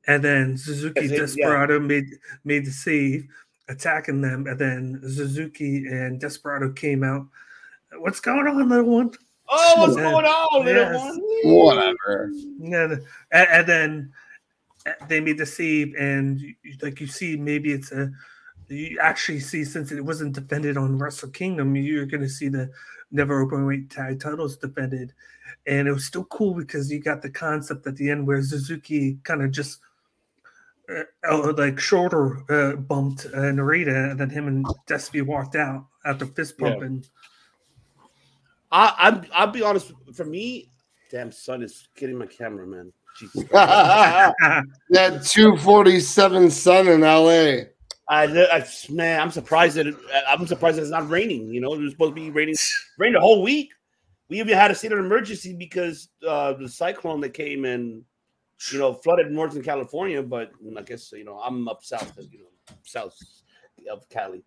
[0.07, 1.17] And then Suzuki it- yeah.
[1.19, 2.07] Desperado made
[2.43, 3.27] made the save,
[3.69, 4.47] attacking them.
[4.47, 7.27] And then Suzuki and Desperado came out.
[7.99, 9.11] What's going on, little one?
[9.49, 10.11] Oh, what's Yeah.
[10.11, 11.01] going on, little Yes.
[11.01, 11.21] one?
[11.43, 12.23] Whatever.
[12.61, 14.13] And, and, and then
[14.85, 18.11] eh, they made the save, and you, you- like you see, maybe it's a
[18.69, 22.69] you actually see since it wasn't defended on Wrestle Kingdom, you're going to see the
[23.11, 25.13] NEVER Openweight tag titles defended,
[25.65, 29.17] and it was still cool because you got the concept at the end where Suzuki
[29.23, 29.79] kind of just.
[30.89, 35.85] Uh, uh, like shoulder uh, bumped uh, Narita, and then him and Despy walked out
[36.05, 36.69] after fist Yeah.
[36.69, 37.03] pumping.
[38.71, 39.25] I, I'm.
[39.33, 39.91] I'll be honest.
[40.13, 40.71] For me,
[41.11, 42.93] damn son is getting my camera, man.
[43.17, 43.43] Jesus.
[43.51, 44.31] that
[45.25, 47.65] 247 sun in LA.
[48.09, 49.95] I, I, man, I'm surprised that it,
[50.27, 51.49] I'm surprised that it's not raining.
[51.49, 52.55] You know, it was supposed to be raining,
[52.97, 53.71] rain the whole week.
[54.29, 58.03] We even had a state of emergency because uh, the cyclone that came and
[58.71, 60.21] you know flooded Northern California.
[60.21, 62.45] But I guess you know I'm up south, you know,
[62.83, 63.17] south
[63.91, 64.43] of Cali.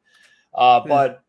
[0.55, 1.23] Uh, but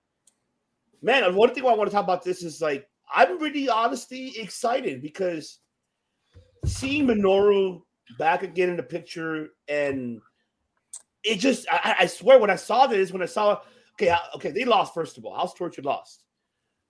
[1.02, 5.02] man, one thing I want to talk about this is like I'm really honestly excited
[5.02, 5.60] because
[6.66, 7.82] seeing Minoru
[8.18, 10.22] back again in the picture and
[11.24, 13.62] it just I, I swear when I saw this, when I saw
[13.94, 15.36] okay, I- okay, they lost first of all.
[15.36, 16.24] House Torture lost.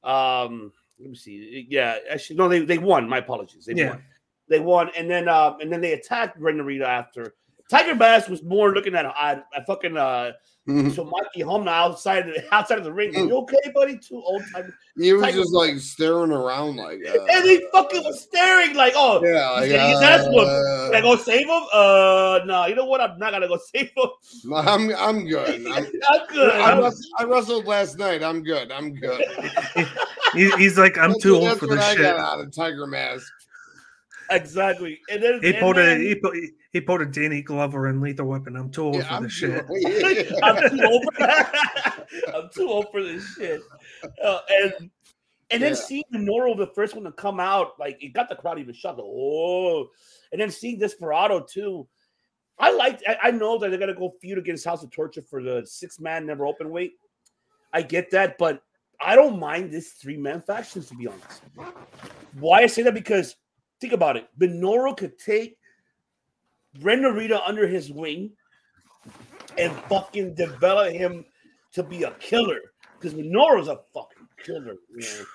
[0.04, 1.68] Um, let me see.
[1.70, 3.10] Yeah, actually, no, they, they won.
[3.10, 3.66] My apologies.
[3.66, 3.90] They Yeah.
[3.90, 4.04] won.
[4.52, 7.34] They won, and then uh, and then they attacked Ren Narita after.
[7.69, 10.34] Tiger Mask was more looking at at, at fucking uh
[10.68, 13.14] so Mikey Humna outside of the, outside of the ring.
[13.15, 13.98] You okay, buddy?
[13.98, 14.72] Two old time.
[14.98, 18.94] He was Tiger- just like staring around like uh, and he fucking was staring like,
[18.95, 20.48] oh, yeah, like, he's that's what.
[20.48, 21.61] uh, Can I go save him?
[21.73, 22.65] Uh, no.
[22.68, 23.02] You know what?
[23.02, 24.53] I'm not gonna go save him.
[24.53, 25.65] I'm I'm good.
[25.68, 26.52] I'm, I'm good.
[26.52, 28.22] I, I'm- I wrestled last night.
[28.22, 28.69] I'm good.
[28.72, 29.23] I'm good.
[30.36, 32.02] He's like, I'm That's too old that's for what this I shit.
[32.03, 33.32] got out of Tiger Mask.
[34.32, 34.99] Exactly.
[35.10, 36.36] And then He and pulled a he, pulled,
[36.72, 38.56] he pulled a Danny Glover and Lethal Weapon.
[38.56, 39.66] I'm too old Yeah, for I'm this shit.
[39.68, 40.40] good.
[40.44, 41.28] I'm too old for
[42.36, 43.62] I'm too old for this shit.
[44.24, 44.74] Uh, and
[45.52, 45.76] and then Yeah.
[45.76, 48.99] seeing Minoru, the first one to come out, like it got the crowd even shocked.
[48.99, 49.90] Like, oh,
[50.32, 51.88] and then seeing Desperado too.
[52.58, 53.03] I liked.
[53.08, 55.99] I, I know that they're gonna go feud against House of Torture for the six
[55.99, 56.91] man NEVER Openweight.
[57.74, 58.64] I get that, but
[59.02, 61.41] I don't mind this three man factions to be honest.
[62.40, 63.36] Why I say that because
[63.82, 64.30] think about it.
[64.40, 65.58] Minoru could take
[66.82, 68.32] Ren Narita under his wing
[69.58, 71.26] and fucking develop him
[71.74, 72.60] to be a killer.
[72.98, 75.26] Because Minoru's a fucking killer, man.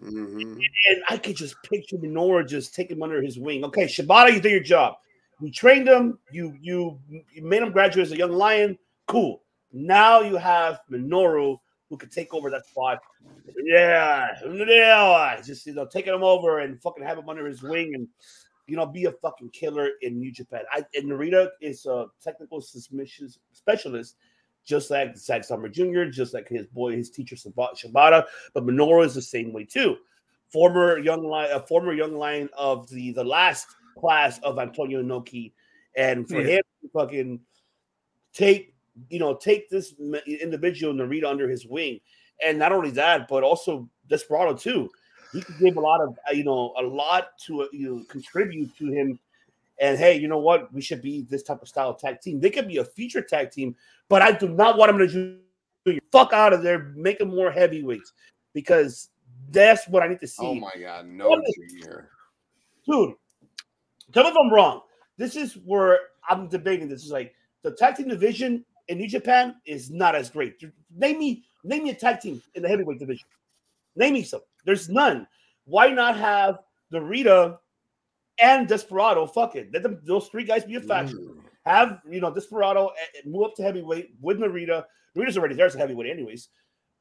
[0.00, 0.62] Mhm.
[0.90, 3.64] And I could just picture Minoru just take him under his wing.
[3.64, 4.96] Okay, Shibata, you did your job.
[5.40, 6.18] You trained him.
[6.30, 8.78] You you you made him graduate as a young lion.
[9.06, 9.42] Cool.
[9.72, 11.58] Now you have Minoru
[11.88, 13.00] who could take over that spot.
[13.64, 15.40] Yeah, yeah.
[15.40, 18.06] Just you know, taking him over and fucking have him under his wing and
[18.66, 20.62] you know be a fucking killer in New Japan.
[20.72, 24.16] I and Narita is a technical submission specialist,
[24.64, 28.24] just like Zack Sabre Jr., just like his boy, his teacher Shibata.
[28.52, 29.96] But Minoru is the same way too.
[30.52, 33.66] Former young lion, a former young lion of the the last
[33.98, 35.52] class of Antonio Inoki,
[35.96, 36.56] and for Yeah.
[36.56, 37.40] him to fucking
[38.32, 38.74] take
[39.10, 39.94] you know take this
[40.26, 42.00] individual Narita under his wing,
[42.44, 44.90] and not only that, but also Desperado too.
[45.32, 48.04] He could give a lot of uh, you know a lot to uh, you know,
[48.08, 49.18] contribute to him.
[49.80, 50.72] And hey, you know what?
[50.72, 52.40] We should be this type of style tag team.
[52.40, 53.76] They could be a feature tag team,
[54.08, 55.38] but I do not want them to do
[56.12, 58.12] fuck out of there, make them more heavyweights
[58.52, 59.10] because
[59.50, 62.10] that's what I need to see Oh my god, no junior.
[62.86, 63.14] dude.
[64.12, 64.82] Tell me if I'm wrong.
[65.16, 65.98] This is where
[66.28, 66.88] I'm debating.
[66.88, 70.62] This is like the tag team division in New Japan is not as great.
[70.94, 73.28] Name me, name me a tag team in the heavyweight division.
[73.96, 74.40] Name me some.
[74.64, 75.26] There's none.
[75.64, 76.58] Why not have
[76.90, 77.58] the Rita
[78.40, 79.26] and Desperado?
[79.26, 79.70] Fuck it.
[79.72, 81.18] Let them those three guys be a faction.
[81.18, 81.42] Mm.
[81.64, 84.84] Have you know Desperado eh, eh, move up to heavyweight with Narita.
[85.16, 86.48] Narita's already there as a heavyweight, anyways.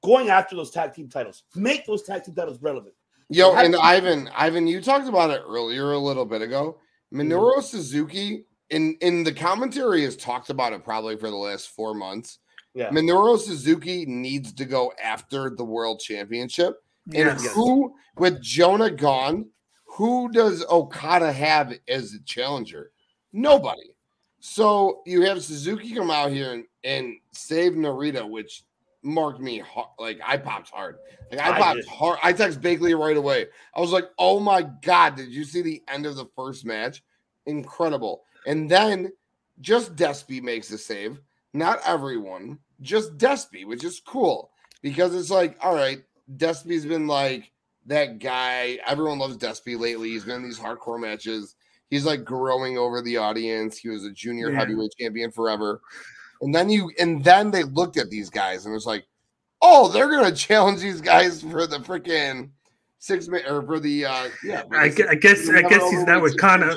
[0.03, 1.43] Going after those tag team titles.
[1.55, 2.93] Make those tag team titles relevant.
[3.29, 6.77] Yo, and Ivan, Ivan, you talked about it earlier a little bit ago.
[7.13, 7.31] Mm-hmm.
[7.31, 11.93] Minoru Suzuki in in the commentary has talked about it probably for the last four
[11.93, 12.39] months.
[12.73, 12.89] Yeah.
[12.89, 16.83] Minoru Suzuki needs to go after the world championship.
[17.13, 19.47] And who, with Jonah gone,
[19.85, 22.91] who does Okada have as a challenger?
[23.33, 23.95] Nobody.
[24.39, 28.63] So you have Suzuki come out here and, and save Narita, which
[29.03, 29.87] marked me hard.
[29.97, 30.97] Like I popped hard.
[31.31, 31.87] Like I, I popped did.
[31.87, 32.19] hard.
[32.21, 33.47] I text Bakley right away.
[33.73, 35.15] I was like, "Oh my god!
[35.15, 37.03] Did you see the end of the first match?
[37.45, 39.11] Incredible!" And then
[39.61, 41.19] just Despy makes a save.
[41.53, 44.49] Not everyone, just Despy, which is cool
[44.81, 45.99] because it's like, all right,
[46.37, 47.51] Despy's been like
[47.85, 48.79] that guy.
[48.87, 50.09] Everyone loves Despy lately.
[50.09, 51.55] He's been in these hardcore matches.
[51.89, 53.77] He's like growing over the audience.
[53.77, 54.59] He was a junior Yeah.
[54.59, 55.81] heavyweight champion forever.
[56.41, 59.05] And then you and then they looked at these guys and it was like,
[59.61, 62.51] oh, they're gonna challenge these guys for the freaking
[62.99, 64.63] six man or for the uh yeah.
[64.71, 66.71] I, the I guess I guess he's not overweight with Connor.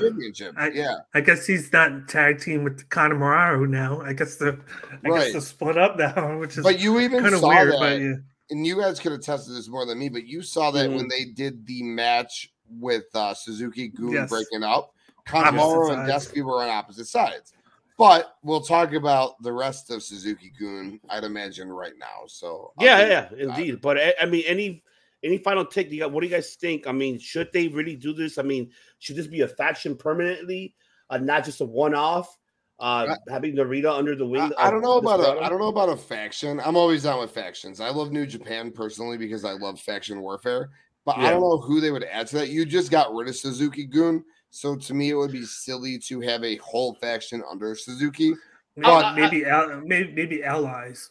[0.57, 0.97] I- yeah.
[1.15, 4.01] I guess he's not tag team with Conor Moraro now.
[4.03, 4.59] I guess the
[5.05, 5.21] I Right.
[5.25, 7.73] guess the split up now, which is But you even kind of saw weird.
[7.73, 8.15] that, But yeah.
[8.51, 11.09] and you guys could attest to this more than me, but you saw that when
[11.09, 14.29] they did the match with uh, Suzuki Gun Yes.
[14.31, 14.95] breaking up,
[15.33, 16.29] Opposite Kanemaru and sides.
[16.33, 17.53] Despy were on opposite sides.
[17.99, 22.27] But we'll talk about the rest of Suzuki Gun, I'd imagine, right now.
[22.27, 23.81] So I'll Yeah, yeah, indeed.
[23.83, 24.83] But I, I mean, any
[25.23, 25.91] any final take?
[25.91, 26.13] You got?
[26.13, 26.87] What do you guys think?
[26.87, 28.39] I mean, should they really do this?
[28.39, 30.75] I mean, should this be a faction permanently,
[31.11, 32.37] uh, not just a one off?
[32.79, 34.51] Uh, having Narita under the wing.
[34.57, 35.45] I, I don't know about a Desperado?
[35.45, 36.61] I don't know about a faction.
[36.61, 37.79] I'm always down with factions.
[37.79, 40.71] I love New Japan personally because I love faction warfare.
[41.05, 42.49] But I don't know who they would add to that.
[42.49, 46.21] You just got rid of Suzuki Gun, so to me it would be silly to
[46.21, 48.31] have a whole faction under Suzuki.
[48.77, 51.11] Maybe, But maybe, al- maybe maybe allies.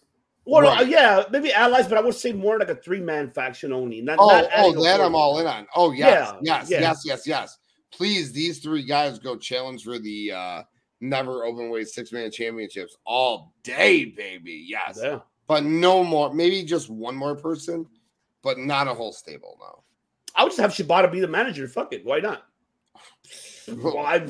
[0.49, 0.87] Well, no, Right.
[0.87, 4.01] yeah, maybe allies, but I would say more like a three man faction only.
[4.01, 5.67] Not, oh, not oh, that I'm all in on.
[5.75, 6.79] Oh yes, Yeah, yes, yeah.
[6.81, 7.57] yes, yes, yes.
[7.91, 10.63] Please, these three guys go challenge for the uh
[11.01, 14.65] NEVER Openweight six man championships all day, baby.
[14.67, 15.19] Yes, Yeah.
[15.47, 16.33] but no more.
[16.33, 17.85] Maybe just one more person,
[18.41, 19.57] but not a whole stable.
[19.59, 19.83] No.
[20.35, 21.67] I would just have Shibata be the manager.
[21.67, 22.03] Fuck it.
[22.05, 22.43] Why not?
[23.67, 24.25] Why?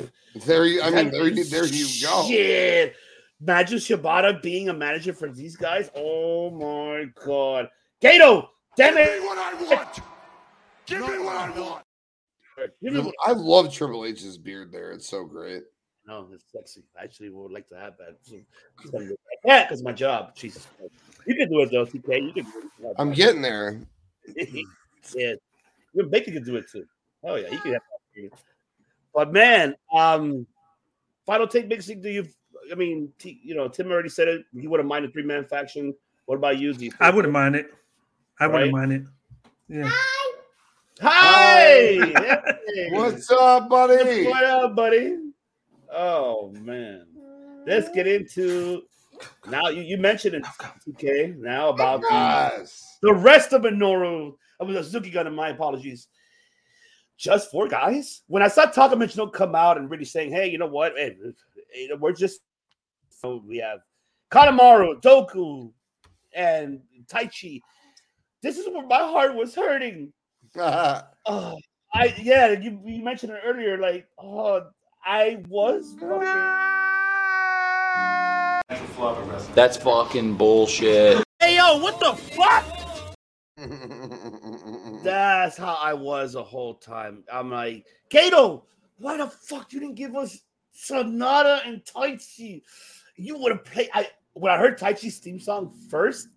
[0.45, 0.81] There you.
[0.81, 1.43] I mean, there you.
[1.45, 2.25] There you go.
[2.27, 2.95] Shit.
[3.41, 5.89] Imagine Shibata being a manager for these guys.
[5.95, 7.69] Oh my god.
[8.01, 9.23] Gedo, damn Give me it.
[9.23, 9.99] what I want.
[10.85, 11.85] Give me what I want.
[12.81, 14.91] Give me- I love Triple H's beard there.
[14.91, 15.63] It's so great.
[16.05, 16.83] No, it's sexy.
[16.99, 18.17] I actually would like to have that.
[19.45, 20.35] Yeah, because my job.
[20.35, 20.93] Jesus Christ.
[21.27, 22.25] You can do it though, TK.
[22.25, 22.95] You can do it.
[22.97, 23.79] I'm getting there.
[24.35, 25.33] yeah.
[25.95, 26.85] Even Baker can do it too.
[27.23, 27.81] Oh yeah, he can have
[28.15, 28.31] that.
[29.13, 30.45] But man, um
[31.25, 32.01] final take mixing.
[32.01, 32.27] Do you
[32.71, 34.45] I mean T, you know, Tim already said it.
[34.57, 35.93] He would have minded three man faction.
[36.25, 36.73] What about you?
[36.73, 37.73] Do you I wouldn't mind it.
[38.39, 39.03] I wouldn't mind it.
[39.67, 39.91] Yeah.
[41.01, 41.63] Hi!
[41.63, 42.89] Hey!
[42.91, 44.25] What's up, buddy?
[44.25, 45.17] What up, buddy?
[45.91, 47.05] Oh man.
[47.65, 48.83] Let's get into
[49.49, 50.45] now you, you mentioned it,
[50.89, 51.33] okay?
[51.37, 52.69] Now about the,
[53.01, 54.33] the rest of Minoru.
[54.59, 56.07] I was a Suzuki Gun, And my apologies.
[57.17, 58.21] Just four guys.
[58.27, 60.93] When I saw Taka Michinoku come out and really saying, "Hey, you know what?
[60.95, 61.17] Hey,
[61.99, 62.39] we're just
[63.19, 63.79] so we have
[64.31, 65.71] Kanemaru, Doku,
[66.33, 67.61] and Taichi."
[68.41, 70.13] This is where my heart was hurting.
[71.31, 71.59] Oh,
[71.93, 73.77] I yeah, you, you mentioned it earlier.
[73.77, 74.63] Like, oh,
[75.05, 76.19] I was fucking.
[79.53, 81.23] That's fucking bullshit.
[81.39, 82.65] Hey yo, what the fuck?
[85.03, 87.23] That's how I was the whole time.
[87.31, 88.65] I'm like, Kato,
[88.97, 90.39] why the fuck you didn't give us
[90.75, 92.61] Sanada and Taichi?
[93.19, 93.89] You would have played.
[93.93, 96.29] I when I heard Taichi's theme song first,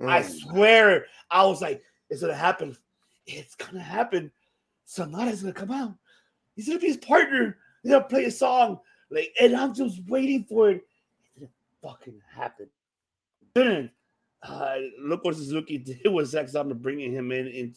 [0.00, 0.30] I Mm.
[0.40, 2.76] swear I was like, it's gonna happen.
[3.26, 4.30] It's gonna happen.
[4.86, 5.94] Sanada's gonna come out.
[6.54, 7.58] He's gonna be his partner.
[7.82, 8.80] He's gonna play a song.
[9.10, 10.86] Like, and I'm just waiting for it.
[11.34, 11.50] It didn't
[11.82, 12.68] fucking happen.
[13.54, 13.90] Didn't.
[14.42, 17.46] Uh, look what Suzuki did with Zack Sabre bringing him in.
[17.48, 17.74] in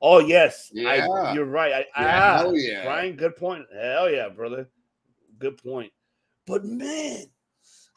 [0.00, 1.32] oh yes, I, Yeah.
[1.34, 1.72] you're right.
[1.72, 2.84] I, Yeah, ah, yeah.
[2.84, 3.66] Brian, good point.
[3.72, 4.68] Hell yeah, brother.
[5.38, 5.92] Good point.
[6.46, 7.26] But man,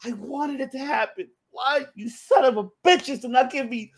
[0.04, 1.28] I wanted it to happen.
[1.50, 3.92] Why you son of a bitches do not give me?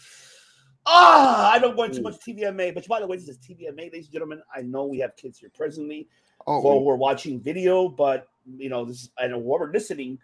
[0.86, 2.74] Ah, I don't want too much TVMA.
[2.74, 4.42] But by the way, this is TVMA, ladies and gentlemen.
[4.54, 6.08] I know we have kids here presently
[6.46, 9.10] Oh, while we're watching video, but you know this.
[9.18, 10.18] I know while we're listening.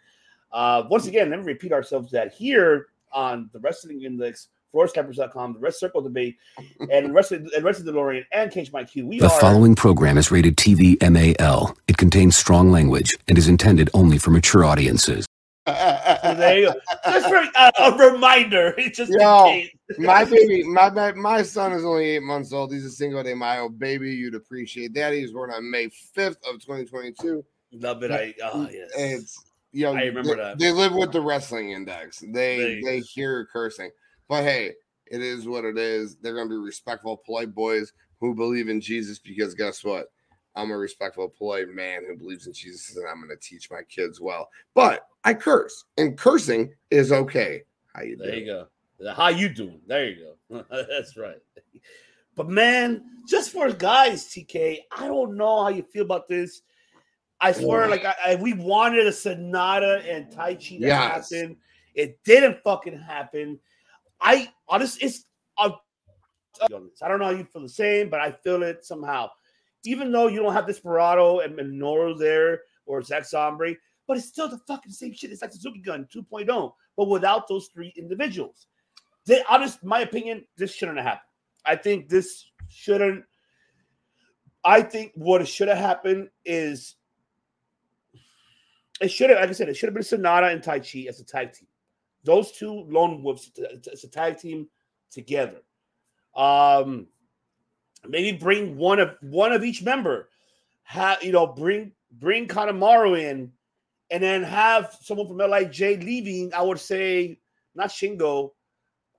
[0.53, 5.59] Uh, once again, let me repeat ourselves that here on the Wrestling Index, FloorScappers.com, the
[5.59, 6.37] Rest Circle Debate,
[6.91, 9.07] and Wrestling and Wrestling DeLorean and Cage My Q.
[9.07, 11.77] We The are following program is rated TV MAL.
[11.89, 15.27] It contains strong language and is intended only for mature audiences.
[16.35, 16.81] So there you go.
[17.11, 19.62] Just for uh, a reminder, just Yo,
[19.98, 22.73] my baby, my my my son is only eight months old.
[22.73, 24.12] He's a single de Mayo baby.
[24.12, 25.12] You'd appreciate that.
[25.12, 27.44] He was born on May fifth of 2022.
[27.73, 28.11] Love it.
[28.11, 28.90] I oh yes.
[28.97, 30.59] It's you know, I remember they, that.
[30.59, 32.20] They live with the wrestling index.
[32.20, 33.90] They They- they hear cursing.
[34.28, 34.73] But hey,
[35.06, 36.16] it is what it is.
[36.16, 40.06] They're gonna be respectful, polite boys who believe in Jesus because guess what?
[40.57, 44.21] I'm a respectful, polite man who believes in Jesus, and I'm gonna teach my kids
[44.21, 44.49] well.
[44.75, 47.63] But I curse, and cursing is okay.
[47.95, 48.29] How you doing?
[48.31, 49.13] There you go.
[49.13, 49.81] How you doing?
[49.87, 50.65] There you go.
[50.89, 51.39] That's right.
[52.37, 56.63] But man, just for guys, TK, I don't know how you feel about this.
[57.41, 61.31] I swear, like I, I, we wanted a Sanada and Taichi to Yes.
[61.33, 61.57] happen.
[61.95, 63.59] It didn't fucking happen.
[64.21, 65.27] I honestly, it's
[65.59, 65.83] I'll
[66.55, 67.03] tell you on this.
[67.03, 69.29] I don't know how you feel the same, but I feel it somehow.
[69.85, 73.74] Even though you don't have Desperado and Minoru there or Zack Sabre,
[74.06, 75.31] but it's still the fucking same shit.
[75.31, 78.66] It's like Suzuki Gun 2.0, but without those three individuals.
[79.27, 81.31] They, honest, my opinion, this shouldn't have happened.
[81.65, 83.24] I think this shouldn't.
[84.65, 86.97] I think what should have happened is
[89.01, 91.24] it should have, like I said, it should have been Sanada and Taichi as a
[91.24, 91.69] tag team.
[92.23, 93.51] Those two lone wolves
[93.90, 94.69] as a tag team
[95.11, 95.61] together.
[96.35, 97.09] Um,
[98.09, 100.29] maybe bring one of one of each member.
[100.85, 103.53] Have you know bring bring Kanemaru in,
[104.11, 106.53] and then have someone from LIJ leaving.
[106.55, 107.39] I would say
[107.75, 108.51] not Shingo.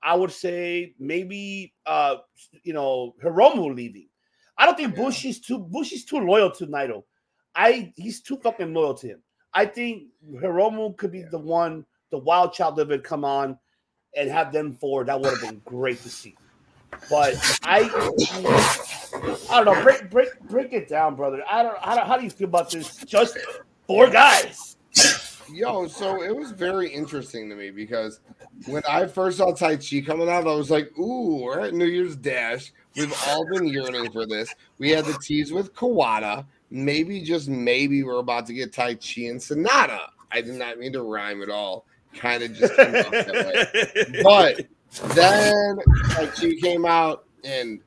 [0.04, 2.18] I would say maybe uh
[2.64, 4.08] you know Hiromu leaving.
[4.58, 7.04] I don't think Bushi's too Bushi's too loyal to Naito.
[7.56, 9.24] I he's too fucking loyal to him.
[9.54, 13.58] I think Hiromu could be the one, the wild child of it come on
[14.16, 15.08] and have them forward.
[15.08, 16.36] That would have been great to see.
[17.10, 17.90] But I
[19.50, 19.84] I don't know.
[19.84, 21.44] Break break break it down, brother.
[21.50, 22.98] I don't how, do- how do you feel about this?
[23.06, 23.38] Just
[23.88, 24.78] four guys.
[25.54, 28.20] Yo, so it was very interesting to me because
[28.66, 32.16] when I first saw Taichi coming out, I was like, ooh, we're at New Year's
[32.16, 32.74] Dash.
[32.96, 34.54] We've all been yearning for this.
[34.80, 36.46] We had the tease with Kawada.
[36.72, 40.00] Maybe, just maybe, we're about to get Taichi and Sanada.
[40.32, 41.86] I did not mean to rhyme at all.
[42.16, 44.22] Kind of just came off that way.
[44.24, 44.66] But
[45.14, 45.78] then
[46.10, 47.82] Taichi came out in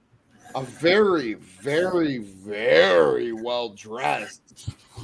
[0.54, 4.48] a very, very, very well dressed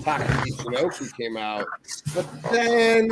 [0.03, 1.67] Taka Michinoku came out,
[2.15, 3.11] but then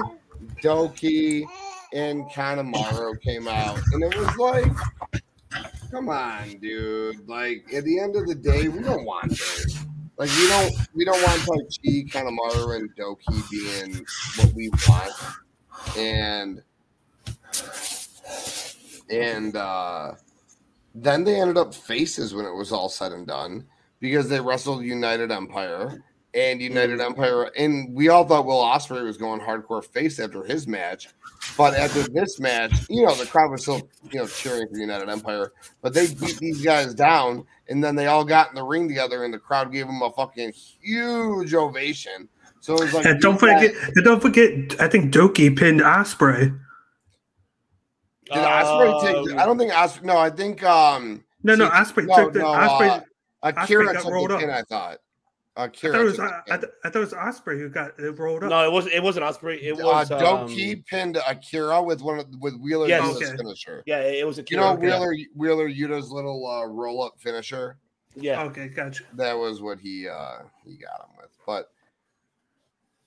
[0.63, 1.45] Douki
[1.93, 7.29] and Kanemaru came out, and it was like, come on, dude.
[7.29, 9.85] Like at the end of the day, we don't want this.
[10.19, 14.05] Like we don't we don't want Chi, Kanemaru, and Douki being
[14.37, 15.13] what we want.
[15.97, 16.63] And
[19.13, 20.13] and uh
[20.95, 23.65] then they ended up faces when it was all said and done
[24.01, 26.03] because they wrestled United Empire
[26.35, 30.67] and United Empire, and we all thought Will Ospreay was going hardcore face after his
[30.67, 31.09] match,
[31.59, 35.09] but after this match, you know the crowd was still you know cheering for United
[35.09, 35.53] Empire,
[35.83, 39.25] but they beat these guys down, and then they all got in the ring together,
[39.25, 42.29] and the crowd gave them a fucking huge ovation.
[42.61, 44.53] So it was like, And don't forget, and don't forget.
[44.81, 46.59] I think Douki pinned Ospreay.
[48.27, 49.39] Did Ospreay take?
[49.39, 50.03] I don't think Ospreay.
[50.05, 51.25] No, I think um.
[51.43, 52.89] No, no, see- Ospreay no, took the no, Ospreay.
[52.91, 53.01] uh,
[53.43, 54.43] Akira got took rolled the up.
[54.43, 54.99] I thought.
[55.55, 56.19] I thought it was.
[56.19, 56.41] I.
[56.51, 58.51] I, th- I thought it was Ospreay who got it rolled up.
[58.51, 58.95] No, it wasn't.
[58.95, 59.61] It wasn't Ospreay.
[59.63, 60.49] It was uh, um,
[60.87, 63.03] pinned Akira with one of, with Wheeler Yes.
[63.05, 63.37] Yuta's Okay.
[63.37, 63.83] finisher.
[63.85, 64.99] Yeah, it was a You know Kira, yeah.
[64.99, 67.77] Wheeler Wheeler Yuta's little uh, roll up finisher.
[68.15, 68.43] Yeah.
[68.45, 69.05] Okay, gotcha.
[69.15, 71.31] That was what he uh, he got him with.
[71.47, 71.71] But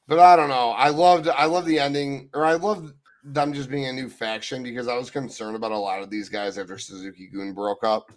[0.08, 0.70] but I don't know.
[0.72, 2.94] I loved I love the ending, or I love
[3.26, 6.30] them just being a new faction because I was concerned about a lot of these
[6.30, 8.12] guys after Suzuki Gun broke up.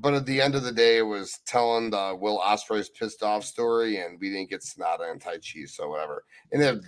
[0.00, 3.44] But at the end of the day, it was telling the Will Ospreay's pissed off
[3.44, 6.24] story, and we didn't get Sanada and Taichi, so whatever.
[6.52, 6.84] And if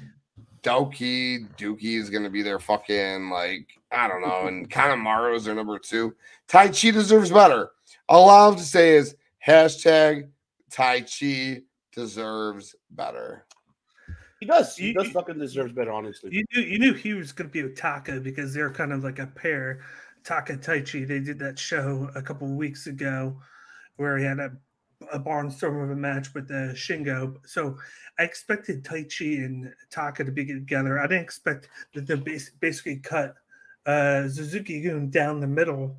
[0.62, 5.44] Douki Dookie is going to be their fucking like I don't know, and Kanemaru is
[5.44, 6.14] their number two.
[6.48, 7.70] Taichi deserves better.
[8.08, 9.16] All I have to say is
[9.46, 10.28] hashtag
[10.70, 11.62] Taichi
[11.92, 13.44] deserves better.
[14.40, 14.74] He does.
[14.76, 16.30] He You- does fucking deserves better, honestly.
[16.32, 19.04] You knew you knew he was going to be with Taka because they're kind of
[19.04, 19.82] like a pair.
[20.24, 21.06] Taka Taichi.
[21.06, 23.40] They did that show a couple of weeks ago
[23.96, 24.52] where he had a,
[25.12, 27.36] a barnstorm of a match with the Shingo.
[27.46, 27.76] So
[28.18, 30.98] I expected Taichi and Taka to be together.
[30.98, 33.34] I didn't expect that they basically cut
[33.86, 35.98] uh, Suzuki Gun down the middle.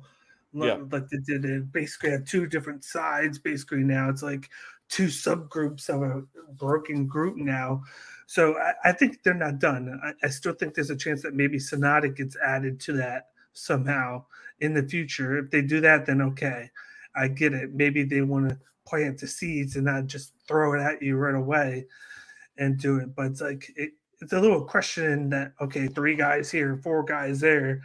[0.52, 0.78] Yeah.
[0.90, 3.38] Like they did it basically have two different sides.
[3.38, 4.50] Basically now it's like
[4.88, 7.82] two subgroups of a broken group now.
[8.26, 10.00] So I, I think they're not done.
[10.04, 14.24] I, I still think there's a chance that maybe Sanada gets added to that somehow
[14.60, 15.38] in the future.
[15.38, 16.70] If they do that, then okay,
[17.16, 17.74] I get it.
[17.74, 21.36] Maybe they want to plant the seeds and not just throw it at you right
[21.36, 21.86] away
[22.58, 23.14] and do it.
[23.16, 23.92] But it's like it,
[24.22, 27.82] it's a little question that okay, three guys here, four guys there.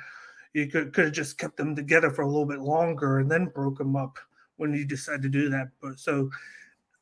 [0.54, 3.48] You could could have just kept them together for a little bit longer and then
[3.48, 4.20] broke them up
[4.58, 5.70] when you decide to do that.
[5.82, 6.30] But so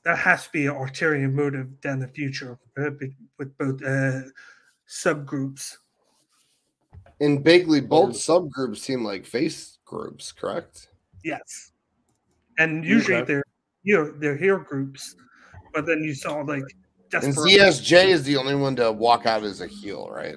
[0.06, 2.92] that has to be an ulterior motive down the future uh,
[3.38, 4.22] with both uh,
[4.88, 5.76] subgroups.
[7.20, 10.88] In Bigley, both subgroups seem like face groups, correct?
[11.24, 11.72] Yes,
[12.60, 13.26] and usually Okay.
[13.34, 13.44] they're
[13.84, 15.16] you know they're hero groups,
[15.74, 16.64] but then you saw like
[17.14, 20.36] And Desperado- ZSJ is the only one to walk out as a heel, right?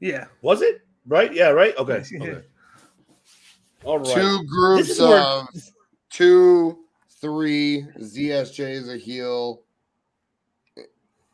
[0.00, 0.82] Yeah, Was it?
[1.06, 1.32] right?
[1.32, 1.76] Yeah, right.
[1.76, 2.02] Okay.
[2.20, 2.42] Okay.
[3.84, 4.14] All right.
[4.14, 5.48] Two groups is where- of
[6.10, 6.78] two,
[7.20, 7.86] three.
[7.98, 9.62] ZSJ is a heel.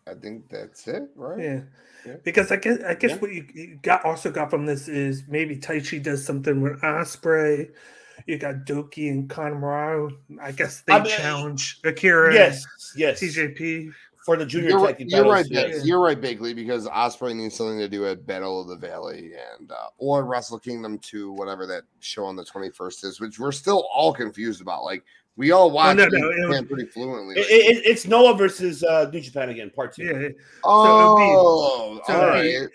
[0.07, 1.41] I think that's it, right?
[1.43, 1.61] Yeah.
[2.07, 2.17] Yeah.
[2.23, 3.17] Because I guess I guess Yeah.
[3.19, 7.71] what you, you got also got from this is maybe Taichi does something with Ospreay.
[8.27, 10.13] You got Doki and Conrad.
[10.41, 12.35] I guess they I mean, challenge Akira.
[12.35, 12.65] Yes,
[12.97, 13.21] yes.
[13.23, 13.91] TJP.
[14.25, 15.85] for the junior You're, tag right- team you're right, titles, yes.
[15.87, 19.71] you're right, Bakley, because Ospreay needs something to do at Battle of the Valley and
[19.71, 23.87] uh, or Wrestle Kingdom 2, whatever that show on the 21st is, which we're still
[23.93, 24.83] all confused about.
[24.85, 25.05] Like
[25.37, 27.35] we all watch no, New no, it Japan was- pretty fluently.
[27.37, 30.05] It- like- it- it's Noah versus uh, New Japan again, part two.
[30.05, 30.13] Yeah.
[30.13, 30.35] So
[30.65, 32.69] oh, it'd be- so all it'd be- right.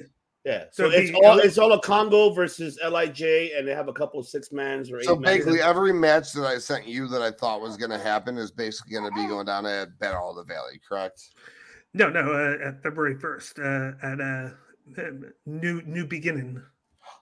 [0.45, 3.89] Yeah, So so, it's be all it's all a Kongo versus LIJ, and they have
[3.89, 5.37] a couple of six mans or eight So mans.
[5.37, 8.49] basically, every match that I sent you that I thought was going to happen is
[8.49, 11.21] basically going to be going down at Battle of the Valley, correct?
[11.93, 14.55] No, no, uh, at February first, uh, at a
[14.97, 15.01] uh,
[15.45, 16.61] new new beginning.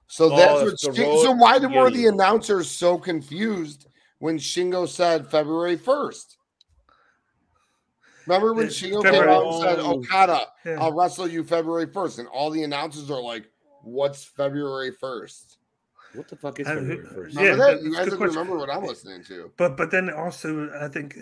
[0.06, 0.96] So Oh, that's that's what.
[0.96, 3.88] the Shin- road so why did, were the announcers so confused
[4.20, 6.38] when Shingo said February first?
[8.26, 10.00] Remember when Uh, Shingo came out and said, Oh.
[10.00, 10.82] "Okada, Yeah.
[10.82, 12.20] I'll wrestle you February 1st.
[12.20, 13.50] and all the announcers are like,
[13.84, 15.58] "What's February 1st?
[16.14, 17.36] what the fuck is Uh, February who- first?
[17.40, 17.84] Yeah, that?
[17.84, 18.40] You guys good don't question.
[18.40, 19.52] remember what I'm listening to?
[19.58, 21.18] But but then also I think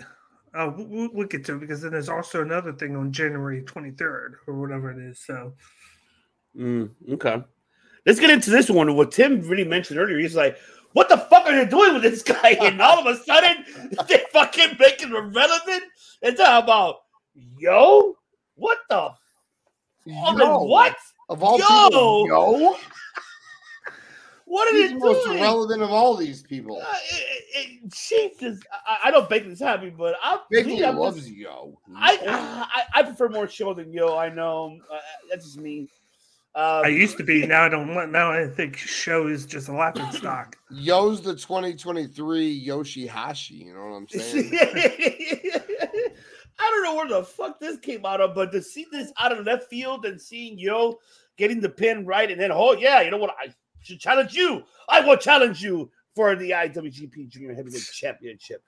[0.54, 4.36] we'll- we'll, we'll get to it because then there's also another thing on January 23rd
[4.48, 5.20] or whatever it is.
[5.20, 5.54] So
[6.58, 7.44] Mm, okay,
[8.06, 8.96] let's get into this one.
[8.96, 10.58] What Tim really mentioned earlier, he's like,
[10.96, 13.66] "What the fuck are they doing with this guy?" And all of a sudden,
[14.08, 15.84] they fucking make him irrelevant
[16.24, 16.96] and talk about,
[17.60, 18.16] "Yo,
[18.56, 19.10] what the?
[20.06, 20.96] Mean, Yo, what?
[21.28, 21.66] Of all Yo!
[21.66, 22.76] people, yo,
[24.46, 26.80] What are he's they the most doing?" irrelevant of all these people.
[26.82, 27.94] Uh, it, it,
[28.44, 28.62] is.
[28.88, 29.12] I, I
[29.50, 31.78] this happy, but I, Bakley loves just- yo.
[31.96, 32.20] I,
[32.96, 34.16] I I prefer more show than yo.
[34.18, 34.98] I know uh,
[35.30, 35.90] that's just me.
[36.56, 39.68] Um, I used to be now I don't want now I think show is just
[39.68, 40.56] a laughing stock.
[40.72, 43.66] Yo's the 2023 Yoshihashi.
[43.66, 44.52] You know what I'm saying?
[46.58, 49.38] I don't know where the fuck this came out of, but to see this out
[49.38, 50.98] of left field and seeing Yo
[51.38, 53.36] getting the pin right, and then oh yeah, you know what?
[53.38, 54.64] I should challenge you.
[54.88, 58.64] I will challenge you for the IWGP Junior Heavyweight Championship.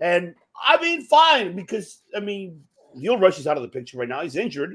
[0.00, 4.08] And I mean, fine because I mean, Lio Rush is out of the picture right
[4.08, 4.22] now.
[4.22, 4.74] He's injured.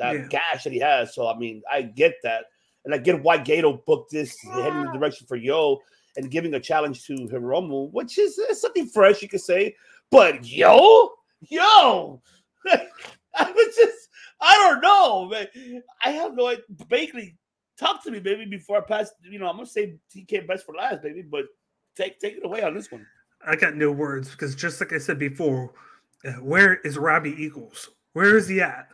[0.00, 0.26] That Yeah.
[0.28, 1.14] gash that he has.
[1.14, 2.46] So I mean, I get that,
[2.84, 5.80] and I get why Gedo booked this heading in the direction for Yo
[6.16, 9.76] and giving a challenge to Hiromu, which is uh, something fresh, you could say.
[10.10, 11.10] But yo,
[11.42, 12.20] yo,
[12.66, 14.08] I was just,
[14.40, 15.82] I don't know, man.
[16.04, 16.64] I have no idea.
[16.88, 17.36] Bakley,
[17.78, 19.12] talk to me, baby, before I pass.
[19.22, 21.44] You know, I'm gonna say TK best for last, baby, but
[21.94, 23.06] take take it away on this one.
[23.46, 25.72] I got no words because just like I said before,
[26.24, 27.90] uh, where is Robbie Eagles?
[28.14, 28.88] Where is he at?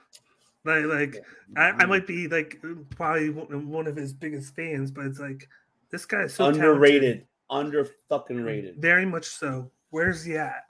[0.66, 1.24] Like, like
[1.56, 1.88] I, I mm-hmm.
[1.88, 5.48] might be like probably one of his biggest fans, but it's like
[5.90, 6.64] this guy is so talented.
[6.64, 8.47] Underrated, under fucking mm-hmm.
[8.47, 8.76] rated.
[8.76, 9.70] Very much so.
[9.90, 10.64] Where's he at?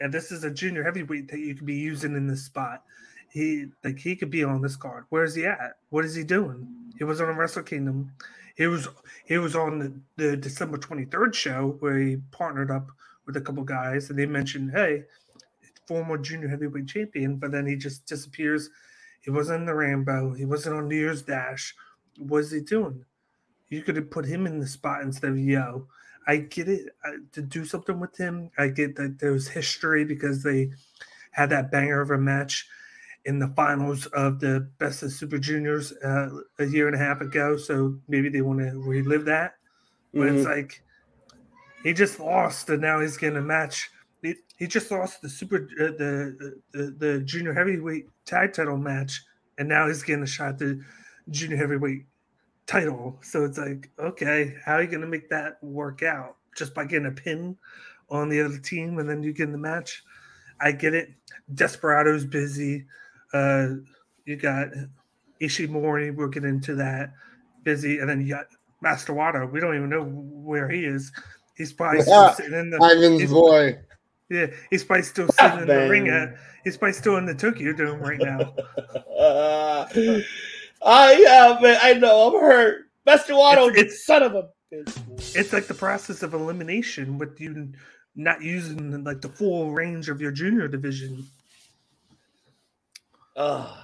[0.00, 2.84] And this is a junior heavyweight that you could be using in this spot.
[3.30, 5.04] He like he could be on this card.
[5.10, 5.76] Where's he at?
[5.90, 6.66] What is he doing?
[6.96, 8.12] He was on Wrestle Kingdom.
[8.56, 8.88] He was
[9.24, 12.90] he was on the, the December 23rd show where he partnered up
[13.26, 15.04] with a couple guys and they mentioned, hey,
[15.86, 18.70] former junior heavyweight champion, but then he just disappears.
[19.20, 20.34] He wasn't in the Rambo.
[20.34, 21.74] He wasn't on New Year's Dash.
[22.18, 23.04] What is he doing?
[23.68, 25.86] You could have put him in the spot instead of Yo.
[26.26, 28.50] I get it uh, to do something with him.
[28.58, 30.70] I get that there's history because they
[31.32, 32.66] had that banger of a match
[33.24, 37.20] in the finals of the Best of Super Juniors uh, a year and a half
[37.20, 37.56] ago.
[37.56, 39.54] So maybe they want to relive that.
[40.12, 40.82] But it's like
[41.84, 43.90] he just lost, and now he's getting a match.
[44.22, 49.22] He, he just lost the super uh, the, the the junior heavyweight tag title match,
[49.58, 50.80] and now he's getting a shot at the
[51.30, 52.04] junior heavyweight
[52.66, 53.18] title.
[53.22, 56.36] So it's like, okay, how are you going to make that work out?
[56.56, 57.56] Just by getting a pin
[58.10, 60.02] on the other team, and then you get in the match.
[60.60, 61.10] I get it.
[61.54, 62.86] Desperado's busy.
[63.32, 63.68] Uh,
[64.26, 64.68] you got
[65.40, 66.14] Ishimori.
[66.14, 67.12] We'll get into that.
[67.62, 68.46] Busy, and then you got
[68.80, 69.50] Master Wato.
[69.50, 71.12] We don't even know where he is.
[71.56, 72.78] He's probably still sitting in the.
[72.82, 73.78] Ivan's boy.
[74.30, 76.08] Yeah, he's probably still sitting in the ring.
[76.08, 78.54] At, he's probably still in the Tokyo Dome right now.
[79.18, 79.86] Uh,
[80.82, 81.78] I yeah, man.
[81.82, 82.28] I know.
[82.34, 82.86] I'm hurt.
[83.04, 85.36] Master Wato, It's- it's- son of a bitch.
[85.36, 87.72] It's like the process of elimination with you
[88.14, 91.26] not using like the full range of your junior division.
[93.36, 93.74] Uh,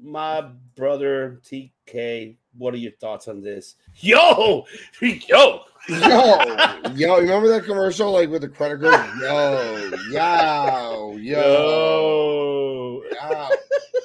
[0.00, 3.76] my brother TK, what are your thoughts on this?
[3.96, 4.66] Yo,
[5.00, 9.08] yo, Yo, yo, remember that commercial like with the credit card?
[9.20, 13.02] Yo, yo, yo, yo.
[13.22, 13.56] I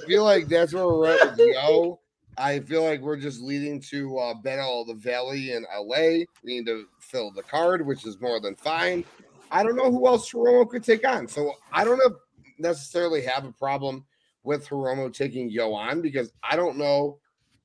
[0.05, 1.99] feel like that's where we're at with yo.
[2.37, 6.25] I feel like we're just leading to uh, Battle of the Valley in LA.
[6.43, 9.03] We need to fill the card, which is more than fine.
[9.49, 11.27] I don't know who else Hiromu could take on.
[11.27, 12.15] So I don't know
[12.59, 14.05] necessarily have a problem
[14.43, 17.17] with Hiromu taking Yo on because I don't know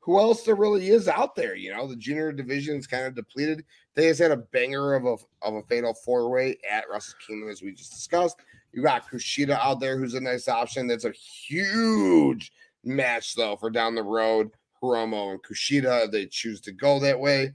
[0.06, 1.56] who else there really is out there.
[1.56, 3.64] You know, the junior division is kind of depleted.
[3.94, 7.50] They just had a banger of a of a fatal four way at Wrestle Kingdom,
[7.50, 8.36] as we just discussed.
[8.72, 10.86] You got Kushida out there, who's a nice option.
[10.86, 12.52] That's a huge
[12.84, 14.50] match though for down the road.
[14.80, 17.52] Hiromu and Kushida, they choose to go that way.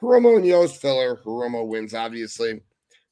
[0.00, 1.16] Hiromu and Yo's filler.
[1.16, 2.62] Hiromu wins, obviously.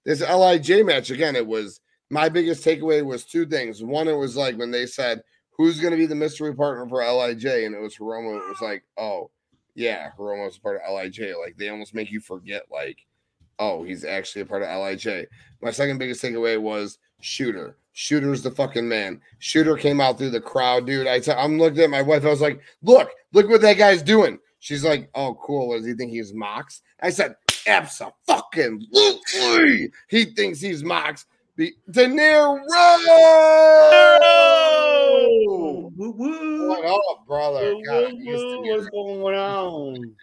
[0.07, 1.37] This LIJ match again.
[1.37, 3.83] It was my biggest takeaway was two things.
[3.83, 5.23] One, it was like when they said
[5.61, 8.37] who's going to be the mystery partner for LIJ, and it was Hiromu.
[8.37, 9.31] It was like, oh
[9.75, 11.35] yeah, Hiromu's part of LIJ.
[11.39, 13.05] Like they almost make you forget, like,
[13.59, 15.27] oh, he's actually a part of LIJ.
[15.61, 17.75] My second biggest takeaway was Shota.
[17.95, 19.21] Shota's the fucking man.
[19.39, 21.07] Shota came out through the crowd, dude.
[21.07, 22.25] I t- I'm looking at my wife.
[22.25, 24.39] I was like, look, look what that guy's doing.
[24.61, 25.69] She's like, oh, cool.
[25.69, 26.81] What does he think he's Mox?
[27.03, 27.35] I said,
[27.67, 29.93] absolutely.
[30.09, 31.27] He thinks he's Mox.
[31.61, 32.59] Be- De Niro.
[35.95, 36.69] Woo, woo.
[36.71, 37.75] What up, brother?
[37.75, 40.15] Woo, God, woo, he used to woo, What's going on?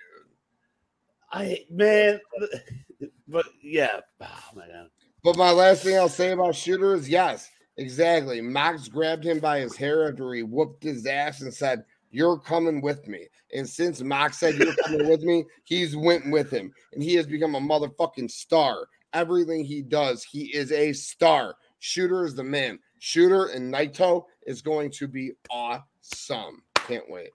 [1.31, 2.19] I man,
[3.27, 4.89] but yeah, oh my god.
[5.23, 8.41] But my last thing I'll say about Shota is yes, exactly.
[8.41, 12.81] Mox grabbed him by his hair after he whooped his ass and said, You're coming
[12.81, 13.27] with me.
[13.53, 16.73] And since Mox said you're coming with me, he's went with him.
[16.93, 18.87] And he has become a motherfucking star.
[19.13, 21.55] Everything he does, he is a star.
[21.81, 22.79] Shota is the man.
[23.01, 26.63] Shota and Naito is going to be awesome.
[26.75, 27.29] Can't wait.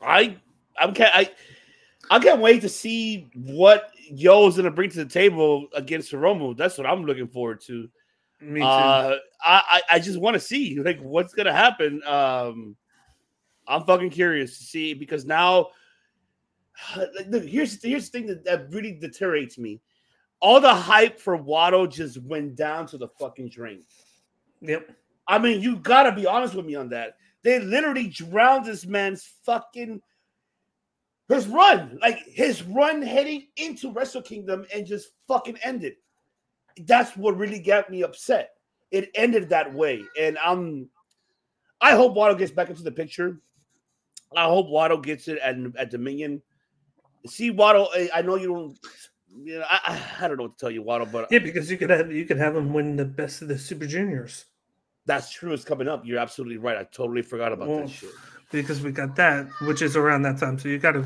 [0.00, 0.36] I
[0.78, 1.30] I'm ca- I
[2.10, 6.56] I can't wait to see what Yo's gonna bring to the table against Hiromu.
[6.56, 7.88] That's what I'm looking forward to.
[8.40, 8.66] Me too.
[8.66, 12.02] Uh, I I, I just want to see like what's gonna happen.
[12.06, 12.76] Um,
[13.68, 15.68] I'm fucking curious to see because now,
[16.96, 19.80] like, look, here's here's the thing that, that really deteriorates me.
[20.40, 23.82] All the hype for Wato just went down to the fucking drain.
[24.60, 24.90] yep.
[25.28, 27.16] I mean, you gotta be honest with me on that.
[27.42, 30.00] They literally drowned this man's fucking
[31.30, 35.94] his run, like his run heading into Wrestle Kingdom, and just fucking ended.
[36.86, 38.50] That's what really got me upset.
[38.90, 40.88] It ended that way, and I'm.
[41.80, 43.40] I hope Wato gets back into the picture.
[44.36, 46.42] I hope Wato gets it at, at Dominion.
[47.26, 48.78] See, Wato, I, I know you don't.
[49.38, 51.90] I, I I don't know what to tell you, Wato, but Yeah, because you could
[51.90, 54.46] have you could have them win the best of the Super Juniors
[55.06, 55.52] that's true.
[55.52, 56.04] It's coming up.
[56.04, 56.76] You're absolutely right.
[56.76, 58.10] I totally forgot about Well, that shit.
[58.52, 60.58] because we got that, which is around that time.
[60.58, 61.04] So you got to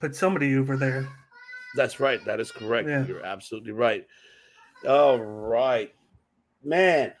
[0.00, 1.06] put somebody over there.
[1.76, 2.24] That's right.
[2.24, 2.88] That is correct.
[2.88, 3.04] Yeah.
[3.06, 4.06] You're absolutely right.
[4.88, 5.92] All right,
[6.62, 7.12] man.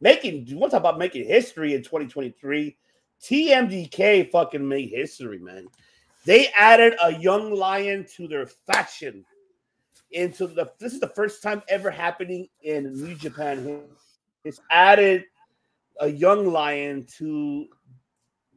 [0.00, 2.76] Making you want to talk about making history in 2023?
[3.22, 5.66] TMDK fucking made history, man.
[6.24, 9.24] They added a young lion to their faction.
[10.14, 13.80] Into the this is the first time ever happening in New Japan.
[14.44, 15.24] It's added
[16.00, 17.66] a young lion to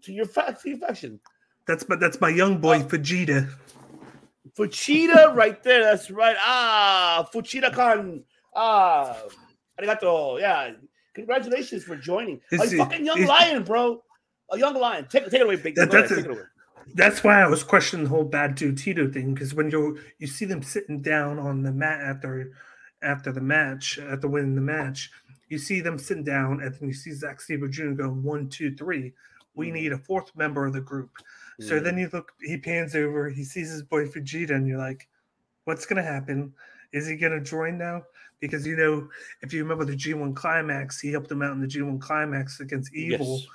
[0.03, 1.19] to your, to your faction.
[1.65, 3.49] That's my that's my young boy Uh, Vegeta.
[4.55, 5.83] Fuchida right there.
[5.83, 6.35] That's right.
[6.39, 8.23] Ah, Fuchida Khan.
[8.55, 9.17] Ah,
[9.79, 10.39] arigato.
[10.39, 10.71] Yeah.
[11.13, 12.39] Congratulations for joining.
[12.51, 14.03] A fucking young lion, bro.
[14.51, 15.07] A young lion.
[15.09, 15.75] Take, take it away, big.
[15.75, 16.41] That- that's take a- it away.
[16.93, 20.27] That's why I was questioning the whole bad dude Tito thing because when you you
[20.27, 22.53] see them sitting down on the mat after
[23.01, 25.11] after the match after winning the match,
[25.49, 27.91] you see them sitting down and then you see Zack Sabre Jr.
[27.91, 29.13] going one two three.
[29.55, 29.73] We mm.
[29.73, 31.11] need a fourth member of the group.
[31.59, 31.83] So mm.
[31.83, 35.07] then you look, he pans over, he sees his boy Vegeta, and you're like,
[35.65, 36.53] what's going to happen?
[36.93, 38.03] Is he going to join now?
[38.39, 39.09] Because, you know,
[39.41, 42.93] if you remember the G1 Climax, he helped him out in the G1 Climax against
[42.93, 43.47] Evil, Yes.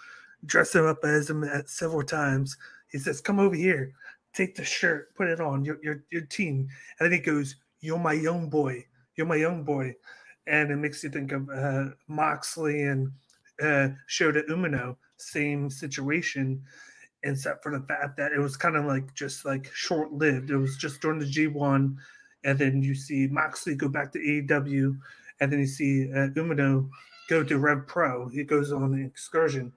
[0.44, 2.56] dressed him up as him at several times.
[2.92, 3.94] He says, come over here,
[4.32, 6.68] take the shirt, put it on, your, your, your team.
[7.00, 8.86] And then he goes, you're my young boy.
[9.16, 9.96] You're my young boy.
[10.46, 13.12] And it makes you think of uh, Moxley and
[13.60, 16.64] uh, Shota Umino, same situation
[17.24, 20.50] except for the fact that it was kind of like just like short lived.
[20.50, 21.96] It was just during the G1,
[22.44, 24.98] and then you see Moxley go back to AEW,
[25.40, 26.90] and then you see uh, Umino
[27.28, 28.28] go to Rev Pro.
[28.28, 29.72] He goes on an excursion.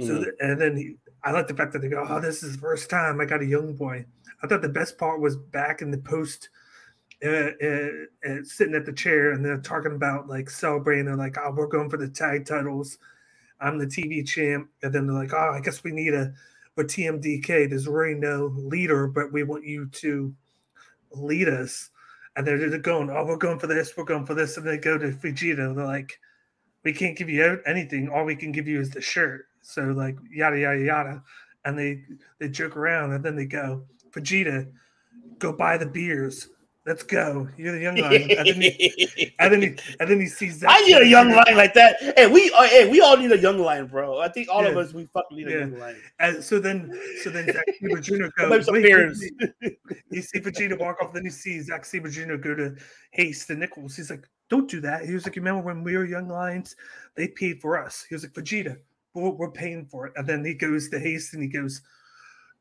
[0.00, 0.24] So Mhm.
[0.24, 2.58] th- and then he, I like the fact that they go, "Oh, this is the
[2.60, 4.06] first time I got a young boy."
[4.42, 6.48] I thought the best part was back in the post.
[7.24, 7.88] Uh, uh,
[8.28, 11.06] uh, sitting at the chair and they're talking about like celebrating.
[11.06, 12.98] They're like, "Oh, we're going for the tag titles.
[13.60, 16.32] I'm the TV champ." And then they're like, "Oh, I guess we need a
[16.74, 20.34] but TMDK, there's really no leader, but we want you to
[21.12, 21.90] lead us.
[22.36, 24.56] And they're they're going, oh, we're going for this, we're going for this.
[24.56, 25.74] And they go to Fujita.
[25.74, 26.18] They're like,
[26.82, 28.08] we can't give you anything.
[28.08, 29.46] All we can give you is the shirt.
[29.62, 31.22] So, like, yada, yada, yada.
[31.64, 32.02] and they
[32.38, 34.70] they joke around, and then they go, Vegeta,
[35.38, 36.48] go buy the beers.
[36.84, 37.48] Let's go.
[37.56, 38.28] You're the young lion.
[38.32, 39.68] And then he, and then he,
[40.00, 40.70] and then he sees that.
[40.70, 41.96] I need a young lion like that.
[42.16, 44.18] Hey, we uh, hey, we all need a young lion, bro.
[44.18, 45.96] I think all of us we fucking need a young lion.
[46.18, 48.26] And so then, so then Zack Sabre Jr.
[48.36, 48.68] Goes.
[48.68, 49.22] Wait, beers.
[49.40, 49.78] wait, wait."
[50.10, 52.34] you see Vegeta walk off, then you see Zack Sabre Jr.
[52.34, 52.74] go to
[53.12, 53.94] Haste and Nicholls.
[53.94, 56.74] He's like, "Don't do that." He was like, "You remember when we were young lions?
[57.14, 58.76] They paid for us." He was like, "Vegeta,
[59.14, 61.82] we're, we're paying for it." And then he goes to Haste and he goes,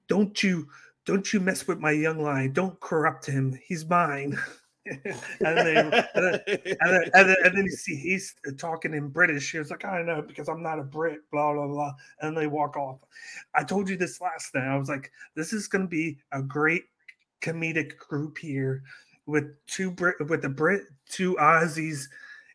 [0.07, 0.68] "Don't you,
[1.06, 2.53] don't you mess with my young lion?
[2.53, 3.60] Don't corrupt him.
[3.65, 4.38] He's mine."
[4.86, 4.99] and
[5.40, 9.52] then, and then, and then, and then, you see he's talking in British.
[9.52, 11.94] He was like, I know because I'm not a Brit, blah, blah, blah.
[12.22, 12.99] And they walk off.
[13.53, 14.68] I told you this last night.
[14.68, 16.86] I was like, this is going to be a great
[17.41, 18.82] comedic group here
[19.28, 22.06] with two Brit, with a Brit, two Aussies,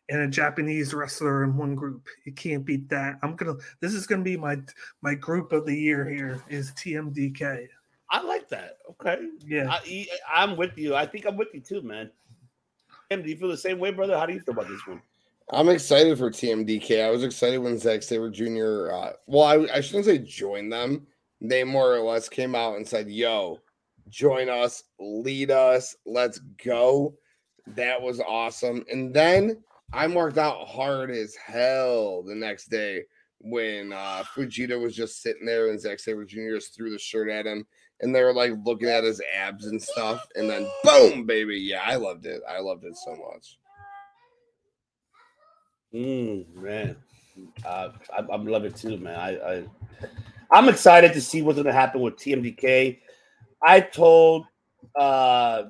[0.09, 2.07] and a Japanese wrestler in one group.
[2.25, 3.17] You can't beat that.
[3.21, 3.55] I'm gonna.
[3.79, 4.57] This is gonna be my
[5.01, 6.09] my group of the year.
[6.09, 7.67] Here is TMDK.
[8.09, 8.77] I like that.
[8.91, 9.17] Okay.
[9.45, 9.69] Yeah.
[9.69, 10.95] I, I'm with you.
[10.95, 12.09] I think I'm with you too, man.
[13.09, 14.17] Tim, do you feel the same way, brother?
[14.17, 15.01] How do you feel about this one?
[15.51, 17.05] I'm excited for TMDK.
[17.05, 18.91] I was excited when Zack Sabre Jr.
[18.91, 21.07] Uh, well, I, I shouldn't say join them.
[21.39, 23.59] They more or less came out and said, "Yo,
[24.09, 27.13] join us, lead us, let's go."
[27.75, 28.85] That was awesome.
[28.89, 29.61] And then
[29.93, 33.03] I marked out hard as hell the next day
[33.39, 36.55] when uh Fujita was just sitting there and Zack Sabre Jr.
[36.55, 37.65] just threw the shirt at him
[38.01, 40.27] and they were like looking at his abs and stuff.
[40.35, 41.57] And then boom, baby.
[41.57, 42.41] Yeah, I loved it.
[42.49, 43.57] I loved it so much.
[45.93, 46.95] Mm, man,
[47.65, 49.17] uh, I, I'm loving it too, man.
[49.17, 49.63] I, I
[50.51, 52.99] I'm excited to see what's going to happen with TMDK.
[53.61, 54.45] I told
[54.95, 55.63] uh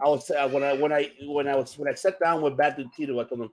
[0.00, 2.56] I was uh, when I when I when I was when I sat down with
[2.56, 3.50] Bad Tito, I told him,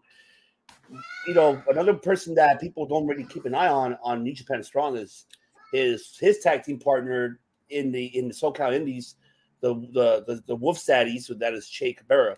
[1.27, 4.61] you know, another person that people don't really keep an eye on on New Japan
[4.63, 5.25] Strong is
[5.73, 7.39] is his tag team partner
[7.69, 9.15] in the in the SoCal Indies,
[9.61, 12.35] the the the, the Wolf Saddies, so that is Che Cabrera.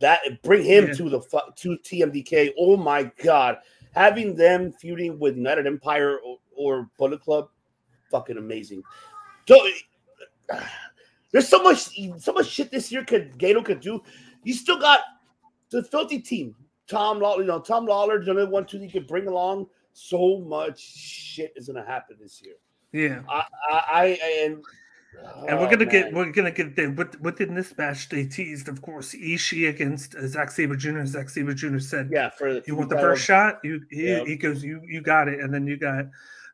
[0.00, 0.94] That bring him Yeah.
[0.94, 1.20] to the
[1.56, 2.52] to TMDK.
[2.58, 3.58] Oh my god,
[3.94, 7.48] having them feuding with United Empire or, or Bullet Club,
[8.10, 8.82] fucking amazing.
[9.48, 9.56] So
[11.32, 14.02] there's so much so much shit this year could Gedo could do.
[14.44, 15.00] You still got
[15.70, 16.54] the filthy team.
[16.88, 19.66] Tom Lawlor, you know, Tom Lawlor, the other one too, you could bring along.
[19.92, 22.54] So much shit is gonna happen this year.
[22.92, 23.22] Yeah.
[23.28, 24.04] I, I, I
[24.44, 24.64] and
[25.48, 26.90] And we're oh, gonna get we're gonna get there.
[26.90, 31.04] With, within this match, they teased, of course, Ishii against uh, Zack Sabre Jr.
[31.04, 31.78] Zack Sabre Jr.
[31.78, 34.24] said, yeah for the "You want the first shot?" You he, Yeah.
[34.24, 36.06] he goes, "You you got it." And then you got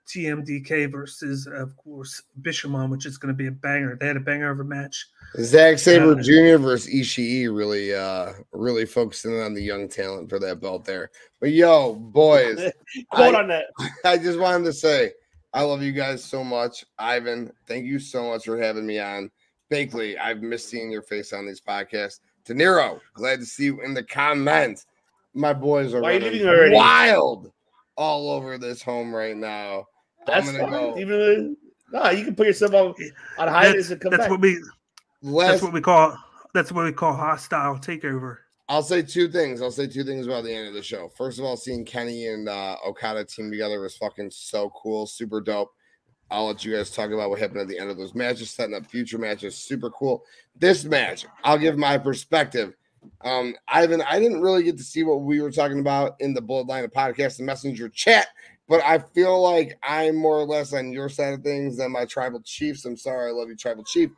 [0.06, 3.96] TMDK versus, of course, Bishamon, which is going to be a banger.
[4.00, 5.06] They had a banger of a match.
[5.40, 6.56] Zack Sabre Uh, Jr.
[6.62, 11.10] versus Ishii really uh really focusing on the young talent for that belt there.
[11.40, 12.58] But yo, boys,
[13.10, 13.64] Quote I- on that.
[14.04, 15.12] I just wanted to say
[15.52, 16.84] I love you guys so much.
[16.98, 19.30] Ivan, thank you so much for having me on.
[19.70, 22.20] Bakley, I've missed seeing your face on these podcasts.
[22.44, 24.86] De Niro, glad to see you in the comments.
[25.34, 26.74] My boys are Why are you leaving already?
[26.76, 27.50] wild
[27.96, 29.86] all over this home right now.
[30.26, 30.70] That's fine.
[30.70, 30.98] go.
[30.98, 31.56] Even
[31.92, 32.94] no, you can put yourself on,
[33.38, 34.30] on hiatus That's, and come that's back.
[34.30, 34.60] what we
[35.22, 36.16] that's what we call
[36.54, 38.38] that's what we call hostile takeover.
[38.68, 39.62] I'll say two things.
[39.62, 41.08] I'll say two things about the end of the show.
[41.08, 45.40] First of all, seeing Kenny and uh, Okada team together was fucking so cool, super
[45.40, 45.72] dope.
[46.30, 48.74] I'll let you guys talk about what happened at the end of those matches, setting
[48.74, 49.54] up future matches.
[49.54, 50.24] Super cool.
[50.56, 52.74] This match, I'll give my perspective.
[53.20, 56.42] Um, Ivan, I didn't really get to see what we were talking about in the
[56.42, 58.26] Bloodline of podcast and messenger chat,
[58.68, 62.04] but I feel like I'm more or less on your side of things than my
[62.04, 62.84] tribal chiefs.
[62.84, 64.10] I'm sorry, I love you, tribal chief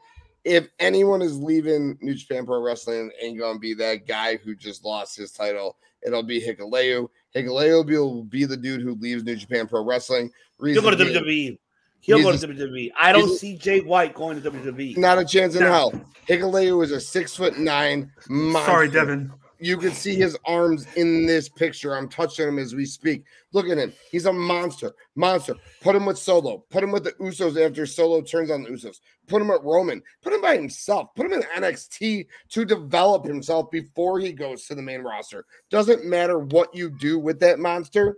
[0.49, 4.85] if anyone is leaving New Japan Pro Wrestling, ain't gonna be that guy who just
[4.85, 5.77] lost his title.
[6.03, 7.09] It'll be Hikuleo.
[7.35, 10.31] Hikuleo will be, the dude who leaves New Japan Pro Wrestling.
[10.63, 11.59] He'll go to being, WWE.
[12.01, 12.91] He'll go to WWE.
[12.99, 14.97] I don't see Jay White going to WWE.
[14.97, 15.71] Not a chance in No.
[15.71, 16.05] hell.
[16.29, 18.11] Hikuleo is a six foot nine.
[18.29, 18.71] Monster.
[18.71, 19.33] Sorry, Devin.
[19.61, 21.97] You can see his arms in this picture.
[21.97, 23.25] I'm touching him as we speak.
[23.53, 23.93] Look at him.
[24.11, 24.95] He's a monster.
[25.17, 25.55] Monster.
[25.81, 26.65] Put him with Solo.
[26.71, 29.01] Put him with the Usos after Solo turns on the Usos.
[29.27, 30.01] Put him at Roman.
[30.23, 31.13] Put him by himself.
[31.17, 35.45] Put him in NXT to develop himself before he goes to the main roster.
[35.71, 38.17] Doesn't matter what you do with that monster.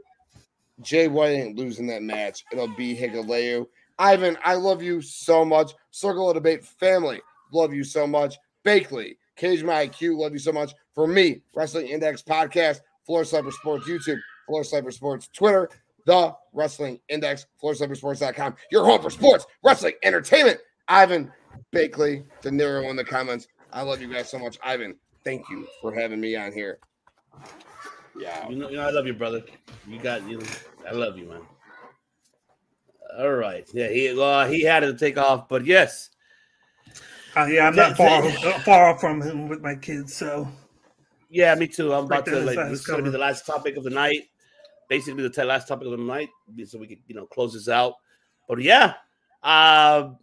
[0.83, 2.45] Jay White ain't losing that match.
[2.53, 3.67] It'll be Hikuleo.
[3.99, 5.73] Ivan, I love you so much.
[5.91, 7.21] Circle of Debate family,
[7.53, 8.37] love you so much.
[8.65, 10.73] Bakley, Cage My IQ, love you so much.
[11.01, 15.71] For me, Wrestling Index Podcast, Floor Sliper Sports YouTube, Floor Sliper Sports Twitter,
[16.05, 20.61] The Wrestling Index, FloorSliperSports.com, your home for sports, wrestling, entertainment.
[20.89, 21.33] Ivan,
[21.75, 23.49] Bakley, De Niro in the comments.
[23.73, 24.59] I love you guys so much.
[24.63, 24.95] Ivan,
[25.25, 26.81] thank you for having me on here.
[28.19, 28.47] Yeah.
[28.51, 29.43] You know, you know, I love you, brother.
[29.89, 30.43] You got you.
[30.87, 31.41] I love you, man.
[33.19, 33.67] All right.
[33.73, 36.11] Yeah, he uh, he had to take off, but yes.
[37.35, 38.31] Uh, yeah, I'm not far
[38.65, 40.47] far from him with my kids, so
[41.31, 41.95] Yeah, me too.
[41.95, 44.25] I'm about to like this is gonna be the last topic of the night.
[44.89, 46.29] Basically, the last topic of the night,
[46.67, 47.95] so we can you know close this out.
[48.49, 48.95] But yeah,
[49.45, 50.19] um,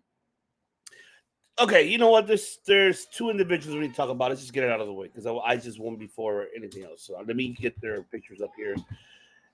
[1.57, 1.83] okay.
[1.87, 2.27] You know what?
[2.27, 4.29] There's there's two individuals we need to talk about.
[4.29, 6.83] Let's just get it out of the way because I, I just won before anything
[6.83, 7.03] else.
[7.03, 8.75] So let me get their pictures up here,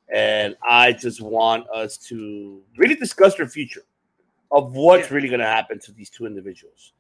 [0.09, 3.83] and I just want us to really discuss their future
[4.51, 5.15] of what's Yeah.
[5.15, 6.93] really going to happen to these two individuals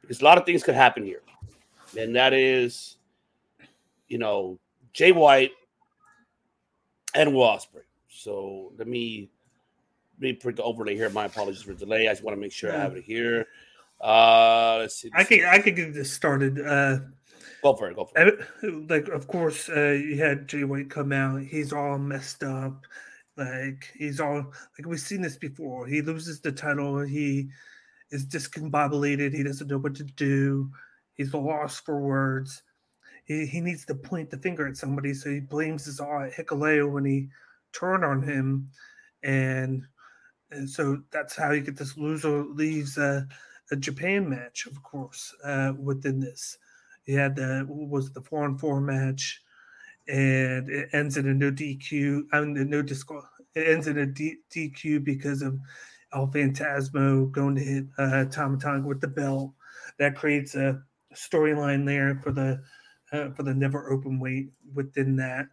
[0.00, 1.22] because a lot of things could happen here,
[1.96, 2.96] and that is
[4.12, 4.58] you know,
[4.92, 5.52] Jay White
[7.14, 7.86] and Will Ospreay.
[8.10, 9.30] So let me
[10.20, 11.08] let me put the overlay here.
[11.08, 12.06] My apologies for the delay.
[12.06, 13.46] I just want to make sure I have it here.
[14.00, 15.10] Uh let's see.
[15.14, 16.60] I can I can get this started.
[16.60, 16.98] Uh,
[17.62, 17.96] go for it.
[17.96, 18.90] Go for it.
[18.90, 21.40] like of course uh, you had Jay White come out.
[21.40, 22.84] He's all messed up.
[23.38, 25.86] Like he's all like we've seen this before.
[25.86, 27.00] He loses the title.
[27.00, 27.48] He
[28.10, 29.32] is discombobulated.
[29.32, 30.70] He doesn't know what to do.
[31.14, 32.62] He's lost for words.
[33.24, 36.32] He, he needs to point the finger at somebody, so he blames his all at
[36.32, 37.28] Hikuleo when he
[37.72, 38.68] turned on him,
[39.22, 39.82] and,
[40.50, 43.22] and so that's how you get this loser leaves uh,
[43.70, 46.58] a Japan match, of course, uh, within this.
[47.04, 49.40] He had the was the four on four match,
[50.08, 52.24] and it ends in a no DQ.
[52.32, 53.22] I mean, no disco.
[53.54, 55.58] It ends in a D, DQ because of
[56.14, 59.52] El Phantasmo going to hit uh, Tonga with the belt.
[59.98, 60.82] That creates a
[61.14, 62.62] storyline there for the
[63.12, 65.46] uh, for the NEVER Openweight within that.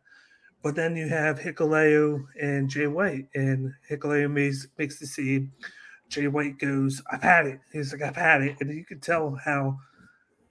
[0.61, 5.51] But then you have Hikuleo and Jay White, and Hikuleo makes makes the scene.
[6.09, 9.35] Jay White goes, "I've had it." He's like, "I've had it," and you can tell
[9.35, 9.79] how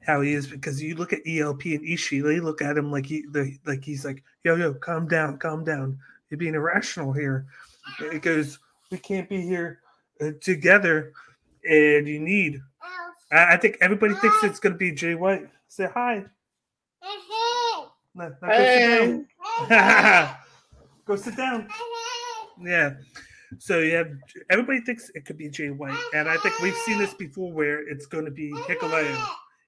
[0.07, 3.05] how he is because you look at ELP and Ishii, they look at him like
[3.05, 3.27] he
[3.67, 5.99] like he's like, "Yo, yo, calm down, calm down.
[6.31, 7.47] You're being irrational here."
[8.01, 8.59] It goes,
[8.91, 9.81] "We can't be here
[10.23, 11.13] uh, together,
[11.69, 12.63] and you need."
[13.31, 15.51] I, I think everybody thinks it's going to be Jay White.
[15.69, 16.25] Say hi.
[18.19, 20.37] No, no, go sit down.
[21.07, 21.69] go sit down.
[22.61, 22.95] Yeah.
[23.59, 24.11] So you have
[24.51, 27.89] everybody thinks it could be Jay White, and I think we've seen this before where
[27.89, 29.17] it's going to be Hikuleo.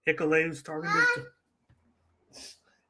[0.06, 1.22] Hikuleo's talking to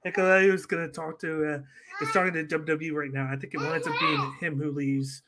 [0.06, 1.54] Hikuleo's going to talk to.
[1.54, 1.58] Uh,
[2.00, 3.28] is talking to WWE right now.
[3.30, 5.22] I think it winds up being him who leaves.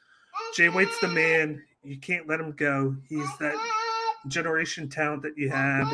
[0.56, 1.62] Jay White's the man.
[1.84, 2.96] You can't let him go.
[3.06, 3.54] He's that
[4.28, 5.92] generation talent that you have.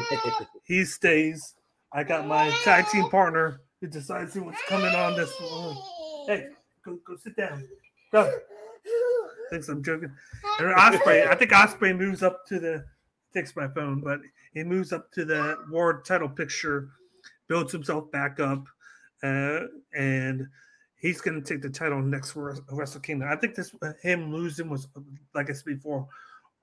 [0.63, 1.55] He stays.
[1.93, 5.33] I got my tag team partner who decides what's coming on this.
[6.27, 6.49] Hey,
[6.85, 7.67] go go sit down.
[8.13, 8.39] Go.
[9.51, 10.13] Thinks I'm joking.
[10.59, 12.85] And Ospreay, I think Ospreay moves up to the
[13.33, 14.21] takes my phone, but
[14.53, 16.89] he moves up to the world title picture,
[17.47, 18.65] builds himself back up,
[19.23, 19.61] uh,
[19.95, 20.47] and
[20.97, 23.29] he's going to take the title next Wres- Wrestle Kingdom.
[23.31, 24.89] I think this him losing was,
[25.35, 26.09] like I said before,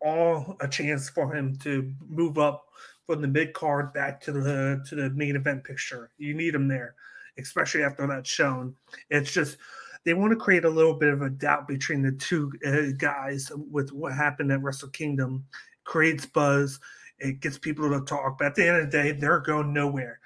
[0.01, 2.65] all a chance for him to move up
[3.05, 6.11] from the mid card back to the to the main event picture.
[6.17, 6.95] You need them there,
[7.37, 8.75] especially after that shown.
[9.09, 9.57] It's just
[10.05, 13.51] they want to create a little bit of a doubt between the two uh, guys
[13.71, 15.45] with what happened at Wrestle Kingdom.
[15.83, 16.79] Creates buzz.
[17.19, 20.19] It gets people to talk, but at the end of the day, they're going nowhere.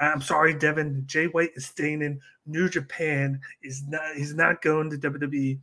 [0.00, 1.04] I'm sorry, Devin.
[1.06, 3.40] Jay White is staying in New Japan.
[3.62, 4.16] Is not.
[4.16, 5.58] He's not going to WWE.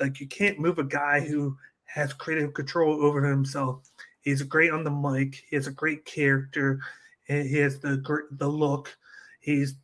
[0.00, 3.90] Like you can't move a guy who has creative control over himself.
[4.20, 5.44] He's great on the mic.
[5.48, 6.80] He has a great character.
[7.24, 8.96] He has the the look.
[9.40, 9.74] He's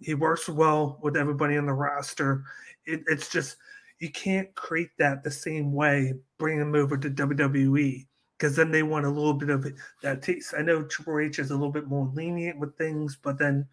[0.00, 2.44] he works well with everybody on the roster.
[2.86, 3.56] It, it's just
[3.98, 6.14] you can't create that the same way.
[6.38, 8.06] Bring him over to WWE
[8.36, 9.66] because then they want a little bit of
[10.02, 10.54] that taste.
[10.58, 13.66] I know Triple H is a little bit more lenient with things, but then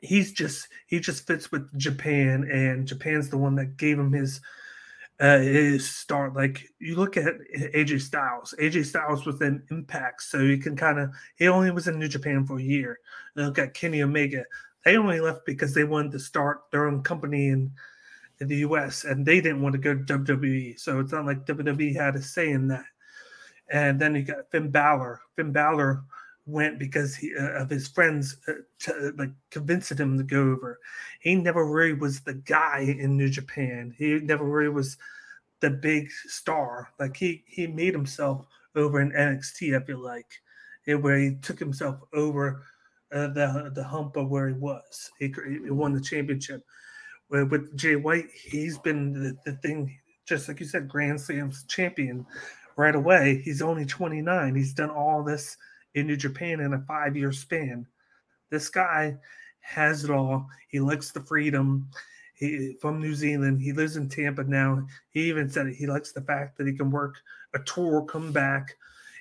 [0.00, 4.40] he's just he just fits with Japan, and Japan's the one that gave him his
[5.20, 6.34] uh, his start.
[6.34, 7.34] Like you look at
[7.74, 11.88] AJ Styles, AJ Styles was in Impact, so you can kind of he only was
[11.88, 13.00] in New Japan for a year.
[13.36, 14.44] And look at Kenny Omega,
[14.84, 17.72] they only left because they wanted to start their own company in
[18.40, 20.78] in the US and they didn't want to go to WWE.
[20.78, 22.84] So it's not like WWE had a say in that.
[23.70, 25.20] And then you got Finn Balor.
[25.36, 26.04] Finn Balor
[26.48, 30.80] went because he, uh, of his friends uh, to, like convincing him to go over.
[31.20, 33.94] He never really was the guy in New Japan.
[33.96, 34.96] He never really was
[35.60, 36.88] the big star.
[36.98, 39.80] Like he he made himself over in NXT.
[39.80, 40.26] I feel like
[40.86, 42.62] it, where he took himself over
[43.12, 45.10] uh, the the hump of where he was.
[45.18, 46.64] He, he won the championship.
[47.28, 51.64] Where with Jay White, he's been the, the thing, just like you said, Grand Slams
[51.64, 52.24] champion
[52.76, 53.42] right away.
[53.44, 54.54] He's only 29.
[54.54, 55.58] He's done all this
[55.94, 57.86] in New Japan in a five year span.
[58.50, 59.16] This guy
[59.60, 60.46] has it all.
[60.68, 61.88] He likes the freedom.
[62.34, 63.60] He from New Zealand.
[63.60, 64.86] He lives in Tampa now.
[65.10, 67.16] He even said he likes the fact that he can work
[67.54, 68.76] a tour, come back.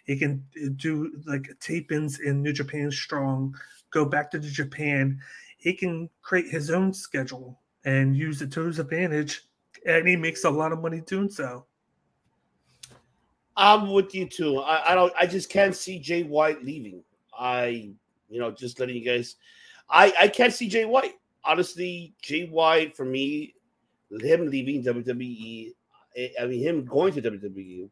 [0.05, 0.43] He can
[0.77, 3.55] do like tape ins in New Japan Strong,
[3.91, 5.19] go back to Japan.
[5.57, 9.41] He can create his own schedule and use it to his advantage,
[9.85, 11.65] and he makes a lot of money doing so.
[13.57, 14.59] I'm with you too.
[14.59, 15.11] I, I don't.
[15.19, 17.03] I just can't see Jay White leaving.
[17.37, 17.89] I,
[18.29, 19.35] you know, just letting you guys.
[19.89, 21.15] I I can't see Jay White.
[21.43, 23.55] Honestly, Jay White for me,
[24.11, 25.73] him leaving WWE.
[26.39, 27.89] I- mean, him going to WWE.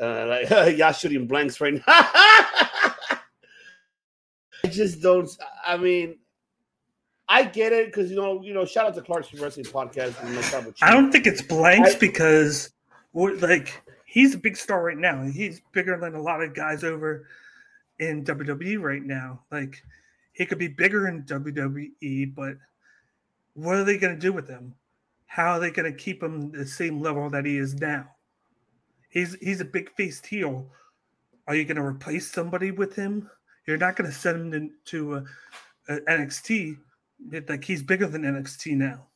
[0.00, 1.82] Uh, like y'all shooting blanks right now.
[1.86, 2.94] I
[4.70, 5.28] just don't.
[5.66, 6.16] I mean,
[7.28, 8.64] I get it because you know, you know.
[8.64, 10.14] Shout out to Clark's Wrestling Podcast.
[10.80, 12.70] I don't think it's blanks I- because
[13.12, 13.82] we're, like
[14.12, 15.22] he's a big star right now.
[15.22, 17.26] He's bigger than a lot of guys over
[17.98, 19.40] in WWE right now.
[19.50, 19.82] Like
[20.32, 22.56] he could be bigger in WWE, but
[23.54, 24.74] what are they going to do with him?
[25.26, 28.06] How are they going to keep him the same level that he is now?
[29.08, 30.70] He's he's a big faced heel.
[31.48, 33.30] Are you going to replace somebody with him?
[33.66, 35.22] You're not going to send him to uh,
[35.88, 36.76] uh, NXT.
[37.32, 39.06] It- Like he's bigger than NXT now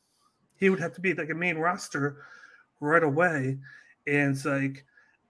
[0.57, 2.17] he would have to be like a main roster
[2.79, 3.59] right away.
[4.07, 4.85] And it's like,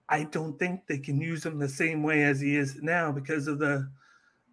[0.08, 3.46] I don't think they can use him the same way as he is now because
[3.46, 3.88] of the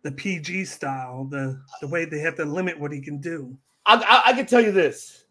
[0.03, 3.57] the PG style, the the way they have to limit what he can do.
[3.85, 5.25] I, I, I can tell you this.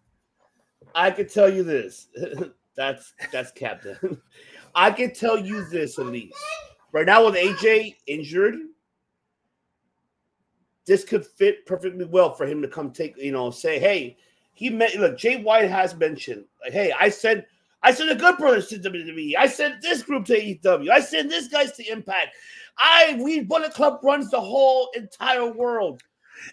[0.94, 2.08] I can tell you this.
[2.76, 4.20] that's that's Captain.
[4.74, 6.36] I can tell you this least.
[6.92, 8.56] Right now with AJ injured,
[10.86, 14.16] this could fit perfectly well for him to come take, you know, say, hey,
[14.52, 17.46] he met look, Jay White has mentioned, like, hey, I said
[17.84, 19.34] I sent the good brothers to WWE.
[19.38, 20.90] I sent this group to AEW.
[20.90, 22.28] I sent this guys to Impact.
[22.78, 26.02] I we Bullet Club runs the whole entire world.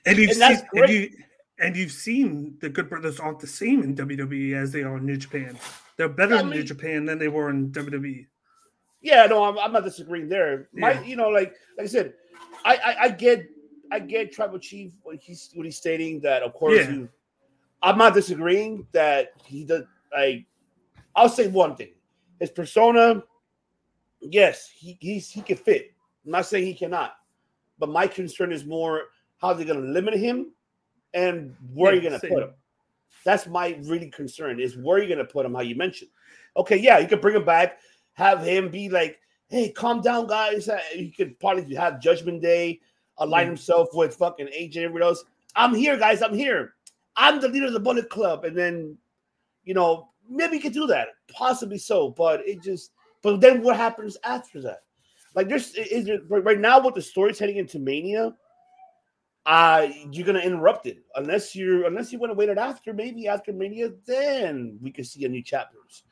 [0.05, 1.09] And you've And seen and you
[1.57, 5.05] and you've seen the Good Brothers aren't the same in WWE as they are in
[5.05, 5.57] New Japan.
[5.97, 7.71] They're better I in New mean- Japan than they were in.
[7.71, 8.27] WWE.
[9.01, 10.67] Yeah, no, I'm, I'm not disagreeing there.
[10.73, 11.01] My, Yeah.
[11.03, 12.13] you know, like like I said,
[12.65, 13.47] I, I I get
[13.91, 16.91] I get Tribal Chief when he's when he's stating that of course Yeah.
[16.91, 17.09] you,
[17.81, 19.83] I'm not disagreeing that he does
[20.15, 20.45] like
[21.15, 21.91] I'll say one thing.
[22.39, 23.23] His persona,
[24.19, 25.93] yes, he he's he can fit.
[26.25, 27.13] I'm not saying he cannot,
[27.79, 29.03] but my concern is more
[29.39, 30.51] how they're gonna limit him
[31.13, 32.53] and where Yeah, you're gonna put him.
[33.23, 36.09] That's my really concern is where you're gonna put him, how you mentioned.
[36.57, 37.79] Okay, yeah, you could bring him back,
[38.13, 40.69] have him be like, hey, calm down, guys.
[40.69, 42.79] Uh, He could probably have Judgment Day,
[43.17, 43.49] align Yeah.
[43.49, 45.23] himself with fucking AJ and everybody else.
[45.55, 46.21] I'm here, guys.
[46.21, 46.75] I'm here.
[47.17, 48.45] I'm the leader of the Bullet Club.
[48.45, 48.97] And then,
[49.65, 51.09] you know, maybe you could do that.
[51.31, 52.09] Possibly so.
[52.09, 52.91] But it just,
[53.21, 54.83] but then what happens after that?
[55.35, 58.33] Like, there's, is there, right now, with the story's heading into Mania,
[59.45, 63.27] uh, you're gonna interrupt it unless you're unless you want to wait it after maybe
[63.27, 66.03] after Mania, then we could see a new chapters.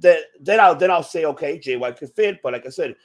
[0.00, 2.96] That then I'll then I'll say okay, Jay White could fit, but like I said,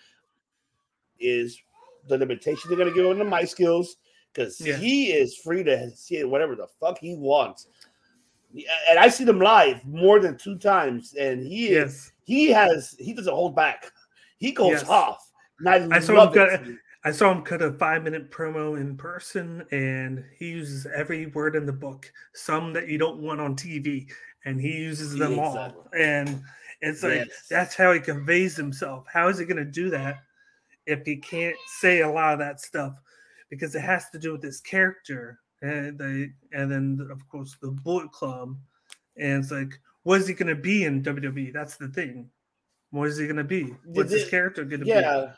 [1.20, 1.62] is
[2.08, 3.98] the limitation they're gonna give him to my skills
[4.34, 4.78] because Yeah.
[4.78, 7.68] he is free to see whatever the fuck he wants.
[8.90, 12.12] And I see them live more than two times, and he is Yes.
[12.24, 13.92] he has he doesn't hold back.
[14.38, 14.90] He goes Yes.
[14.90, 15.32] off.
[15.66, 16.62] I, I saw him cut.
[17.06, 21.56] I saw him cut a five minute promo in person, and he uses every word
[21.56, 22.12] in the book.
[22.34, 24.10] Some that you don't want on TV,
[24.46, 25.90] and he uses them all.
[25.98, 26.42] And
[26.82, 27.48] it's like Yes.
[27.50, 29.06] that's how he conveys himself.
[29.12, 30.24] How is he going to do that
[30.86, 32.94] if he can't say a lot of that stuff?
[33.50, 37.72] Because it has to do with his character, and they, and then of course the
[37.72, 38.56] Bullet Club,
[39.18, 41.54] and it's like, what is he going to be in WWE?
[41.54, 42.30] That's the thing.
[42.92, 43.74] What is he going to be?
[43.86, 44.92] What's his character going to be?
[44.92, 45.32] Yeah,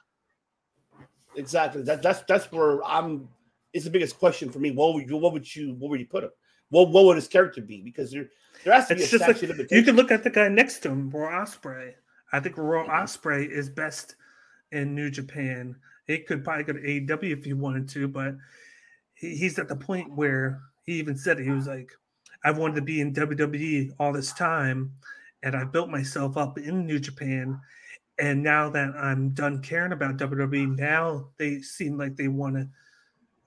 [1.35, 1.84] exactly.
[1.84, 3.30] That that's that's where I'm.
[3.72, 4.72] It's the biggest question for me.
[4.72, 5.18] What would you?
[5.18, 5.73] What would you?
[5.76, 6.31] What would you put him?
[6.69, 7.81] What What would his character be?
[7.81, 8.27] Because there
[8.64, 10.80] there has to be It's a just like you can look at the guy next
[10.80, 11.93] to him, Raw Ospreay.
[12.34, 12.91] I think Raw mm-hmm.
[12.91, 14.15] Ospreay is best
[14.72, 15.76] in New Japan.
[16.07, 18.35] It could probably go to AEW if he wanted to, but
[19.15, 21.45] he, he's at the point where he even said it.
[21.45, 21.91] He was like,
[22.43, 24.93] "I've wanted to be in WWE all this time,
[25.43, 27.59] and I built myself up in New Japan."
[28.17, 32.69] And now that I'm done caring about WWE, now they seem like they want to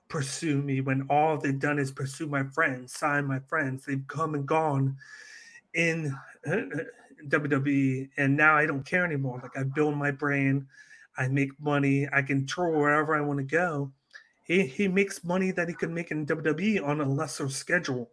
[0.09, 3.85] pursue me when all they've done is pursue my friends, sign my friends.
[3.85, 4.97] They've come and gone
[5.73, 6.15] in
[6.45, 6.57] uh,
[7.27, 9.39] WWE, and now I don't care anymore.
[9.41, 10.65] Like I build my brand,
[11.17, 13.91] I make money, I can tour wherever I want to go.
[14.49, 18.11] He he makes money that he could make in WWE on a lesser schedule.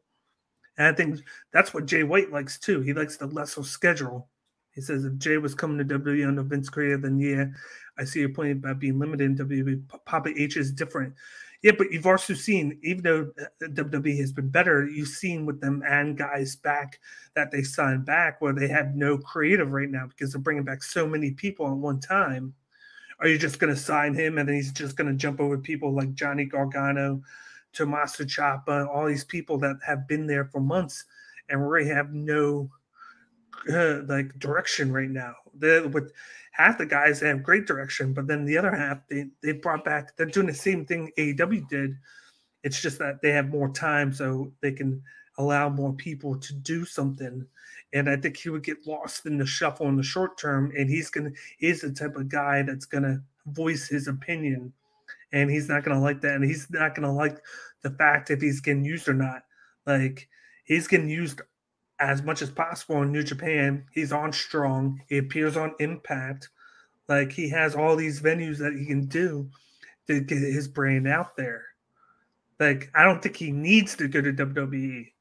[0.76, 2.82] And I think that's what Jay White likes too.
[2.82, 4.28] He likes the lesser schedule.
[4.70, 7.46] He says if Jay was coming to WWE under Vince career, then yeah,
[7.98, 10.04] I see your point about being limited in WWE.
[10.04, 11.14] Papa H is different.
[11.62, 15.58] Yeah, but you've also seen, even though uh, WWE has been better, you've seen with
[15.62, 17.00] them and guys back
[17.34, 20.82] that they signed back where they have no creative right now because they're bringing back
[20.82, 22.52] so many people at one time.
[23.20, 25.58] Are you just going to sign him and then he's just going to jump over
[25.58, 27.22] people like Johnny Gargano,
[27.72, 31.04] Tommaso Ciampa, all these people that have been there for months
[31.48, 32.70] and really have no
[33.72, 35.34] uh, like direction right now?
[35.54, 36.12] They're, with
[36.56, 39.84] half the guys they have great direction, but then the other half they they brought
[39.84, 40.16] back.
[40.16, 41.96] They're doing the same thing AEW did.
[42.62, 45.02] It's just that they have more time, so they can
[45.38, 47.46] allow more people to do something.
[47.92, 50.72] And I think he would get lost in the shuffle in the short term.
[50.76, 54.72] And he's gonna he's the type of guy that's gonna voice his opinion,
[55.32, 56.34] and he's not gonna like that.
[56.34, 57.38] And he's not gonna like
[57.82, 59.42] the fact if he's getting used or not.
[59.86, 60.28] Like
[60.64, 61.40] he's getting used
[61.98, 63.84] as much as possible in New Japan.
[63.92, 65.02] He's on Strong.
[65.08, 66.50] He appears on Impact.
[67.08, 69.48] Like he has all these venues that he can do
[70.08, 71.64] to get his brand out there.
[72.58, 75.12] Like I don't think he needs to go to WWE.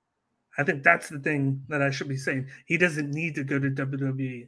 [0.57, 2.47] I think that's the thing that I should be saying.
[2.65, 4.47] He doesn't need to go to WWE.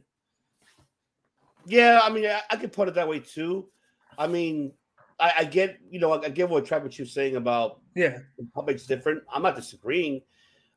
[1.66, 3.68] Yeah, I mean, I, I could put it that way too.
[4.16, 4.72] I mean,
[5.20, 8.86] I, I get, you know, I get what Travis you're saying about Yeah, the public's
[8.86, 9.22] different.
[9.32, 10.22] I'm not disagreeing.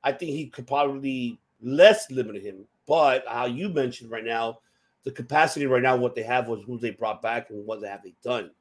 [0.04, 4.60] I think he could probably less limit him, but how you mentioned right now,
[5.04, 7.88] the capacity right now, what they have was who they brought back and what they
[7.88, 8.52] have they done,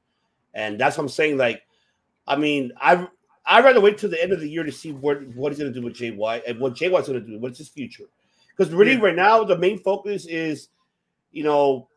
[0.55, 1.37] and that's what I'm saying.
[1.37, 1.63] Like,
[2.27, 3.09] I mean, I
[3.51, 5.73] I'd rather wait till the end of the year to see what what he's going
[5.73, 7.39] to do with Jay White and what Jay White's going to do.
[7.39, 8.05] What's his future?
[8.57, 9.01] Because really, Yeah.
[9.01, 10.69] right now, the main focus is,
[11.33, 11.89] you know,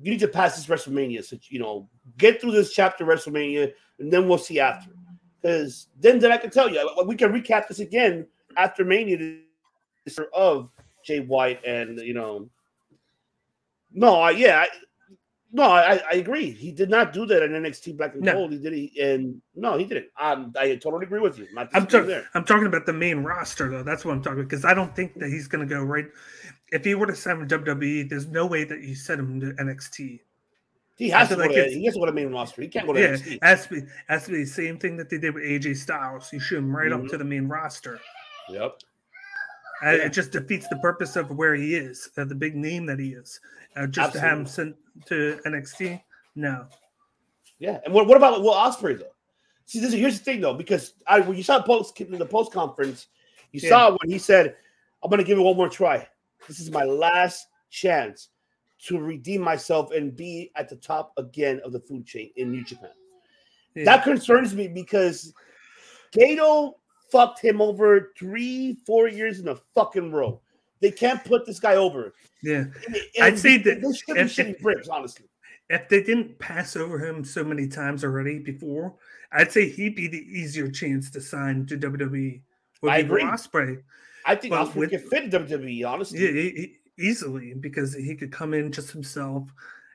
[0.00, 1.22] you need to pass this WrestleMania.
[1.24, 4.90] So you know, get through this chapter WrestleMania, and then we'll see after.
[5.42, 8.26] Because then, then I can tell you, we can recap this again
[8.56, 9.40] after Mania
[10.32, 10.70] of
[11.04, 12.48] Jay White and you know.
[13.92, 14.68] No, I, yeah, I,
[15.54, 16.50] no, I, I agree.
[16.50, 18.32] He did not do that in NXT Black and No.
[18.32, 18.52] Gold.
[18.52, 20.08] He did it, and no, he didn't.
[20.20, 21.46] Um, I totally agree with you.
[21.56, 21.68] I'm.
[22.34, 23.84] I'm talking about the main roster though.
[23.84, 26.06] That's what I'm talking about because I don't think that he's going to go right.
[26.72, 29.46] If he were to sign with WWE, there's no way that you send him to
[29.62, 30.18] NXT.
[30.96, 31.68] He has to go like to.
[31.70, 32.60] He has to go to main roster.
[32.62, 33.38] He can't go to Yeah, NXT.
[33.42, 36.32] has to be has to be the same thing that they did with AJ Styles.
[36.32, 37.10] You shoot him right up Mhm.
[37.10, 38.00] to the main roster.
[38.48, 38.80] Yep.
[39.84, 40.04] Uh, Yeah.
[40.06, 43.10] It just defeats the purpose of where he is, uh, the big name that he
[43.12, 43.40] is.
[43.76, 46.00] Uh, just to have him sent to NXT,
[46.36, 46.66] no.
[47.58, 49.12] Yeah, and what, what about Will Ospreay though?
[49.66, 52.52] See, this, here's the thing though, because I when you saw post in the post
[52.52, 53.08] conference,
[53.52, 53.68] you Yeah.
[53.70, 54.56] saw when he said,
[55.02, 56.06] "I'm going to give it one more try.
[56.46, 58.28] This is my last chance
[58.86, 62.64] to redeem myself and be at the top again of the food chain in New
[62.64, 62.90] Japan."
[63.74, 63.84] Yeah.
[63.84, 65.32] That concerns me because
[66.12, 66.74] Gedo
[67.14, 70.40] fucked him over three, four years in a fucking row.
[70.80, 72.12] They can't put this guy over.
[72.42, 72.64] yeah.
[72.86, 75.26] And- I'd and say they- that they should be if- shitty bricks, honestly.
[75.70, 78.96] If they didn't pass over him so many times already before,
[79.32, 82.42] I'd say he'd be the easier chance to sign to WWE.
[82.86, 83.22] I be agree.
[83.22, 83.82] Ospreay.
[84.26, 86.18] I think Well, Ospreay could fit WWE, honestly.
[86.20, 86.78] Yeah, he- he-
[87.08, 89.48] easily because he could come in just himself.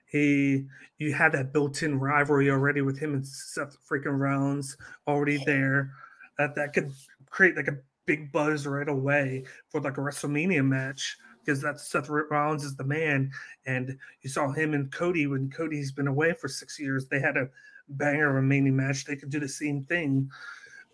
[0.07, 0.65] He,
[0.97, 4.75] you had that built-in rivalry already with him and Seth freaking Rollins
[5.07, 5.91] already there.
[6.39, 6.91] That that could
[7.29, 12.09] create like a big buzz right away for like a WrestleMania match because that's Seth
[12.09, 13.31] Rollins is the man,
[13.65, 17.07] and you saw him and Cody when Cody's been away for six years.
[17.07, 17.49] They had a
[17.89, 19.05] banger of a Mania match.
[19.05, 20.29] They could do the same thing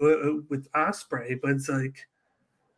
[0.01, 2.07] uh, with Ospreay, but it's like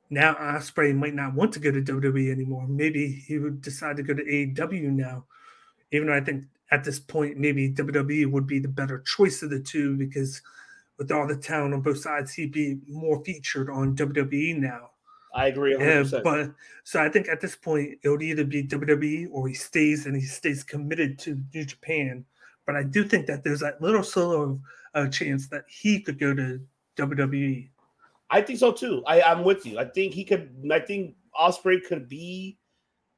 [0.09, 2.67] now Ospreay might not want to go to WWE anymore.
[2.67, 5.25] Maybe he would decide to go to AEW now.
[5.91, 9.49] Even though I think at this point maybe WWE would be the better choice of
[9.49, 10.41] the two because
[10.97, 14.91] with all the talent on both sides, he'd be more featured on WWE now.
[15.33, 15.75] I agree.
[15.75, 16.11] 100%.
[16.11, 16.51] Yeah, but
[16.83, 20.15] so I think at this point it would either be WWE or he stays and
[20.15, 22.25] he stays committed to New Japan.
[22.65, 24.59] But I do think that there's that little sliver of
[24.93, 26.59] a chance that he could go to.
[26.97, 27.69] WWE.
[28.29, 29.03] I think so too.
[29.05, 29.79] I, I'm with you.
[29.79, 30.49] I think he could.
[30.71, 32.57] I think Ospreay could be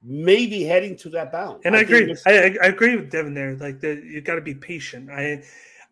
[0.04, 1.62] maybe heading to that bound.
[1.66, 2.16] And I, think agree.
[2.28, 3.56] I, I I agree with Devin there.
[3.56, 5.10] Like the, you got to be patient.
[5.10, 5.44] I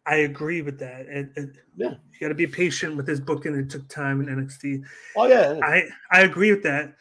[0.08, 1.06] I agree with that.
[1.08, 1.96] And, and Yeah.
[2.14, 3.54] you got to be patient with his booking.
[3.56, 4.84] It took time in NXT.
[5.18, 6.96] oh yeah, I I agree with that.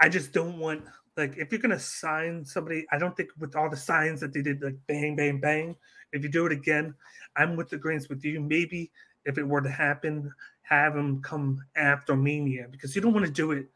[0.00, 0.84] I just don't want
[1.16, 4.42] like if you're gonna sign somebody, I don't think with all the signs that they
[4.42, 5.76] did, like bang, bang, bang.
[6.12, 6.94] If you do it again,
[7.36, 8.40] I'm with the greens with you.
[8.40, 8.90] Maybe
[9.24, 10.32] if it were to happen,
[10.62, 13.66] have him come after Mania because you don't want to do it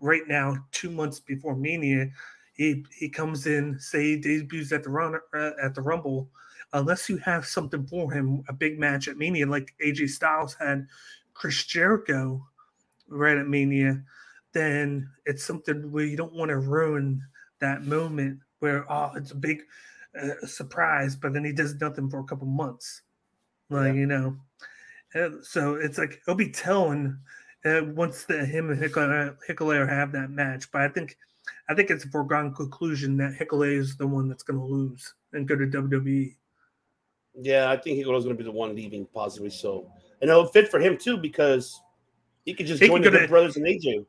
[0.00, 2.10] right now, two months before Mania.
[2.54, 6.28] He he comes in, say he debuts at the run uh, at the Rumble,
[6.72, 10.86] unless you have something for him, a big match at Mania like AJ Styles had
[11.34, 12.46] Chris Jericho
[13.08, 14.02] right at Mania,
[14.52, 17.22] then it's something where you don't want to ruin
[17.60, 19.62] that moment where oh it's a big
[20.20, 23.02] uh, surprise, but then he does nothing for a couple months,
[23.68, 24.36] like you know.
[25.14, 27.18] Uh, so it's like it'll be telling
[27.64, 30.70] uh, once the him and Hikuleo, Hikuleo have that match.
[30.70, 31.16] But I think
[31.68, 35.14] I think it's a foregone conclusion that Hikuleo is the one that's going to lose
[35.32, 36.34] and go to WWE.
[37.40, 39.90] Yeah, I think Hikuleo's going to be the one leaving, possibly so.
[40.20, 41.80] And it'll fit for him too because
[42.44, 44.04] he could just He join could the Good to- brothers and AJ.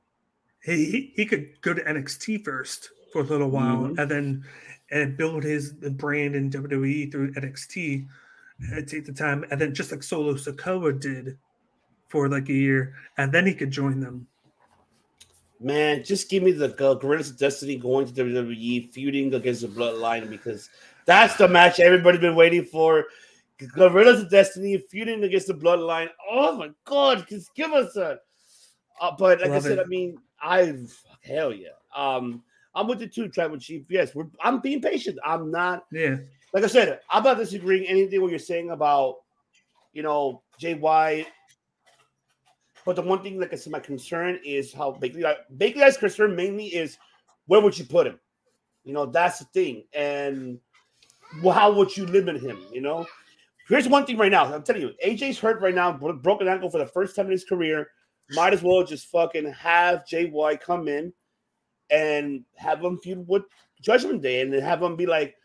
[0.64, 3.98] He, he could go to NXT first for a little while Mhm.
[4.00, 4.44] and then
[4.92, 8.08] and build his brand in WWE through NXT.
[8.72, 11.36] And take the time and then just like Solo Sikoa did
[12.10, 14.28] for like a year, and then he could join them.
[15.60, 19.68] Man, just give me the uh, Guerrillas of Destiny going to WWE, feuding against the
[19.68, 20.70] Bloodline because
[21.06, 23.06] that's the match everybody's been waiting for.
[23.76, 26.10] Guerrillas of Destiny feuding against the Bloodline.
[26.30, 28.20] Oh my God, just give us that.
[29.00, 29.84] Uh, but like Love I said, it.
[29.86, 30.76] I mean, I
[31.24, 31.70] hell yeah.
[31.96, 33.84] Um, I'm with the two tribal chief.
[33.90, 35.20] Yes, we're, I'm being patient.
[35.26, 36.18] I'm not Yeah,
[36.54, 39.18] like I said, I'm not disagreeing anything what you're saying about,
[39.94, 41.28] you know, Jay White.
[42.86, 46.68] But the one thing, like I said, my concern is how Bakley, Bakley's concern mainly
[46.68, 46.98] is
[47.46, 48.20] where would you put him?
[48.84, 49.84] You know, that's the thing.
[49.94, 50.60] And
[51.42, 52.60] well, how would you limit him?
[52.72, 53.06] You know,
[53.68, 54.54] here's one thing right now.
[54.54, 57.32] I'm telling you, AJ's hurt right now, bro- broken ankle for the first time in
[57.32, 57.90] his career.
[58.32, 61.14] Might as well just fucking have White come in
[61.90, 63.44] and have him feud with
[63.82, 65.36] Judgment Day and have him be like,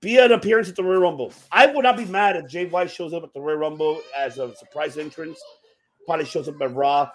[0.00, 1.32] be an appearance at the Royal Rumble.
[1.52, 4.54] I would not be mad if White shows up at the Royal Rumble as a
[4.56, 5.40] surprise entrance.
[6.06, 7.08] Probably shows up at Raw.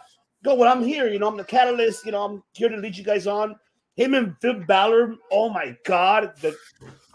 [0.44, 1.08] Go, well, I'm here.
[1.10, 2.06] You know, I'm the catalyst.
[2.06, 3.56] You know, I'm here to lead you guys on.
[3.98, 5.16] Him and Finn Balor.
[5.32, 6.56] Oh my God, the,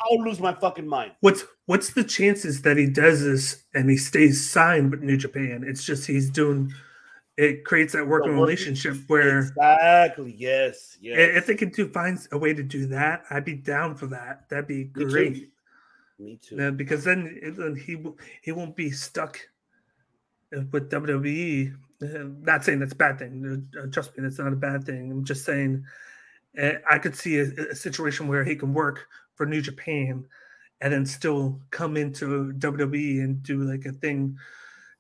[0.01, 1.13] I'll lose my fucking mind.
[1.21, 5.65] what's what's the chances that he does this and he stays signed with New Japan?
[5.67, 6.73] It's just he's doing.
[7.39, 10.35] It creates that working working- relationship where Exactly.
[10.37, 10.99] Yes.
[11.01, 11.17] Yes.
[11.39, 14.49] if they can do find a way to do that, I'd be down for that.
[14.51, 15.09] That'd be Me too.
[15.09, 15.51] great.
[16.19, 16.61] Me too.
[16.61, 17.97] Uh, because then, then he
[18.43, 19.39] he won't be stuck
[20.51, 21.75] with WWE.
[22.03, 22.07] Uh,
[22.43, 23.67] not saying that's a bad thing.
[23.81, 25.11] Uh, trust me, that's not a bad thing.
[25.11, 25.85] I'm just saying
[26.61, 30.25] uh, I could see a, a situation where he can work for New Japan
[30.81, 34.37] and then still come into WWE and do like a thing,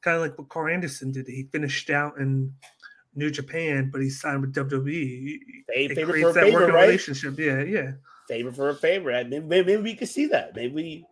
[0.00, 1.26] kind of like what Karl Anderson did.
[1.26, 2.52] He finished out in
[3.14, 5.38] New Japan, but he signed with WWE.
[5.66, 6.82] Fa- It favor creates for a that favor, working right?
[6.86, 7.38] relationship.
[7.38, 7.92] Yeah, yeah.
[8.28, 9.10] favor for a favor.
[9.10, 10.54] Maybe, maybe, we could see that.
[10.54, 11.06] Maybe we.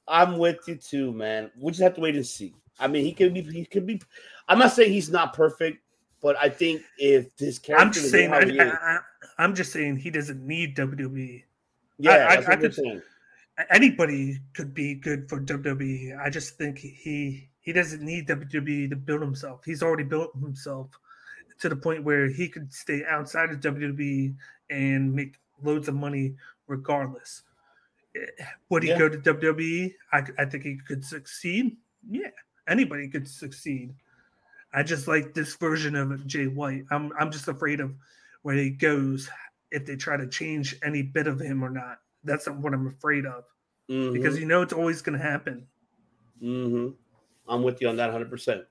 [0.07, 1.51] I'm with you too, man.
[1.59, 2.53] We just have to wait and see.
[2.79, 3.41] I mean, he could be.
[3.41, 4.01] He could be.
[4.47, 5.79] I'm not saying he's not perfect,
[6.21, 8.31] but I think if this character, I'm just is saying.
[8.33, 8.99] I, I, I,
[9.37, 11.43] I'm just saying he doesn't need WWE.
[11.99, 13.01] yeah, I- I I'm could- saying.
[13.71, 16.15] Anybody could be good for WWE.
[16.19, 19.61] I just think he he doesn't need WWE to build himself.
[19.65, 20.91] He's already built himself
[21.59, 24.35] to the point where he could stay outside of WWE
[24.69, 26.35] and make loads of money
[26.67, 27.41] regardless.
[28.15, 28.19] Eh,
[28.69, 28.99] Would he Yeah.
[28.99, 29.91] go to WWE?
[30.13, 31.75] I, I think he could succeed.
[32.07, 32.29] Yeah,
[32.67, 33.95] anybody could succeed.
[34.73, 36.83] I just like this version of Jay White.
[36.91, 37.95] I'm I'm just afraid of
[38.41, 39.29] where he goes
[39.71, 41.99] if they try to change any bit of him or not.
[42.23, 43.43] That's what I'm afraid of
[43.87, 45.65] because Mhm, you know it's always going to happen.
[46.41, 46.93] mhm.
[47.47, 48.29] I'm with you on that 100.
[48.29, 48.65] percent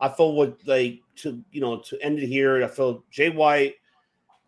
[0.00, 2.62] I feel what like to you know to end it here.
[2.64, 3.74] I feel Jay White.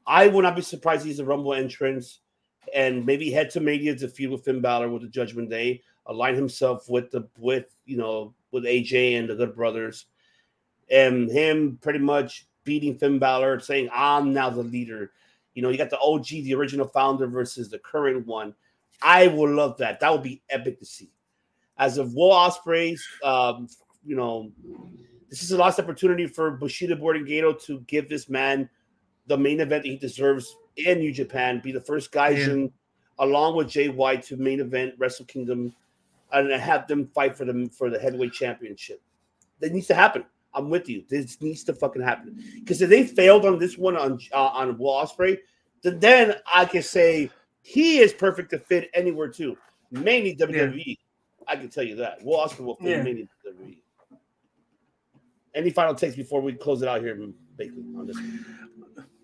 [0.07, 2.21] I would not be surprised he's a Rumble entrance,
[2.75, 6.35] and maybe head to Mania to feud with Finn Balor with the Judgment Day, align
[6.35, 10.07] himself with the with you know with AJ and the Good Brothers,
[10.91, 15.13] and him pretty much beating Finn Balor, saying I'm now the leader.
[15.55, 18.55] You know, you got the OG, the original founder versus the current one.
[19.03, 20.01] I would love that.
[20.01, 21.11] That would be epic to see.
[21.79, 23.69] As of Will Ospreay's, um,
[24.05, 24.51] you know,
[25.29, 28.69] this is a lost opportunity for Bushido Bordengato to give this man
[29.27, 32.71] the main event that he deserves in New Japan, be the first Gaijin,
[33.19, 35.75] along with Jay White, to main event Wrestle Kingdom,
[36.33, 39.01] and have them fight for them for the heavyweight championship.
[39.61, 40.25] That needs to happen.
[40.57, 41.05] I'm with you.
[41.09, 44.77] This needs to fucking happen because if they failed on this one on uh, on
[44.79, 45.39] Will Ospreay,
[45.83, 47.31] then then I can say
[47.63, 49.57] he is perfect to fit anywhere too,
[49.91, 50.99] mainly WWE.
[51.47, 53.03] I can tell you that Will Ospreay will fit Yeah.
[53.03, 53.77] mainly WWE.
[55.55, 57.17] Any final takes before we close it out here,
[57.57, 58.17] basically on this?
[58.17, 58.45] one?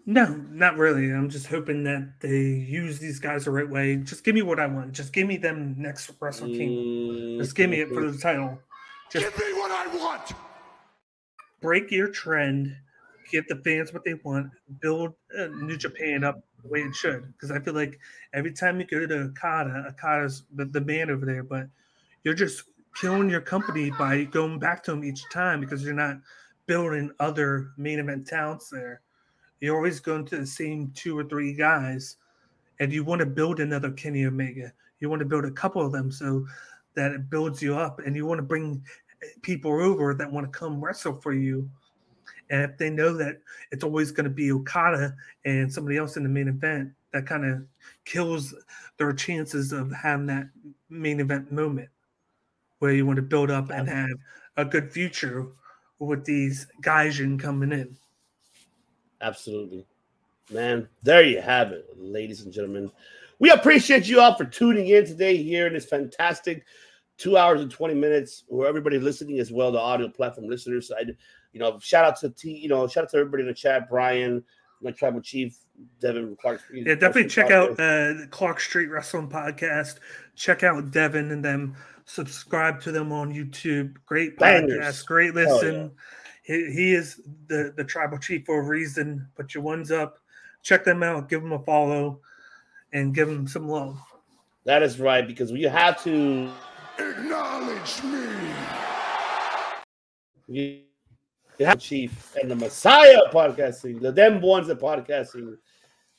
[0.05, 1.11] No, not really.
[1.13, 3.97] I'm just hoping that they use these guys the right way.
[3.97, 4.93] Just give me what I want.
[4.93, 7.39] Just give me them next Wrestle Kingdom.
[7.39, 8.59] Just give me it for the title.
[9.11, 10.33] Just Give me what I want.
[11.63, 12.77] Break your trend,
[13.31, 14.51] give the fans what they want,
[14.81, 17.33] build uh, New Japan up the way it should.
[17.33, 17.99] Because I feel like
[18.35, 21.67] every time you go to Okada, Okada's the, the man over there, but
[22.25, 22.65] you're just
[23.01, 26.19] killing your company by going back to him each time because you're not
[26.67, 29.01] building other main event talents there.
[29.61, 32.17] You're always going to the same two or three guys,
[32.81, 34.73] and you want to build another Kenny Omega.
[34.99, 36.11] You want to build a couple of them.
[36.11, 36.45] So
[36.95, 38.83] that it builds you up, and you want to bring
[39.43, 41.69] people over that want to come wrestle for you.
[42.51, 43.39] And if they know that
[43.71, 47.45] it's always going to be Okada and somebody else in the main event, that kind
[47.45, 47.63] of
[48.05, 48.55] kills
[48.97, 50.49] their chances of having that
[50.89, 51.89] main event moment
[52.79, 54.09] where you want to build up and have
[54.57, 55.47] a good future
[55.99, 57.97] with these guys coming in.
[59.21, 59.87] Absolutely.
[60.51, 62.91] Man, there you have it, ladies and gentlemen.
[63.39, 66.65] We appreciate you all for tuning in today here in this fantastic
[67.23, 70.91] two hours and 20 minutes where everybody listening as well, the audio platform listeners.
[70.91, 71.03] I,
[71.53, 73.89] you know, shout out to T, you know, shout out to everybody in the chat,
[73.89, 74.43] Brian,
[74.83, 75.57] my tribal chief,
[76.01, 76.61] Devin Clark.
[76.73, 80.01] Yeah, definitely check out uh, the Clark Street Wrestling Podcast.
[80.35, 81.77] Check out Devin and them.
[82.07, 83.95] Subscribe to them on YouTube.
[84.05, 85.03] Great podcast, Bangers.
[85.05, 85.93] great listen.
[86.43, 89.29] He, he is the, the tribal chief for a reason.
[89.37, 90.19] Put your ones up.
[90.65, 91.29] Check them out.
[91.29, 92.21] Give them a follow
[92.93, 94.01] and give them some love.
[94.65, 96.51] That is right, because we have to
[96.99, 98.03] Acknowledge
[100.49, 100.85] me.
[101.59, 105.57] Yeah, Chief and the Messiah podcasting, the them ones that podcasting,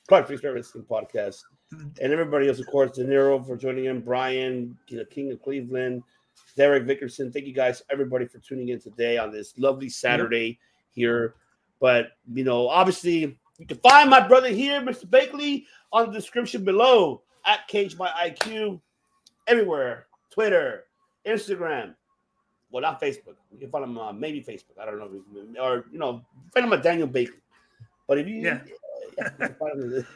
[0.07, 4.77] Clark Free Wrestling podcast, and everybody else, of course, De Niro for joining in, Brian,
[4.87, 6.03] you know, King of Cleveland,
[6.55, 7.31] Derek Vickerson.
[7.31, 10.59] Thank you guys, everybody, for tuning in today on this lovely Saturday
[10.91, 11.35] here.
[11.79, 15.05] But you know, obviously, you can find my brother here, Mr.
[15.05, 18.79] Bakley, on the description below at Cage My IQ,
[19.47, 20.85] everywhere, Twitter,
[21.25, 21.93] Instagram,
[22.71, 23.35] well, not Facebook.
[23.51, 24.79] You can find him uh, maybe Facebook.
[24.81, 27.33] I don't know, or you know, find him at Daniel Baker.
[28.07, 28.61] But if you, Yeah.
[29.17, 30.07] yeah, you can find him.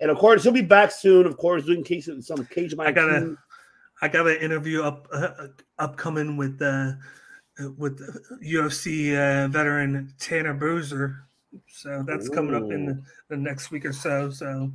[0.00, 1.24] and of course, he'll be back soon.
[1.26, 3.36] Of course, doing case some cage my I gotta-
[4.02, 5.30] I got an interview up uh,
[5.78, 6.92] upcoming with uh,
[7.78, 8.00] with
[8.44, 11.20] UFC uh, veteran Tanner Boser.
[11.68, 14.30] So that's coming up in the, the next week or so.
[14.30, 14.72] So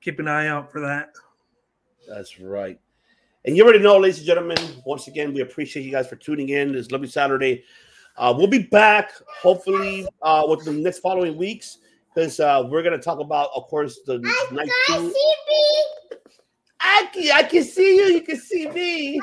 [0.00, 1.10] keep an eye out for that.
[2.08, 2.80] That's right.
[3.46, 6.48] And you already know, ladies and gentlemen, once again, we appreciate you guys for tuning
[6.48, 7.62] in this lovely Saturday.
[8.16, 11.78] Uh, we'll be back hopefully uh, with the next following weeks
[12.12, 15.14] because uh, we're going to talk about, of course, the I, night two.
[16.80, 18.04] I can, I can see you.
[18.14, 19.20] You can see me.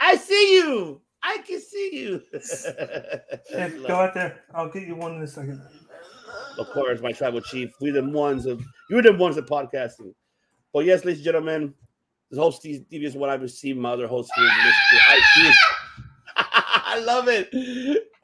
[0.00, 1.02] I see you.
[1.22, 2.22] I can see you.
[3.50, 4.40] Yeah, go out there.
[4.54, 5.60] I'll get you one in a second.
[6.58, 7.72] of course, my tribal chief.
[7.80, 10.14] We're the ones of you're the ones of podcasting.
[10.72, 11.74] But yes, ladies and gentlemen,
[12.30, 13.78] this host Steve is what I've received.
[13.78, 14.48] My other host here.
[15.10, 15.52] IQ.
[16.36, 17.50] I love it.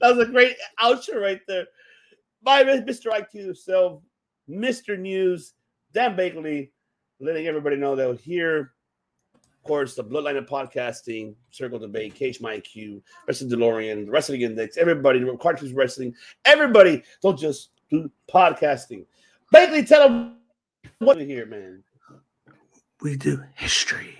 [0.00, 1.66] that was a great outro right there.
[2.42, 3.06] My Mr.
[3.06, 4.02] IQ himself,
[4.48, 4.98] Mr.
[4.98, 5.54] News,
[5.92, 6.70] Dan Bakley,
[7.20, 8.74] letting everybody know that here
[9.64, 14.76] of course, the Bloodline of Podcasting, Circle Debate, Cage My IQ, Wrestling DeLorean, Wrestling Index,
[14.76, 16.14] everybody, Cartridge Wrestling,
[16.44, 19.06] everybody, don't just do podcasting.
[19.54, 20.38] Basically, tell them
[20.98, 21.84] what you hear, man.
[23.00, 24.18] We do history.